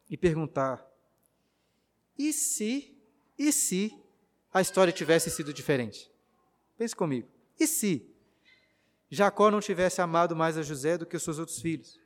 e 0.09 0.17
perguntar: 0.17 0.85
e 2.17 2.33
se, 2.33 2.97
e 3.39 3.53
se 3.53 3.93
a 4.53 4.61
história 4.61 4.93
tivesse 4.93 5.31
sido 5.31 5.53
diferente? 5.53 6.11
Pense 6.77 6.95
comigo. 6.95 7.29
E 7.59 7.67
se 7.67 8.11
Jacó 9.09 9.51
não 9.51 9.61
tivesse 9.61 10.01
amado 10.01 10.35
mais 10.35 10.57
a 10.57 10.63
José 10.63 10.97
do 10.97 11.07
que 11.07 11.17
os 11.17 11.23
seus 11.23 11.39
outros 11.39 11.61
filhos? 11.61 12.01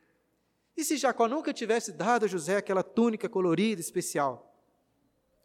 E 0.76 0.84
se 0.84 0.96
Jacó 0.96 1.28
nunca 1.28 1.52
tivesse 1.52 1.92
dado 1.92 2.24
a 2.24 2.28
José 2.28 2.56
aquela 2.56 2.82
túnica 2.82 3.28
colorida 3.28 3.80
especial? 3.80 4.52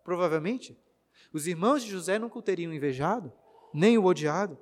Provavelmente, 0.03 0.77
os 1.31 1.45
irmãos 1.45 1.83
de 1.83 1.91
José 1.91 2.17
nunca 2.17 2.39
o 2.39 2.41
teriam 2.41 2.73
invejado, 2.73 3.31
nem 3.73 3.97
o 3.97 4.05
odiado. 4.05 4.57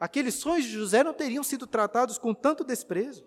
Aqueles 0.00 0.34
sonhos 0.34 0.64
de 0.64 0.72
José 0.72 1.04
não 1.04 1.12
teriam 1.12 1.44
sido 1.44 1.66
tratados 1.66 2.18
com 2.18 2.32
tanto 2.32 2.64
desprezo. 2.64 3.26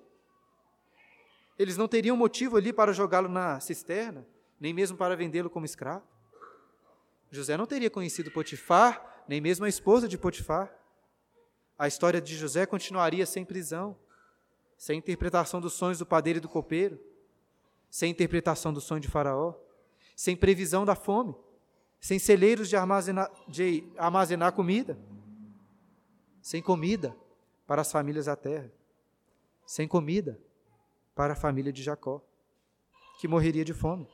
Eles 1.58 1.78
não 1.78 1.88
teriam 1.88 2.16
motivo 2.16 2.58
ali 2.58 2.72
para 2.72 2.94
jogá-lo 2.94 3.28
na 3.28 3.60
cisterna, 3.60 4.26
nem 4.60 4.74
mesmo 4.74 4.98
para 4.98 5.16
vendê-lo 5.16 5.50
como 5.50 5.66
escravo. 5.66 6.06
José 7.32 7.56
não 7.56 7.66
teria 7.66 7.90
conhecido 7.90 8.32
Potifar, 8.32 9.24
nem 9.28 9.40
mesmo 9.40 9.66
a 9.66 9.70
esposa 9.70 10.08
de 10.08 10.18
Potifar. 10.18 10.74
A 11.78 11.88
história 11.88 12.20
de 12.20 12.36
José 12.36 12.66
continuaria 12.66 13.26
sem 13.26 13.46
prisão, 13.46 13.96
sem 14.78 14.98
interpretação 14.98 15.62
dos 15.62 15.74
sonhos 15.74 16.00
do 16.00 16.06
padeiro 16.06 16.38
e 16.38 16.42
do 16.42 16.50
copeiro, 16.50 17.00
sem 17.90 18.12
interpretação 18.12 18.74
do 18.74 18.82
sonho 18.82 19.02
de 19.02 19.08
Faraó, 19.08 19.54
sem 20.16 20.36
previsão 20.36 20.84
da 20.84 20.96
fome, 20.96 21.36
sem 22.00 22.18
celeiros 22.18 22.70
de 22.70 22.76
armazenar, 22.76 23.32
de 23.48 23.84
armazenar 23.98 24.54
comida, 24.54 24.98
sem 26.42 26.62
comida 26.62 27.16
para 27.68 27.82
as 27.82 27.92
famílias 27.92 28.26
da 28.26 28.36
terra, 28.36 28.72
sem 29.66 29.88
comida 29.88 30.40
para 31.14 31.34
a 31.34 31.36
família 31.36 31.72
de 31.72 31.84
Jacó, 31.84 32.22
que 33.20 33.28
morreria 33.28 33.66
de 33.66 33.74
fome. 33.74 34.08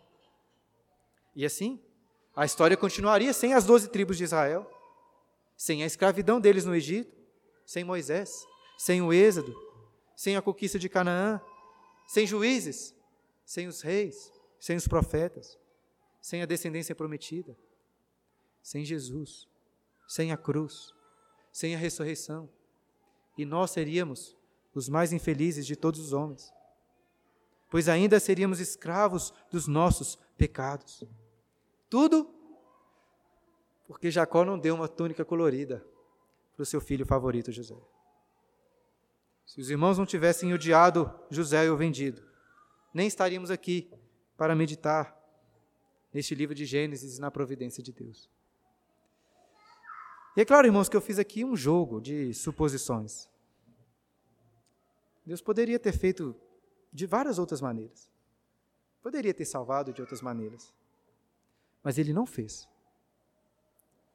E 1.35 1.45
assim, 1.45 1.79
a 2.35 2.45
história 2.45 2.75
continuaria 2.75 3.31
sem 3.33 3.53
as 3.53 3.63
doze 3.63 3.87
tribos 3.87 4.17
de 4.17 4.25
Israel, 4.25 4.69
sem 5.55 5.83
a 5.83 5.85
escravidão 5.85 6.39
deles 6.39 6.65
no 6.65 6.75
Egito, 6.75 7.15
sem 7.65 7.83
Moisés, 7.83 8.45
sem 8.77 9.01
o 9.01 9.13
Êxodo, 9.13 9.55
sem 10.15 10.35
a 10.35 10.41
conquista 10.41 10.77
de 10.77 10.89
Canaã, 10.89 11.39
sem 12.07 12.27
juízes, 12.27 12.93
sem 13.45 13.67
os 13.67 13.81
reis, 13.81 14.31
sem 14.59 14.75
os 14.75 14.87
profetas, 14.87 15.57
sem 16.21 16.41
a 16.41 16.45
descendência 16.45 16.93
prometida, 16.93 17.57
sem 18.61 18.83
Jesus, 18.83 19.47
sem 20.07 20.31
a 20.31 20.37
cruz, 20.37 20.93
sem 21.51 21.73
a 21.73 21.77
ressurreição. 21.77 22.49
E 23.37 23.45
nós 23.45 23.71
seríamos 23.71 24.35
os 24.73 24.89
mais 24.89 25.13
infelizes 25.13 25.65
de 25.65 25.75
todos 25.75 25.99
os 25.99 26.13
homens, 26.13 26.51
pois 27.69 27.87
ainda 27.87 28.19
seríamos 28.19 28.59
escravos 28.59 29.33
dos 29.49 29.67
nossos 29.67 30.17
pecados. 30.37 31.03
Tudo 31.89 32.35
porque 33.87 34.09
Jacó 34.09 34.43
não 34.43 34.57
deu 34.57 34.75
uma 34.75 34.87
túnica 34.87 35.23
colorida 35.23 35.85
para 36.55 36.63
o 36.63 36.65
seu 36.65 36.81
filho 36.81 37.05
favorito 37.05 37.51
José. 37.51 37.77
Se 39.45 39.61
os 39.61 39.69
irmãos 39.69 39.97
não 39.97 40.05
tivessem 40.05 40.53
odiado 40.53 41.13
José 41.29 41.65
e 41.65 41.69
o 41.69 41.77
vendido, 41.77 42.23
nem 42.93 43.07
estaríamos 43.07 43.51
aqui 43.51 43.91
para 44.35 44.55
meditar 44.55 45.15
neste 46.11 46.33
livro 46.33 46.55
de 46.55 46.65
Gênesis 46.65 47.17
e 47.17 47.21
na 47.21 47.29
providência 47.29 47.83
de 47.83 47.91
Deus. 47.91 48.29
E 50.35 50.41
é 50.41 50.45
claro, 50.45 50.67
irmãos, 50.67 50.89
que 50.89 50.97
eu 50.97 51.01
fiz 51.01 51.19
aqui 51.19 51.45
um 51.45 51.55
jogo 51.55 52.01
de 52.01 52.33
suposições. 52.33 53.29
Deus 55.25 55.41
poderia 55.41 55.79
ter 55.79 55.93
feito 55.93 56.35
de 56.91 57.05
várias 57.05 57.39
outras 57.39 57.61
maneiras. 57.61 58.09
Poderia 59.01 59.33
ter 59.33 59.45
salvado 59.45 59.93
de 59.93 60.01
outras 60.01 60.21
maneiras. 60.21 60.73
Mas 61.85 61.99
ele 61.99 62.11
não 62.11 62.25
fez. 62.25 62.67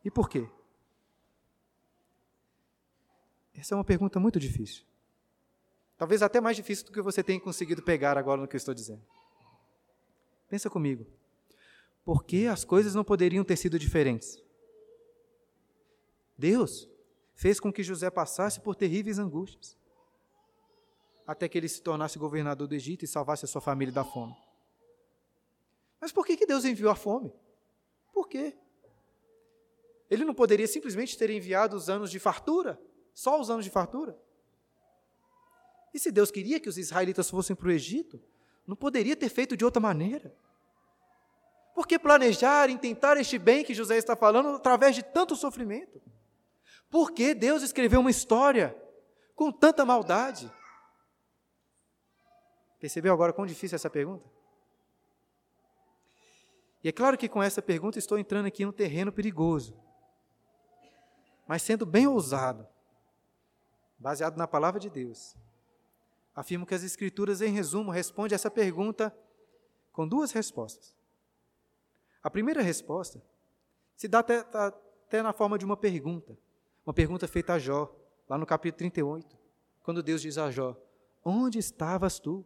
E 0.04 0.10
por 0.10 0.28
quê? 0.28 0.50
Essa 3.54 3.74
é 3.74 3.76
uma 3.76 3.84
pergunta 3.84 4.18
muito 4.18 4.40
difícil. 4.40 4.84
Talvez 5.96 6.20
até 6.20 6.40
mais 6.40 6.56
difícil 6.56 6.86
do 6.86 6.92
que 6.92 7.00
você 7.00 7.22
tenha 7.22 7.38
conseguido 7.38 7.80
pegar 7.80 8.18
agora 8.18 8.40
no 8.40 8.48
que 8.48 8.56
eu 8.56 8.58
estou 8.58 8.74
dizendo. 8.74 9.02
Pensa 10.48 10.68
comigo. 10.68 11.06
Por 12.04 12.24
que 12.24 12.48
as 12.48 12.64
coisas 12.64 12.92
não 12.92 13.04
poderiam 13.04 13.44
ter 13.44 13.56
sido 13.56 13.78
diferentes? 13.78 14.42
Deus 16.36 16.88
fez 17.36 17.60
com 17.60 17.72
que 17.72 17.84
José 17.84 18.10
passasse 18.10 18.58
por 18.60 18.74
terríveis 18.74 19.20
angústias, 19.20 19.78
até 21.24 21.48
que 21.48 21.56
ele 21.56 21.68
se 21.68 21.80
tornasse 21.80 22.18
governador 22.18 22.66
do 22.66 22.74
Egito 22.74 23.04
e 23.04 23.08
salvasse 23.08 23.44
a 23.44 23.48
sua 23.48 23.60
família 23.60 23.94
da 23.94 24.02
fome. 24.02 24.34
Mas 26.00 26.10
por 26.10 26.26
que, 26.26 26.36
que 26.36 26.46
Deus 26.46 26.64
enviou 26.64 26.90
a 26.90 26.96
fome? 26.96 27.32
Por 28.12 28.28
quê? 28.28 28.56
Ele 30.10 30.24
não 30.24 30.34
poderia 30.34 30.66
simplesmente 30.66 31.16
ter 31.16 31.30
enviado 31.30 31.76
os 31.76 31.88
anos 31.88 32.10
de 32.10 32.18
fartura? 32.18 32.80
Só 33.14 33.40
os 33.40 33.50
anos 33.50 33.64
de 33.64 33.70
fartura? 33.70 34.18
E 35.94 35.98
se 35.98 36.10
Deus 36.10 36.30
queria 36.30 36.60
que 36.60 36.68
os 36.68 36.78
israelitas 36.78 37.30
fossem 37.30 37.54
para 37.54 37.68
o 37.68 37.70
Egito, 37.70 38.20
não 38.66 38.76
poderia 38.76 39.16
ter 39.16 39.28
feito 39.28 39.56
de 39.56 39.64
outra 39.64 39.80
maneira? 39.80 40.34
Por 41.74 41.86
que 41.86 41.98
planejar 41.98 42.68
e 42.68 42.78
tentar 42.78 43.16
este 43.16 43.38
bem 43.38 43.64
que 43.64 43.74
José 43.74 43.96
está 43.96 44.16
falando 44.16 44.50
através 44.50 44.94
de 44.94 45.02
tanto 45.02 45.36
sofrimento? 45.36 46.00
Por 46.90 47.12
que 47.12 47.34
Deus 47.34 47.62
escreveu 47.62 48.00
uma 48.00 48.10
história 48.10 48.76
com 49.34 49.52
tanta 49.52 49.84
maldade? 49.84 50.50
Percebeu 52.80 53.12
agora 53.12 53.32
quão 53.32 53.46
difícil 53.46 53.76
é 53.76 53.76
essa 53.76 53.90
pergunta? 53.90 54.28
E 56.82 56.88
é 56.88 56.92
claro 56.92 57.18
que 57.18 57.28
com 57.28 57.42
essa 57.42 57.60
pergunta 57.60 57.98
estou 57.98 58.18
entrando 58.18 58.46
aqui 58.46 58.64
num 58.64 58.72
terreno 58.72 59.12
perigoso, 59.12 59.76
mas 61.46 61.62
sendo 61.62 61.84
bem 61.84 62.06
ousado, 62.06 62.66
baseado 63.98 64.36
na 64.36 64.46
palavra 64.46 64.80
de 64.80 64.88
Deus. 64.88 65.36
Afirmo 66.34 66.64
que 66.64 66.74
as 66.74 66.82
Escrituras, 66.82 67.42
em 67.42 67.52
resumo, 67.52 67.90
respondem 67.90 68.34
essa 68.34 68.50
pergunta 68.50 69.14
com 69.92 70.08
duas 70.08 70.32
respostas. 70.32 70.96
A 72.22 72.30
primeira 72.30 72.62
resposta 72.62 73.22
se 73.96 74.08
dá 74.08 74.20
até, 74.20 74.38
até 74.38 75.22
na 75.22 75.32
forma 75.32 75.58
de 75.58 75.64
uma 75.64 75.76
pergunta, 75.76 76.38
uma 76.86 76.94
pergunta 76.94 77.28
feita 77.28 77.54
a 77.54 77.58
Jó, 77.58 77.94
lá 78.28 78.38
no 78.38 78.46
capítulo 78.46 78.78
38, 78.78 79.36
quando 79.82 80.02
Deus 80.02 80.22
diz 80.22 80.38
a 80.38 80.50
Jó: 80.50 80.76
Onde 81.22 81.58
estavas 81.58 82.18
tu? 82.18 82.44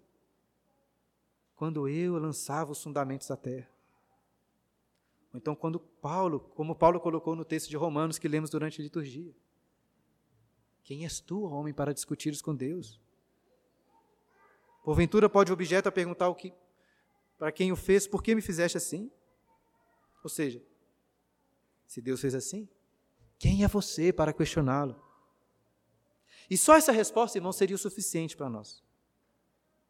Quando 1.55 1.89
eu 1.89 2.19
lançava 2.19 2.73
os 2.73 2.83
fundamentos 2.83 3.29
da 3.29 3.37
terra. 3.37 3.74
Ou 5.35 5.39
então, 5.39 5.57
quando 5.57 5.81
Paulo, 5.81 6.39
como 6.39 6.77
Paulo 6.77 7.01
colocou 7.01 7.35
no 7.35 7.45
texto 7.45 7.69
de 7.69 7.77
Romanos 7.77 8.19
que 8.19 8.29
lemos 8.29 8.51
durante 8.51 8.81
a 8.81 8.85
liturgia: 8.85 9.35
Quem 10.85 11.03
és 11.03 11.19
tu, 11.19 11.43
homem, 11.43 11.75
para 11.75 11.93
discutires 11.93 12.41
com 12.41 12.55
Deus? 12.55 13.01
Porventura 14.85 15.29
pode 15.29 15.51
o 15.51 15.55
objeto 15.55 15.89
a 15.89 15.93
perguntar 15.93 16.29
o 16.29 16.37
que, 16.37 16.55
para 17.37 17.51
quem 17.51 17.73
o 17.73 17.77
fez, 17.77 18.07
por 18.07 18.23
que 18.23 18.33
me 18.33 18.41
fizeste 18.41 18.79
assim? 18.79 19.11
Ou 20.23 20.31
seja, 20.31 20.63
se 21.85 22.01
Deus 22.01 22.21
fez 22.21 22.35
assim, 22.35 22.69
quem 23.37 23.65
é 23.65 23.69
você 23.69 24.13
para 24.13 24.33
questioná-lo? 24.33 25.03
E 26.49 26.57
só 26.57 26.77
essa 26.77 26.93
resposta, 26.93 27.39
irmão, 27.39 27.53
seria 27.53 27.75
o 27.75 27.79
suficiente 27.79 28.37
para 28.37 28.49
nós. 28.49 28.85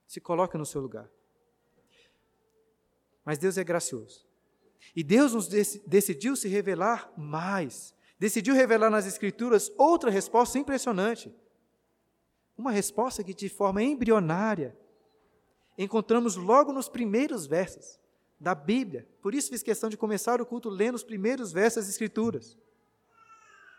Se 0.07 0.23
coloca 0.23 0.57
no 0.57 0.65
seu 0.65 0.81
lugar. 0.81 1.11
Mas 3.25 3.37
Deus 3.37 3.59
é 3.59 3.65
gracioso. 3.65 4.27
E 4.95 5.03
Deus 5.03 5.33
nos 5.33 5.49
decidiu 5.49 6.37
se 6.37 6.49
revelar 6.49 7.13
mais. 7.17 7.95
Decidiu 8.19 8.55
revelar 8.55 8.91
nas 8.91 9.07
Escrituras 9.07 9.71
outra 9.77 10.11
resposta 10.11 10.59
impressionante. 10.59 11.33
Uma 12.57 12.71
resposta 12.71 13.25
que, 13.25 13.35
de 13.35 13.49
forma 13.49 13.83
embrionária, 13.83 14.77
encontramos 15.77 16.37
logo 16.37 16.73
nos 16.73 16.89
primeiros 16.89 17.47
versos 17.47 17.99
da 18.39 18.55
Bíblia. 18.55 19.09
Por 19.21 19.35
isso 19.35 19.51
fiz 19.51 19.63
questão 19.63 19.91
de 19.91 19.97
começar 19.97 20.41
o 20.41 20.47
culto 20.47 20.69
lendo 20.69 20.95
os 20.95 21.03
primeiros 21.03 21.53
versos 21.53 21.85
das 21.85 21.89
Escrituras. 21.89 22.57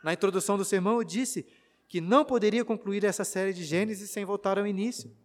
Na 0.03 0.13
introdução 0.13 0.57
do 0.57 0.65
sermão, 0.65 0.97
eu 0.97 1.03
disse 1.03 1.45
que 1.87 2.01
não 2.01 2.25
poderia 2.25 2.65
concluir 2.65 3.03
essa 3.03 3.23
série 3.23 3.53
de 3.53 3.63
Gênesis 3.63 4.09
sem 4.09 4.25
voltar 4.25 4.57
ao 4.59 4.67
início. 4.67 5.15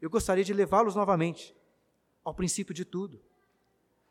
Eu 0.00 0.10
gostaria 0.10 0.44
de 0.44 0.52
levá-los 0.52 0.94
novamente 0.94 1.56
ao 2.24 2.34
princípio 2.34 2.74
de 2.74 2.84
tudo. 2.84 3.20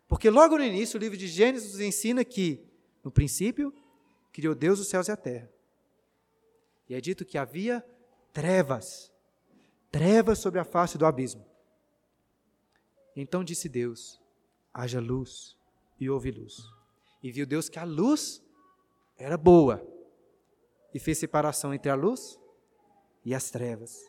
Porque 0.08 0.30
logo 0.30 0.58
no 0.58 0.64
início, 0.64 0.98
o 0.98 1.02
livro 1.02 1.18
de 1.18 1.28
Gênesis 1.28 1.74
nos 1.74 1.82
ensina 1.82 2.24
que, 2.24 2.66
no 3.04 3.12
princípio, 3.12 3.74
criou 4.32 4.56
Deus 4.56 4.80
os 4.80 4.88
céus 4.88 5.08
e 5.08 5.12
a 5.12 5.18
terra. 5.18 5.52
E 6.90 6.96
é 6.96 7.02
dito 7.02 7.26
que 7.26 7.38
havia 7.38 7.86
trevas, 8.32 9.12
trevas 9.92 10.40
sobre 10.40 10.60
a 10.60 10.64
face 10.64 10.98
do 10.98 11.06
abismo. 11.06 11.46
Então 13.16 13.44
disse 13.44 13.68
Deus: 13.68 14.22
haja 14.74 15.00
luz, 15.00 15.58
e 16.00 16.10
houve 16.10 16.32
luz. 16.32 16.64
E 17.22 17.32
viu 17.32 17.46
Deus 17.46 17.68
que 17.68 17.80
a 17.80 17.84
luz 17.84 18.42
era 19.18 19.36
boa, 19.36 19.86
e 20.94 21.00
fez 21.00 21.18
separação 21.18 21.74
entre 21.74 21.92
a 21.92 21.96
luz 21.96 22.40
e 23.26 23.34
as 23.34 23.50
trevas. 23.50 24.00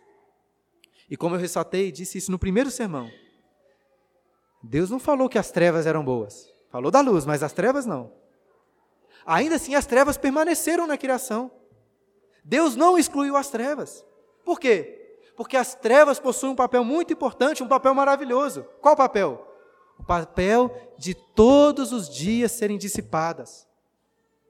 E 1.10 1.16
como 1.16 1.34
eu 1.34 1.40
ressaltei, 1.40 1.90
disse 1.90 2.18
isso 2.18 2.30
no 2.30 2.38
primeiro 2.38 2.70
sermão, 2.70 3.10
Deus 4.62 4.90
não 4.90 4.98
falou 4.98 5.28
que 5.28 5.38
as 5.38 5.50
trevas 5.50 5.86
eram 5.86 6.04
boas. 6.04 6.52
Falou 6.70 6.90
da 6.90 7.00
luz, 7.00 7.24
mas 7.24 7.42
as 7.42 7.52
trevas 7.52 7.86
não. 7.86 8.12
Ainda 9.24 9.56
assim, 9.56 9.74
as 9.74 9.86
trevas 9.86 10.16
permaneceram 10.16 10.86
na 10.86 10.96
criação. 10.96 11.50
Deus 12.44 12.76
não 12.76 12.98
excluiu 12.98 13.36
as 13.36 13.50
trevas. 13.50 14.04
Por 14.44 14.58
quê? 14.58 15.20
Porque 15.36 15.56
as 15.56 15.74
trevas 15.74 16.18
possuem 16.18 16.52
um 16.52 16.56
papel 16.56 16.82
muito 16.82 17.12
importante, 17.12 17.62
um 17.62 17.68
papel 17.68 17.94
maravilhoso. 17.94 18.64
Qual 18.80 18.96
papel? 18.96 19.46
O 19.98 20.04
papel 20.04 20.74
de 20.96 21.14
todos 21.14 21.92
os 21.92 22.08
dias 22.08 22.52
serem 22.52 22.78
dissipadas 22.78 23.68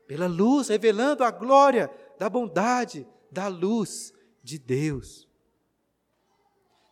pela 0.07 0.27
luz, 0.27 0.69
revelando 0.69 1.23
a 1.23 1.31
glória 1.31 1.91
da 2.19 2.31
bondade, 2.31 3.07
da 3.31 3.47
luz 3.49 4.13
de 4.43 4.59
Deus. 4.59 5.29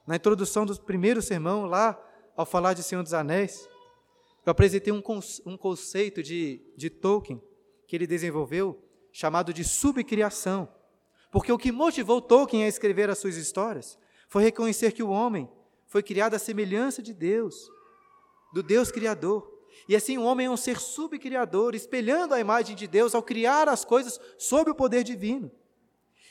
Na 0.06 0.16
introdução 0.16 0.66
do 0.66 0.78
primeiro 0.78 1.22
sermão, 1.22 1.64
lá, 1.64 1.98
ao 2.36 2.44
falar 2.44 2.74
de 2.74 2.82
Senhor 2.82 3.02
dos 3.02 3.14
Anéis, 3.14 3.68
eu 4.44 4.50
apresentei 4.50 4.92
um, 4.92 5.02
um 5.44 5.56
conceito 5.56 6.22
de, 6.22 6.60
de 6.76 6.90
Tolkien 6.90 7.42
que 7.86 7.96
ele 7.96 8.06
desenvolveu, 8.06 8.80
chamado 9.10 9.52
de 9.52 9.64
subcriação. 9.64 10.68
Porque 11.32 11.50
o 11.50 11.58
que 11.58 11.72
motivou 11.72 12.20
Tolkien 12.20 12.64
a 12.64 12.68
escrever 12.68 13.08
as 13.10 13.18
suas 13.18 13.36
histórias 13.36 13.98
foi 14.28 14.42
reconhecer 14.44 14.92
que 14.92 15.02
o 15.02 15.08
homem 15.08 15.48
foi 15.86 16.02
criado 16.02 16.34
à 16.34 16.38
semelhança 16.38 17.02
de 17.02 17.14
Deus, 17.14 17.70
do 18.52 18.62
Deus 18.62 18.90
Criador. 18.90 19.52
E 19.88 19.96
assim 19.96 20.18
o 20.18 20.22
homem 20.22 20.46
é 20.46 20.50
um 20.50 20.56
ser 20.56 20.78
subcriador, 20.78 21.74
espelhando 21.74 22.34
a 22.34 22.40
imagem 22.40 22.76
de 22.76 22.86
Deus 22.86 23.14
ao 23.14 23.22
criar 23.22 23.68
as 23.68 23.84
coisas 23.84 24.20
sob 24.38 24.70
o 24.70 24.74
poder 24.74 25.02
divino. 25.02 25.50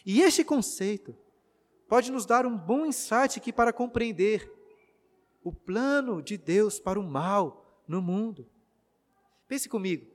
E 0.06 0.22
este 0.22 0.44
conceito 0.44 1.16
pode 1.88 2.12
nos 2.12 2.26
dar 2.26 2.46
um 2.46 2.58
bom 2.58 2.86
insight 2.86 3.40
aqui 3.40 3.52
para 3.52 3.74
compreender 3.74 4.52
o 5.46 5.54
plano 5.54 6.24
de 6.24 6.38
Deus 6.38 6.80
para 6.80 7.00
o 7.00 7.04
mal 7.04 7.84
no 7.88 8.02
mundo. 8.02 8.50
Pense 9.48 9.70
comigo. 9.70 10.12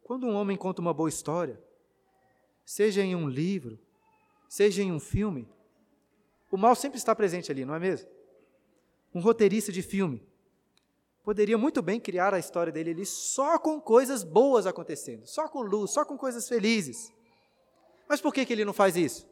Quando 0.00 0.28
um 0.28 0.34
homem 0.36 0.56
conta 0.56 0.80
uma 0.80 0.94
boa 0.94 1.08
história, 1.08 1.60
seja 2.64 3.02
em 3.02 3.16
um 3.16 3.28
livro, 3.28 3.76
seja 4.48 4.80
em 4.80 4.92
um 4.92 5.00
filme, 5.00 5.48
o 6.52 6.56
mal 6.56 6.76
sempre 6.76 6.98
está 6.98 7.16
presente 7.16 7.50
ali, 7.50 7.64
não 7.64 7.74
é 7.74 7.80
mesmo? 7.80 8.08
Um 9.12 9.18
roteirista 9.18 9.72
de 9.72 9.82
filme 9.82 10.24
poderia 11.24 11.58
muito 11.58 11.82
bem 11.82 11.98
criar 11.98 12.32
a 12.32 12.38
história 12.38 12.72
dele 12.72 12.92
ali 12.92 13.04
só 13.04 13.58
com 13.58 13.80
coisas 13.80 14.22
boas 14.22 14.68
acontecendo, 14.68 15.26
só 15.26 15.48
com 15.48 15.62
luz, 15.62 15.90
só 15.90 16.04
com 16.04 16.16
coisas 16.16 16.48
felizes. 16.48 17.12
Mas 18.08 18.20
por 18.20 18.32
que, 18.32 18.46
que 18.46 18.52
ele 18.52 18.64
não 18.64 18.72
faz 18.72 18.94
isso? 18.94 19.28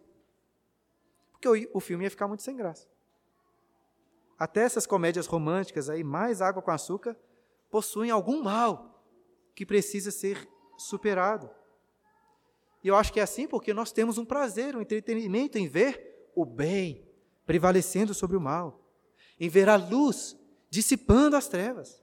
Porque 1.30 1.48
o, 1.48 1.78
o 1.78 1.80
filme 1.80 2.02
ia 2.02 2.10
ficar 2.10 2.26
muito 2.26 2.42
sem 2.42 2.56
graça. 2.56 2.92
Até 4.38 4.62
essas 4.62 4.86
comédias 4.86 5.26
românticas 5.26 5.88
aí, 5.88 6.02
mais 6.02 6.42
água 6.42 6.62
com 6.62 6.70
açúcar, 6.70 7.16
possuem 7.70 8.10
algum 8.10 8.42
mal 8.42 9.02
que 9.54 9.64
precisa 9.64 10.10
ser 10.10 10.48
superado. 10.76 11.50
E 12.82 12.88
eu 12.88 12.96
acho 12.96 13.12
que 13.12 13.20
é 13.20 13.22
assim 13.22 13.46
porque 13.46 13.72
nós 13.72 13.92
temos 13.92 14.18
um 14.18 14.24
prazer, 14.24 14.76
um 14.76 14.80
entretenimento 14.80 15.56
em 15.56 15.66
ver 15.66 16.30
o 16.34 16.44
bem 16.44 17.08
prevalecendo 17.46 18.12
sobre 18.12 18.36
o 18.36 18.40
mal, 18.40 18.80
em 19.38 19.48
ver 19.48 19.68
a 19.68 19.76
luz 19.76 20.36
dissipando 20.68 21.36
as 21.36 21.48
trevas. 21.48 22.02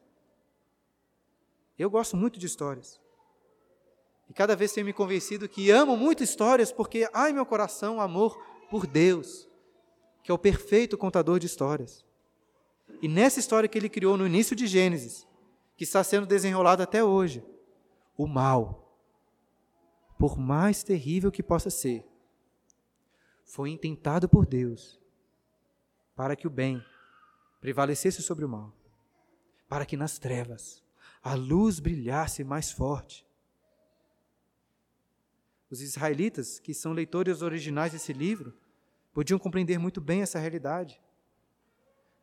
Eu 1.78 1.90
gosto 1.90 2.16
muito 2.16 2.40
de 2.40 2.46
histórias. 2.46 3.00
E 4.30 4.34
cada 4.34 4.56
vez 4.56 4.72
tenho 4.72 4.86
me 4.86 4.94
convencido 4.94 5.50
que 5.50 5.70
amo 5.72 5.98
muito 5.98 6.24
histórias 6.24 6.72
porque 6.72 7.10
em 7.14 7.34
meu 7.34 7.46
coração 7.46 8.00
amor 8.00 8.42
por 8.70 8.88
Deus, 8.88 9.48
que 10.24 10.32
é 10.32 10.34
o 10.34 10.38
perfeito 10.38 10.98
contador 10.98 11.38
de 11.38 11.48
histórias. 11.48 12.06
E 13.02 13.08
nessa 13.08 13.40
história 13.40 13.70
que 13.70 13.78
ele 13.78 13.90
criou 13.90 14.18
no 14.18 14.26
início 14.26 14.56
de 14.56 14.66
Gênesis, 14.66 15.28
que 15.76 15.84
está 15.84 16.04
sendo 16.04 16.26
desenrolada 16.26 16.84
até 16.84 17.04
hoje, 17.04 17.44
o 18.18 18.28
mal, 18.28 18.98
por 20.18 20.38
mais 20.38 20.84
terrível 20.84 21.32
que 21.32 21.44
possa 21.44 21.70
ser, 21.70 22.06
foi 23.44 23.70
intentado 23.70 24.30
por 24.30 24.46
Deus 24.46 25.00
para 26.16 26.36
que 26.36 26.48
o 26.48 26.50
bem 26.50 26.84
prevalecesse 27.60 28.22
sobre 28.22 28.46
o 28.46 28.50
mal, 28.50 28.74
para 29.68 29.86
que 29.86 29.98
nas 29.98 30.18
trevas 30.18 30.84
a 31.24 31.34
luz 31.34 31.80
brilhasse 31.80 32.44
mais 32.44 32.72
forte. 32.72 33.26
Os 35.70 35.82
israelitas, 35.82 36.60
que 36.60 36.74
são 36.74 36.92
leitores 36.94 37.42
originais 37.42 37.94
desse 37.94 38.12
livro, 38.12 38.54
podiam 39.14 39.40
compreender 39.40 39.78
muito 39.78 40.02
bem 40.02 40.22
essa 40.22 40.40
realidade. 40.40 41.02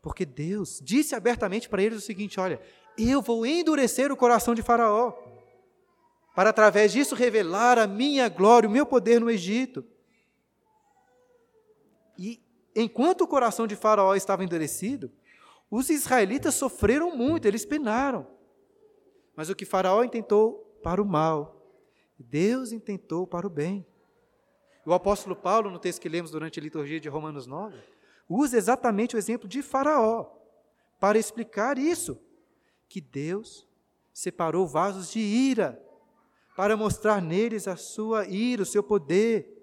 Porque 0.00 0.24
Deus 0.24 0.80
disse 0.82 1.14
abertamente 1.14 1.68
para 1.68 1.82
eles 1.82 1.98
o 1.98 2.06
seguinte: 2.06 2.38
olha, 2.38 2.60
eu 2.96 3.20
vou 3.20 3.44
endurecer 3.44 4.12
o 4.12 4.16
coração 4.16 4.54
de 4.54 4.62
Faraó, 4.62 5.12
para 6.34 6.50
através 6.50 6.92
disso 6.92 7.14
revelar 7.14 7.78
a 7.78 7.86
minha 7.86 8.28
glória, 8.28 8.68
o 8.68 8.72
meu 8.72 8.86
poder 8.86 9.20
no 9.20 9.30
Egito. 9.30 9.84
E 12.16 12.40
enquanto 12.74 13.22
o 13.22 13.28
coração 13.28 13.66
de 13.66 13.76
Faraó 13.76 14.14
estava 14.14 14.44
endurecido, 14.44 15.10
os 15.70 15.90
israelitas 15.90 16.54
sofreram 16.54 17.16
muito, 17.16 17.46
eles 17.46 17.64
penaram. 17.64 18.26
Mas 19.36 19.50
o 19.50 19.54
que 19.54 19.64
Faraó 19.64 20.02
intentou 20.02 20.78
para 20.82 21.02
o 21.02 21.04
mal, 21.04 21.60
Deus 22.18 22.72
intentou 22.72 23.26
para 23.26 23.46
o 23.46 23.50
bem. 23.50 23.86
O 24.84 24.92
apóstolo 24.92 25.36
Paulo, 25.36 25.70
no 25.70 25.78
texto 25.78 26.00
que 26.00 26.08
lemos 26.08 26.30
durante 26.30 26.58
a 26.58 26.62
liturgia 26.62 26.98
de 26.98 27.08
Romanos 27.08 27.46
9, 27.46 27.76
usa 28.28 28.56
exatamente 28.56 29.16
o 29.16 29.18
exemplo 29.18 29.48
de 29.48 29.62
Faraó 29.62 30.30
para 31.00 31.18
explicar 31.18 31.78
isso, 31.78 32.20
que 32.88 33.00
Deus 33.00 33.66
separou 34.12 34.66
vasos 34.66 35.10
de 35.10 35.20
ira 35.20 35.80
para 36.56 36.76
mostrar 36.76 37.22
neles 37.22 37.68
a 37.68 37.76
sua 37.76 38.26
ira, 38.26 38.62
o 38.62 38.66
seu 38.66 38.82
poder, 38.82 39.54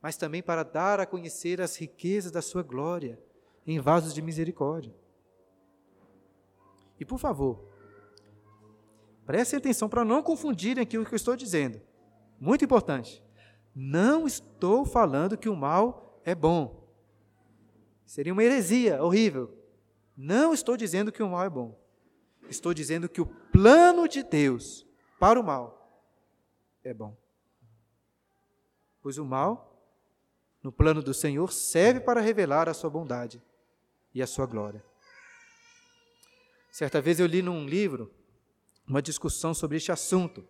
mas 0.00 0.16
também 0.16 0.42
para 0.42 0.62
dar 0.62 1.00
a 1.00 1.06
conhecer 1.06 1.60
as 1.60 1.76
riquezas 1.76 2.30
da 2.30 2.40
sua 2.40 2.62
glória 2.62 3.18
em 3.66 3.80
vasos 3.80 4.14
de 4.14 4.22
misericórdia. 4.22 4.94
E 6.98 7.04
por 7.04 7.18
favor, 7.18 7.68
prestem 9.26 9.58
atenção 9.58 9.88
para 9.88 10.04
não 10.04 10.22
confundirem 10.22 10.82
aquilo 10.82 11.04
que 11.04 11.12
eu 11.12 11.16
estou 11.16 11.36
dizendo. 11.36 11.80
Muito 12.38 12.64
importante. 12.64 13.22
Não 13.74 14.26
estou 14.26 14.84
falando 14.84 15.36
que 15.36 15.48
o 15.48 15.56
mal 15.56 16.20
é 16.24 16.34
bom. 16.34 16.81
Seria 18.12 18.34
uma 18.34 18.44
heresia 18.44 19.02
horrível. 19.02 19.56
Não 20.14 20.52
estou 20.52 20.76
dizendo 20.76 21.10
que 21.10 21.22
o 21.22 21.30
mal 21.30 21.44
é 21.44 21.48
bom. 21.48 21.82
Estou 22.46 22.74
dizendo 22.74 23.08
que 23.08 23.22
o 23.22 23.26
plano 23.26 24.06
de 24.06 24.22
Deus 24.22 24.86
para 25.18 25.40
o 25.40 25.42
mal 25.42 25.98
é 26.84 26.92
bom. 26.92 27.16
Pois 29.00 29.16
o 29.16 29.24
mal, 29.24 29.82
no 30.62 30.70
plano 30.70 31.02
do 31.02 31.14
Senhor, 31.14 31.50
serve 31.54 32.00
para 32.00 32.20
revelar 32.20 32.68
a 32.68 32.74
sua 32.74 32.90
bondade 32.90 33.40
e 34.14 34.20
a 34.20 34.26
sua 34.26 34.44
glória. 34.44 34.84
Certa 36.70 37.00
vez 37.00 37.18
eu 37.18 37.24
li 37.24 37.40
num 37.40 37.66
livro 37.66 38.12
uma 38.86 39.00
discussão 39.00 39.54
sobre 39.54 39.78
este 39.78 39.90
assunto. 39.90 40.46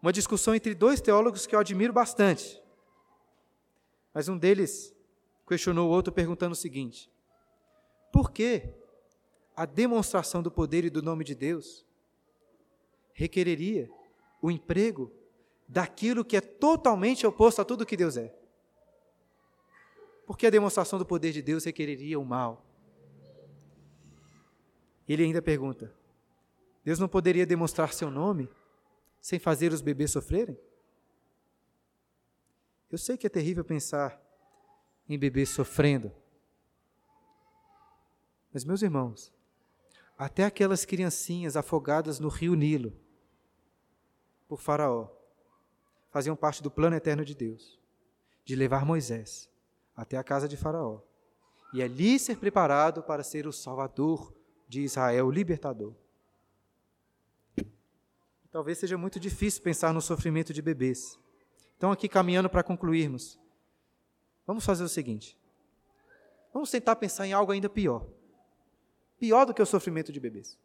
Uma 0.00 0.14
discussão 0.14 0.54
entre 0.54 0.74
dois 0.74 0.98
teólogos 0.98 1.46
que 1.46 1.54
eu 1.54 1.60
admiro 1.60 1.92
bastante. 1.92 2.58
Mas 4.14 4.30
um 4.30 4.38
deles 4.38 4.98
questionou 5.50 5.88
o 5.88 5.92
outro 5.92 6.12
perguntando 6.12 6.52
o 6.52 6.56
seguinte: 6.56 7.10
Por 8.12 8.30
que 8.30 8.72
a 9.54 9.66
demonstração 9.66 10.42
do 10.42 10.50
poder 10.50 10.84
e 10.84 10.90
do 10.90 11.02
nome 11.02 11.24
de 11.24 11.34
Deus 11.34 11.84
requereria 13.12 13.90
o 14.40 14.50
emprego 14.50 15.12
daquilo 15.68 16.24
que 16.24 16.36
é 16.36 16.40
totalmente 16.40 17.26
oposto 17.26 17.60
a 17.60 17.64
tudo 17.64 17.84
que 17.84 17.96
Deus 17.96 18.16
é? 18.16 18.34
porque 20.30 20.46
a 20.46 20.50
demonstração 20.50 20.96
do 20.96 21.04
poder 21.04 21.32
de 21.32 21.42
Deus 21.42 21.64
requereria 21.64 22.16
o 22.16 22.24
mal. 22.24 22.64
Ele 25.08 25.24
ainda 25.24 25.42
pergunta: 25.42 25.92
Deus 26.84 27.00
não 27.00 27.08
poderia 27.08 27.44
demonstrar 27.44 27.92
seu 27.92 28.12
nome 28.12 28.48
sem 29.20 29.40
fazer 29.40 29.72
os 29.72 29.80
bebês 29.80 30.12
sofrerem? 30.12 30.56
Eu 32.88 32.96
sei 32.96 33.16
que 33.16 33.26
é 33.26 33.28
terrível 33.28 33.64
pensar 33.64 34.22
em 35.14 35.18
bebês 35.18 35.48
sofrendo. 35.48 36.12
Mas, 38.52 38.64
meus 38.64 38.82
irmãos, 38.82 39.32
até 40.16 40.44
aquelas 40.44 40.84
criancinhas 40.84 41.56
afogadas 41.56 42.20
no 42.20 42.28
rio 42.28 42.54
Nilo 42.54 42.92
por 44.48 44.60
Faraó 44.60 45.08
faziam 46.10 46.36
parte 46.36 46.62
do 46.62 46.70
plano 46.70 46.94
eterno 46.94 47.24
de 47.24 47.34
Deus 47.34 47.78
de 48.44 48.54
levar 48.54 48.84
Moisés 48.84 49.48
até 49.96 50.16
a 50.16 50.24
casa 50.24 50.48
de 50.48 50.56
Faraó, 50.56 51.00
e 51.72 51.82
ali 51.82 52.18
ser 52.18 52.36
preparado 52.36 53.02
para 53.02 53.22
ser 53.22 53.46
o 53.46 53.52
Salvador 53.52 54.34
de 54.68 54.80
Israel, 54.80 55.26
o 55.26 55.30
libertador. 55.30 55.94
Talvez 58.50 58.78
seja 58.78 58.98
muito 58.98 59.20
difícil 59.20 59.62
pensar 59.62 59.92
no 59.92 60.00
sofrimento 60.00 60.52
de 60.52 60.60
bebês. 60.60 61.18
Então, 61.76 61.92
aqui 61.92 62.08
caminhando 62.08 62.50
para 62.50 62.62
concluirmos, 62.62 63.39
vamos 64.50 64.64
fazer 64.64 64.82
o 64.82 64.88
seguinte: 64.88 65.38
vamos 66.52 66.72
tentar 66.72 66.96
pensar 66.96 67.24
em 67.24 67.32
algo 67.32 67.52
ainda 67.52 67.68
pior. 67.68 68.04
Pior 69.16 69.44
do 69.44 69.54
que 69.54 69.62
o 69.62 69.66
sofrimento 69.66 70.10
de 70.10 70.18
bebês. 70.18 70.58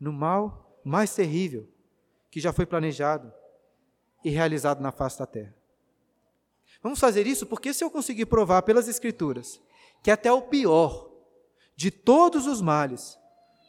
No 0.00 0.10
mal 0.10 0.80
mais 0.82 1.14
terrível 1.14 1.68
que 2.30 2.40
já 2.40 2.50
foi 2.50 2.64
planejado 2.64 3.30
e 4.24 4.30
realizado 4.30 4.80
na 4.80 4.90
face 4.90 5.18
da 5.18 5.26
terra. 5.26 5.54
Vamos 6.82 6.98
fazer 6.98 7.26
isso 7.26 7.44
porque 7.44 7.74
se 7.74 7.84
eu 7.84 7.90
conseguir 7.90 8.24
provar 8.24 8.62
pelas 8.62 8.88
Escrituras 8.88 9.60
que 10.02 10.10
até 10.10 10.32
o 10.32 10.40
pior 10.40 11.10
de 11.76 11.90
todos 11.90 12.46
os 12.46 12.62
males 12.62 13.18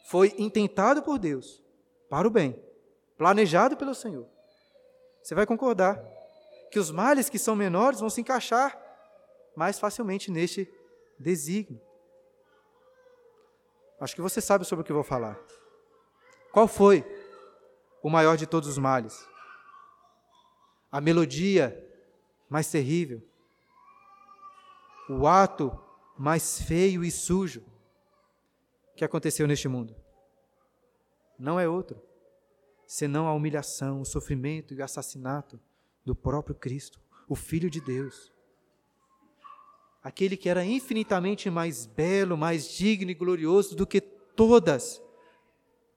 foi 0.06 0.34
intentado 0.38 1.02
por 1.02 1.18
Deus 1.18 1.62
para 2.08 2.26
o 2.26 2.30
bem, 2.30 2.58
planejado 3.18 3.76
pelo 3.76 3.94
Senhor, 3.94 4.26
você 5.22 5.34
vai 5.34 5.44
concordar 5.44 6.02
que 6.70 6.78
os 6.78 6.90
males 6.90 7.28
que 7.28 7.38
são 7.38 7.54
menores 7.54 8.00
vão 8.00 8.08
se 8.08 8.22
encaixar 8.22 8.83
mais 9.56 9.78
facilmente 9.78 10.30
neste 10.30 10.68
desígnio. 11.18 11.80
Acho 14.00 14.14
que 14.14 14.22
você 14.22 14.40
sabe 14.40 14.64
sobre 14.64 14.82
o 14.82 14.84
que 14.84 14.92
eu 14.92 14.96
vou 14.96 15.04
falar. 15.04 15.38
Qual 16.52 16.68
foi 16.68 17.04
o 18.02 18.10
maior 18.10 18.36
de 18.36 18.46
todos 18.46 18.68
os 18.68 18.78
males? 18.78 19.26
A 20.90 21.00
melodia 21.00 21.80
mais 22.48 22.70
terrível, 22.70 23.22
o 25.08 25.26
ato 25.26 25.78
mais 26.16 26.60
feio 26.62 27.04
e 27.04 27.10
sujo 27.10 27.64
que 28.96 29.04
aconteceu 29.04 29.46
neste 29.46 29.68
mundo. 29.68 29.96
Não 31.38 31.58
é 31.58 31.68
outro, 31.68 32.00
senão 32.86 33.26
a 33.26 33.32
humilhação, 33.32 34.00
o 34.00 34.04
sofrimento 34.04 34.72
e 34.72 34.78
o 34.78 34.84
assassinato 34.84 35.60
do 36.04 36.14
próprio 36.14 36.54
Cristo, 36.54 37.00
o 37.28 37.34
Filho 37.34 37.68
de 37.68 37.80
Deus. 37.80 38.33
Aquele 40.04 40.36
que 40.36 40.50
era 40.50 40.62
infinitamente 40.62 41.48
mais 41.48 41.86
belo, 41.86 42.36
mais 42.36 42.68
digno 42.68 43.10
e 43.10 43.14
glorioso 43.14 43.74
do 43.74 43.86
que 43.86 44.02
todas 44.02 45.02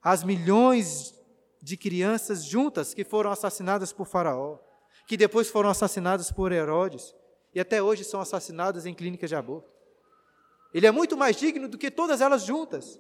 as 0.02 0.24
milhões 0.24 1.14
de 1.62 1.76
crianças 1.76 2.46
juntas 2.46 2.94
que 2.94 3.04
foram 3.04 3.30
assassinadas 3.30 3.92
por 3.92 4.08
Faraó, 4.08 4.60
que 5.06 5.18
depois 5.18 5.50
foram 5.50 5.70
assassinadas 5.70 6.32
por 6.32 6.54
Herodes 6.54 7.14
e 7.54 7.60
até 7.60 7.84
hoje 7.84 8.06
são 8.06 8.22
assassinadas 8.22 8.86
em 8.86 8.94
clínicas 8.94 9.30
de 9.30 9.36
aborto. 9.36 9.70
Ele 10.74 10.88
é 10.88 10.92
muito 10.92 11.18
mais 11.18 11.36
digno 11.36 11.68
do 11.68 11.78
que 11.78 11.92
todas 11.92 12.22
elas 12.22 12.44
juntas. 12.44 12.98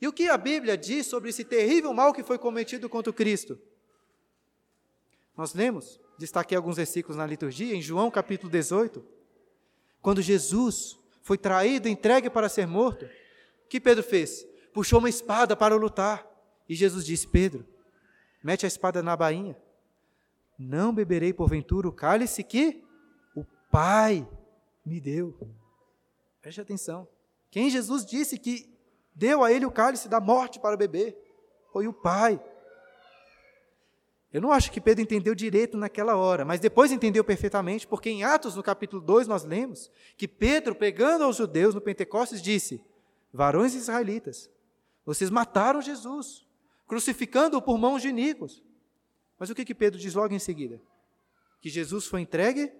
E 0.00 0.08
o 0.08 0.12
que 0.12 0.30
a 0.30 0.38
Bíblia 0.38 0.78
diz 0.78 1.06
sobre 1.06 1.28
esse 1.28 1.44
terrível 1.44 1.92
mal 1.92 2.14
que 2.14 2.22
foi 2.22 2.38
cometido 2.38 2.88
contra 2.88 3.12
Cristo? 3.12 3.58
Nós 5.36 5.52
lemos, 5.52 6.00
destaquei 6.18 6.56
alguns 6.56 6.76
versículos 6.76 7.18
na 7.18 7.26
liturgia, 7.26 7.74
em 7.74 7.82
João 7.82 8.10
capítulo 8.10 8.50
18, 8.50 9.19
quando 10.02 10.22
Jesus 10.22 10.98
foi 11.22 11.36
traído, 11.36 11.88
entregue 11.88 12.30
para 12.30 12.48
ser 12.48 12.66
morto, 12.66 13.04
o 13.04 13.68
que 13.68 13.80
Pedro 13.80 14.02
fez? 14.02 14.46
Puxou 14.72 14.98
uma 14.98 15.08
espada 15.08 15.56
para 15.56 15.76
lutar. 15.76 16.26
E 16.68 16.74
Jesus 16.74 17.04
disse: 17.04 17.26
Pedro, 17.26 17.66
mete 18.42 18.64
a 18.64 18.68
espada 18.68 19.02
na 19.02 19.16
bainha. 19.16 19.56
Não 20.58 20.92
beberei 20.92 21.32
porventura 21.32 21.88
o 21.88 21.92
cálice 21.92 22.42
que 22.42 22.82
o 23.34 23.44
Pai 23.70 24.28
me 24.84 25.00
deu. 25.00 25.36
Preste 26.40 26.60
atenção. 26.60 27.08
Quem 27.50 27.70
Jesus 27.70 28.04
disse 28.04 28.38
que 28.38 28.68
deu 29.14 29.42
a 29.42 29.52
ele 29.52 29.66
o 29.66 29.70
cálice 29.70 30.08
da 30.08 30.20
morte 30.20 30.60
para 30.60 30.76
beber 30.76 31.16
foi 31.72 31.86
o 31.86 31.92
Pai. 31.92 32.40
Eu 34.32 34.40
não 34.40 34.52
acho 34.52 34.70
que 34.70 34.80
Pedro 34.80 35.02
entendeu 35.02 35.34
direito 35.34 35.76
naquela 35.76 36.16
hora, 36.16 36.44
mas 36.44 36.60
depois 36.60 36.92
entendeu 36.92 37.24
perfeitamente, 37.24 37.86
porque 37.86 38.08
em 38.08 38.22
Atos, 38.22 38.54
no 38.54 38.62
capítulo 38.62 39.02
2, 39.02 39.26
nós 39.26 39.44
lemos 39.44 39.90
que 40.16 40.28
Pedro, 40.28 40.74
pegando 40.74 41.24
aos 41.24 41.36
judeus 41.36 41.74
no 41.74 41.80
Pentecostes, 41.80 42.40
disse: 42.40 42.80
Varões 43.32 43.74
israelitas, 43.74 44.48
vocês 45.04 45.30
mataram 45.30 45.82
Jesus, 45.82 46.46
crucificando-o 46.86 47.60
por 47.60 47.76
mãos 47.76 48.02
de 48.02 48.12
Nicos. 48.12 48.62
Mas 49.36 49.50
o 49.50 49.54
que, 49.54 49.64
que 49.64 49.74
Pedro 49.74 49.98
diz 49.98 50.14
logo 50.14 50.32
em 50.32 50.38
seguida? 50.38 50.80
Que 51.60 51.68
Jesus 51.68 52.06
foi 52.06 52.20
entregue. 52.20 52.70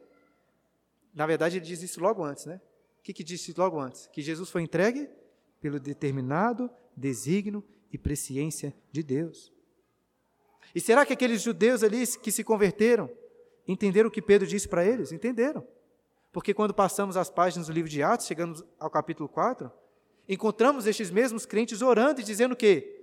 Na 1.12 1.26
verdade, 1.26 1.56
ele 1.56 1.64
diz 1.64 1.82
isso 1.82 2.00
logo 2.00 2.22
antes, 2.22 2.46
né? 2.46 2.60
O 3.00 3.02
que, 3.02 3.12
que 3.12 3.24
disse 3.24 3.52
logo 3.56 3.80
antes? 3.80 4.06
Que 4.08 4.22
Jesus 4.22 4.50
foi 4.50 4.62
entregue 4.62 5.08
pelo 5.60 5.80
determinado 5.80 6.70
desígnio 6.96 7.64
e 7.92 7.98
presciência 7.98 8.74
de 8.92 9.02
Deus. 9.02 9.52
E 10.74 10.80
será 10.80 11.04
que 11.04 11.12
aqueles 11.12 11.42
judeus 11.42 11.82
ali 11.82 12.06
que 12.06 12.30
se 12.30 12.44
converteram 12.44 13.10
entenderam 13.66 14.08
o 14.08 14.12
que 14.12 14.22
Pedro 14.22 14.46
disse 14.46 14.68
para 14.68 14.84
eles? 14.84 15.12
Entenderam. 15.12 15.66
Porque 16.32 16.54
quando 16.54 16.72
passamos 16.72 17.16
as 17.16 17.28
páginas 17.28 17.66
do 17.66 17.72
livro 17.72 17.90
de 17.90 18.02
Atos, 18.02 18.26
chegamos 18.26 18.62
ao 18.78 18.88
capítulo 18.88 19.28
4, 19.28 19.70
encontramos 20.28 20.86
estes 20.86 21.10
mesmos 21.10 21.44
crentes 21.44 21.82
orando 21.82 22.20
e 22.20 22.24
dizendo 22.24 22.52
o 22.52 22.56
quê? 22.56 22.96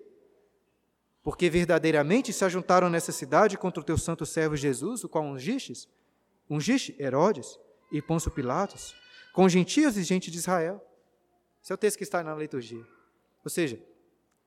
Porque 1.21 1.49
verdadeiramente 1.49 2.31
se 2.31 2.45
ajuntaram 2.45 2.89
nessa 2.89 3.11
cidade 3.11 3.57
contra 3.57 3.81
o 3.81 3.83
teu 3.83 3.97
santo 3.97 4.25
servo 4.25 4.55
Jesus, 4.55 5.03
o 5.03 5.09
qual 5.09 5.25
ungistes, 5.25 5.89
ungiste 6.49 6.95
Herodes 6.97 7.59
e 7.91 8.01
Pôncio 8.01 8.31
Pilatos, 8.31 8.95
com 9.33 9.49
gentios 9.49 9.97
e 9.97 10.03
gente 10.03 10.31
de 10.31 10.37
Israel. 10.37 10.81
Esse 11.61 11.73
é 11.73 11.75
o 11.75 11.77
texto 11.77 11.97
que 11.97 12.03
está 12.03 12.23
na 12.23 12.33
liturgia. 12.33 12.85
Ou 13.43 13.49
seja, 13.49 13.77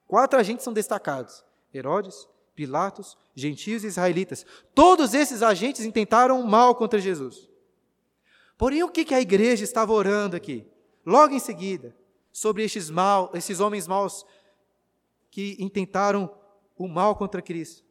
quatro 0.06 0.38
agentes 0.40 0.64
são 0.64 0.72
destacados: 0.72 1.44
Herodes, 1.74 2.26
Pilatos, 2.60 3.16
gentios 3.34 3.84
e 3.84 3.86
israelitas. 3.86 4.44
Todos 4.74 5.14
esses 5.14 5.42
agentes 5.42 5.82
intentaram 5.86 6.42
mal 6.42 6.74
contra 6.74 6.98
Jesus. 6.98 7.48
Porém, 8.58 8.82
o 8.82 8.90
que, 8.90 9.14
a 9.14 9.20
igreja 9.20 9.64
estava 9.64 9.94
orando 9.94 10.36
aqui? 10.36 10.66
Logo 11.06 11.32
em 11.32 11.38
seguida, 11.38 11.96
sobre 12.30 12.62
estes, 12.62 12.90
mal, 12.90 13.30
esses 13.32 13.60
homens 13.60 13.88
maus 13.88 14.26
que 15.30 15.56
intentaram 15.58 16.30
o 16.76 16.86
mal 16.86 17.16
contra 17.16 17.40
Cristo. 17.40 17.82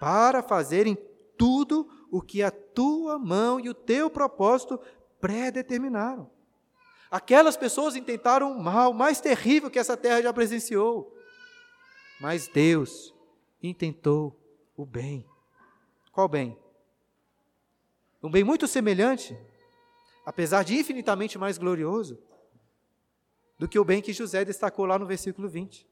Para 0.00 0.42
fazerem 0.42 0.96
tudo 1.36 1.86
o 2.10 2.22
que 2.22 2.42
a 2.42 2.50
tua 2.50 3.18
mão 3.18 3.60
e 3.60 3.68
o 3.68 3.74
teu 3.74 4.08
propósito 4.08 4.80
predeterminaram. 5.20 6.30
Aquelas 7.10 7.54
pessoas 7.54 7.96
intentaram 7.96 8.50
o 8.52 8.62
mal 8.62 8.94
mais 8.94 9.20
terrível 9.20 9.70
que 9.70 9.78
essa 9.78 9.94
terra 9.94 10.22
já 10.22 10.32
presenciou. 10.32 11.14
Mas 12.18 12.48
Deus 12.48 13.14
intentou 13.62 14.38
o 14.76 14.84
bem. 14.84 15.26
Qual 16.12 16.28
bem? 16.28 16.58
Um 18.22 18.30
bem 18.30 18.42
muito 18.42 18.66
semelhante, 18.66 19.36
apesar 20.24 20.62
de 20.62 20.74
infinitamente 20.74 21.38
mais 21.38 21.58
glorioso, 21.58 22.18
do 23.58 23.68
que 23.68 23.78
o 23.78 23.84
bem 23.84 24.02
que 24.02 24.12
José 24.12 24.44
destacou 24.44 24.84
lá 24.84 24.98
no 24.98 25.06
versículo 25.06 25.48
20. 25.48 25.86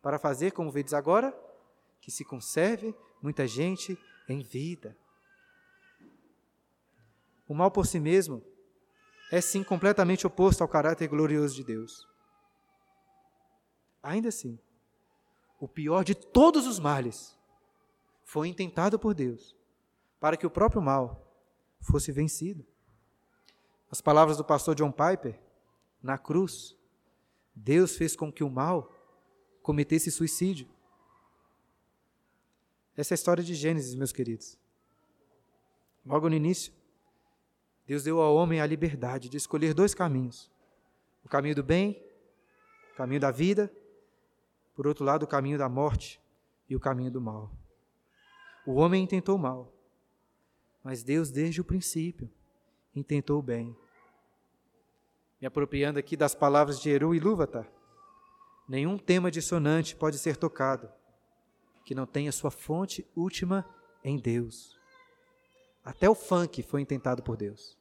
Para 0.00 0.18
fazer, 0.18 0.52
como 0.52 0.70
vedes 0.70 0.92
agora, 0.92 1.34
que 2.00 2.10
se 2.10 2.24
conserve 2.24 2.94
muita 3.22 3.46
gente 3.46 3.98
em 4.28 4.42
vida. 4.42 4.96
O 7.48 7.54
mal 7.54 7.70
por 7.70 7.86
si 7.86 8.00
mesmo 8.00 8.42
é 9.30 9.40
sim 9.40 9.62
completamente 9.64 10.26
oposto 10.26 10.62
ao 10.62 10.68
caráter 10.68 11.08
glorioso 11.08 11.54
de 11.54 11.64
Deus. 11.64 12.06
Ainda 14.02 14.28
assim, 14.28 14.58
o 15.62 15.68
pior 15.68 16.02
de 16.02 16.12
todos 16.12 16.66
os 16.66 16.80
males, 16.80 17.38
foi 18.24 18.48
intentado 18.48 18.98
por 18.98 19.14
Deus, 19.14 19.54
para 20.18 20.36
que 20.36 20.44
o 20.44 20.50
próprio 20.50 20.82
mal 20.82 21.24
fosse 21.80 22.10
vencido. 22.10 22.66
As 23.88 24.00
palavras 24.00 24.36
do 24.36 24.44
pastor 24.44 24.74
John 24.74 24.90
Piper, 24.90 25.38
na 26.02 26.18
cruz, 26.18 26.76
Deus 27.54 27.96
fez 27.96 28.16
com 28.16 28.32
que 28.32 28.42
o 28.42 28.50
mal 28.50 28.92
cometesse 29.62 30.10
suicídio. 30.10 30.68
Essa 32.96 33.12
é 33.12 33.14
a 33.14 33.20
história 33.20 33.44
de 33.44 33.54
Gênesis, 33.54 33.94
meus 33.94 34.10
queridos. 34.10 34.58
Logo 36.04 36.28
no 36.28 36.34
início, 36.34 36.72
Deus 37.86 38.02
deu 38.02 38.20
ao 38.20 38.34
homem 38.34 38.60
a 38.60 38.66
liberdade 38.66 39.28
de 39.28 39.36
escolher 39.36 39.74
dois 39.74 39.94
caminhos: 39.94 40.50
o 41.24 41.28
caminho 41.28 41.54
do 41.54 41.62
bem, 41.62 42.04
o 42.92 42.96
caminho 42.96 43.20
da 43.20 43.30
vida, 43.30 43.72
por 44.74 44.86
outro 44.86 45.04
lado, 45.04 45.24
o 45.24 45.26
caminho 45.26 45.58
da 45.58 45.68
morte 45.68 46.20
e 46.68 46.76
o 46.76 46.80
caminho 46.80 47.10
do 47.10 47.20
mal. 47.20 47.50
O 48.66 48.74
homem 48.74 49.02
intentou 49.02 49.36
o 49.36 49.38
mal, 49.38 49.72
mas 50.82 51.02
Deus, 51.02 51.30
desde 51.30 51.60
o 51.60 51.64
princípio, 51.64 52.30
intentou 52.94 53.38
o 53.38 53.42
bem. 53.42 53.76
Me 55.40 55.46
apropriando 55.46 55.98
aqui 55.98 56.16
das 56.16 56.34
palavras 56.34 56.80
de 56.80 56.90
Eru 56.90 57.14
e 57.14 57.20
Lúvatar, 57.20 57.70
nenhum 58.68 58.96
tema 58.96 59.30
dissonante 59.30 59.96
pode 59.96 60.18
ser 60.18 60.36
tocado 60.36 60.88
que 61.84 61.94
não 61.94 62.06
tenha 62.06 62.30
sua 62.30 62.50
fonte 62.50 63.06
última 63.14 63.68
em 64.04 64.16
Deus. 64.16 64.78
Até 65.84 66.08
o 66.08 66.14
funk 66.14 66.62
foi 66.62 66.80
intentado 66.80 67.22
por 67.22 67.36
Deus. 67.36 67.76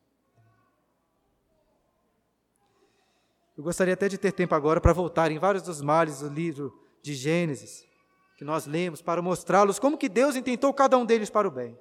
Eu 3.62 3.66
gostaria 3.66 3.94
até 3.94 4.10
de 4.10 4.18
ter 4.18 4.32
tempo 4.32 4.56
agora 4.56 4.82
para 4.82 4.92
voltar 4.92 5.30
em 5.30 5.38
vários 5.38 5.62
dos 5.62 5.84
males 5.84 6.22
do 6.22 6.30
livro 6.30 6.76
de 7.00 7.14
Gênesis, 7.14 7.86
que 8.36 8.44
nós 8.44 8.66
lemos, 8.66 9.04
para 9.04 9.22
mostrá-los 9.22 9.78
como 9.78 10.00
que 10.00 10.10
Deus 10.10 10.36
intentou 10.36 10.74
cada 10.74 10.98
um 10.98 11.06
deles 11.06 11.30
para 11.30 11.48
o 11.48 11.52
bem. 11.52 11.78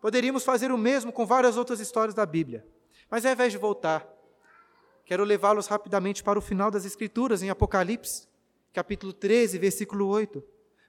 Poderíamos 0.00 0.42
fazer 0.42 0.72
o 0.72 0.76
mesmo 0.76 1.12
com 1.12 1.24
várias 1.24 1.56
outras 1.56 1.78
histórias 1.78 2.16
da 2.16 2.26
Bíblia, 2.26 2.66
mas 3.08 3.24
ao 3.24 3.30
invés 3.30 3.52
de 3.52 3.58
voltar, 3.58 4.04
quero 5.06 5.22
levá-los 5.22 5.68
rapidamente 5.68 6.20
para 6.20 6.36
o 6.36 6.42
final 6.42 6.68
das 6.68 6.84
Escrituras, 6.84 7.40
em 7.40 7.48
Apocalipse, 7.48 8.26
capítulo 8.72 9.12
13, 9.12 9.56
versículo 9.56 10.08
8. 10.08 10.42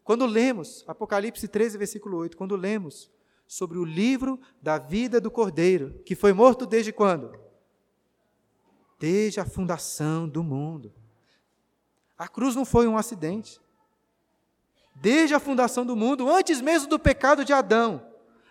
Quando 0.04 0.26
lemos, 0.26 0.84
Apocalipse 0.88 1.48
13, 1.48 1.78
versículo 1.78 2.18
8, 2.18 2.36
quando 2.36 2.56
lemos 2.56 3.12
sobre 3.46 3.78
o 3.78 3.86
livro 3.86 4.40
da 4.60 4.80
vida 4.80 5.22
do 5.22 5.30
Cordeiro, 5.30 6.02
que 6.04 6.16
foi 6.16 6.34
morto 6.34 6.66
desde 6.66 6.92
quando? 6.92 7.45
Desde 9.00 9.40
a 9.40 9.46
fundação 9.46 10.28
do 10.28 10.44
mundo. 10.44 10.94
A 12.18 12.28
cruz 12.28 12.56
não 12.56 12.66
foi 12.66 12.88
um 12.88 12.98
acidente. 12.98 13.60
Desde 14.96 15.36
a 15.36 15.40
fundação 15.40 15.86
do 15.86 15.96
mundo, 15.96 16.30
antes 16.30 16.62
mesmo 16.62 16.88
do 16.88 16.98
pecado 16.98 17.44
de 17.44 17.52
Adão, 17.52 18.06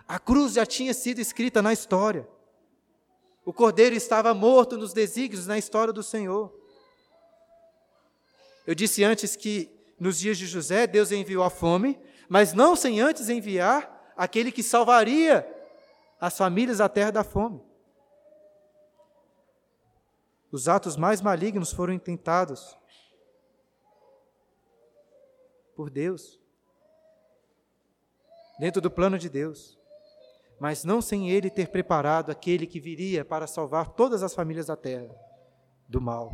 a 0.06 0.18
cruz 0.18 0.52
já 0.52 0.66
tinha 0.66 0.92
sido 0.92 1.18
escrita 1.18 1.62
na 1.62 1.72
história. 1.72 2.28
O 3.44 3.52
cordeiro 3.52 3.94
estava 3.94 4.34
morto 4.34 4.76
nos 4.76 4.92
desígnios 4.92 5.46
na 5.46 5.56
história 5.56 5.92
do 5.92 6.02
Senhor. 6.02 6.52
Eu 8.66 8.74
disse 8.74 9.02
antes 9.02 9.36
que 9.36 9.70
nos 9.98 10.18
dias 10.18 10.36
de 10.36 10.46
José, 10.46 10.86
Deus 10.86 11.12
enviou 11.12 11.42
a 11.42 11.50
fome, 11.50 11.98
mas 12.28 12.52
não 12.52 12.74
sem 12.74 13.00
antes 13.00 13.28
enviar 13.28 14.12
aquele 14.16 14.52
que 14.52 14.62
salvaria 14.62 15.46
as 16.20 16.36
famílias 16.36 16.78
da 16.78 16.88
terra 16.88 17.10
da 17.10 17.24
fome. 17.24 17.60
Os 20.54 20.68
atos 20.68 20.96
mais 20.96 21.20
malignos 21.20 21.72
foram 21.72 21.92
intentados 21.92 22.78
por 25.74 25.90
Deus, 25.90 26.40
dentro 28.60 28.80
do 28.80 28.88
plano 28.88 29.18
de 29.18 29.28
Deus, 29.28 29.76
mas 30.60 30.84
não 30.84 31.02
sem 31.02 31.28
Ele 31.28 31.50
ter 31.50 31.70
preparado 31.70 32.30
aquele 32.30 32.68
que 32.68 32.78
viria 32.78 33.24
para 33.24 33.48
salvar 33.48 33.88
todas 33.94 34.22
as 34.22 34.32
famílias 34.32 34.66
da 34.66 34.76
terra 34.76 35.12
do 35.88 36.00
mal. 36.00 36.32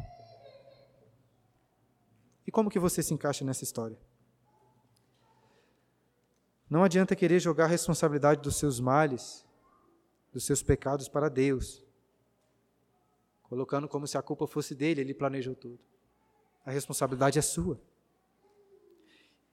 E 2.47 2.51
como 2.51 2.69
que 2.69 2.79
você 2.79 3.03
se 3.03 3.15
encaixa 3.15 3.43
nessa 3.43 3.65
história? 3.65 3.99
Não 6.69 6.85
adianta 6.85 7.17
querer 7.17 7.41
jogar 7.41 7.65
a 7.65 7.69
responsabilidade 7.69 8.43
dos 8.43 8.57
seus 8.57 8.81
males, 8.81 9.47
dos 10.31 10.45
seus 10.45 10.63
pecados 10.63 11.09
para 11.09 11.31
Deus, 11.31 11.89
colocando 13.51 13.89
como 13.89 14.07
se 14.07 14.17
a 14.17 14.23
culpa 14.23 14.47
fosse 14.47 14.77
dele, 14.77 15.01
ele 15.01 15.13
planejou 15.13 15.57
tudo. 15.57 15.81
A 16.65 16.71
responsabilidade 16.71 17.37
é 17.37 17.43
sua. 17.43 17.81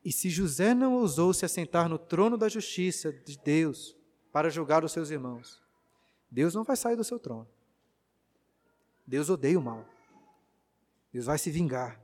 E 0.06 0.12
se 0.12 0.30
José 0.30 0.76
não 0.76 0.94
ousou 0.94 1.34
se 1.34 1.44
assentar 1.44 1.90
no 1.90 1.98
trono 1.98 2.38
da 2.38 2.48
justiça 2.48 3.12
de 3.12 3.40
Deus 3.40 3.98
para 4.32 4.52
julgar 4.52 4.84
os 4.84 4.92
seus 4.92 5.10
irmãos, 5.10 5.60
Deus 6.30 6.54
não 6.54 6.64
vai 6.64 6.78
sair 6.78 6.96
do 6.96 7.04
seu 7.04 7.18
trono. 7.18 7.48
Deus 9.06 9.32
odeia 9.32 9.58
o 9.58 9.64
mal. 9.64 9.84
Deus 11.12 11.26
vai 11.26 11.40
se 11.40 11.50
vingar, 11.50 12.00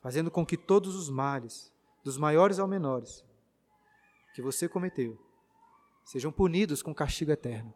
fazendo 0.00 0.32
com 0.32 0.44
que 0.44 0.56
todos 0.56 0.96
os 0.96 1.08
males, 1.08 1.72
dos 2.02 2.18
maiores 2.18 2.58
ao 2.58 2.66
menores, 2.66 3.24
que 4.34 4.42
você 4.42 4.68
cometeu 4.68 5.16
sejam 6.04 6.32
punidos 6.32 6.82
com 6.82 6.92
castigo 6.92 7.30
eterno. 7.30 7.72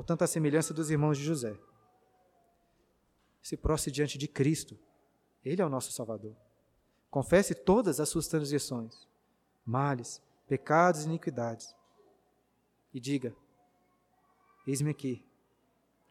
Portanto, 0.00 0.22
a 0.22 0.26
semelhança 0.26 0.72
dos 0.72 0.90
irmãos 0.90 1.18
de 1.18 1.24
José. 1.24 1.60
Se 3.42 3.54
prostre 3.54 3.92
diante 3.92 4.16
de 4.16 4.26
Cristo. 4.26 4.78
Ele 5.44 5.60
é 5.60 5.66
o 5.66 5.68
nosso 5.68 5.92
Salvador. 5.92 6.34
Confesse 7.10 7.54
todas 7.54 8.00
as 8.00 8.08
suas 8.08 8.26
transgressões, 8.26 9.06
males, 9.62 10.22
pecados 10.48 11.02
e 11.02 11.06
iniquidades. 11.06 11.76
E 12.94 12.98
diga: 12.98 13.36
Eis-me 14.66 14.88
aqui, 14.88 15.22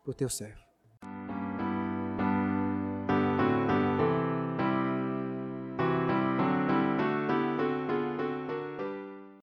por 0.06 0.14
teu 0.14 0.30
servo. 0.30 0.69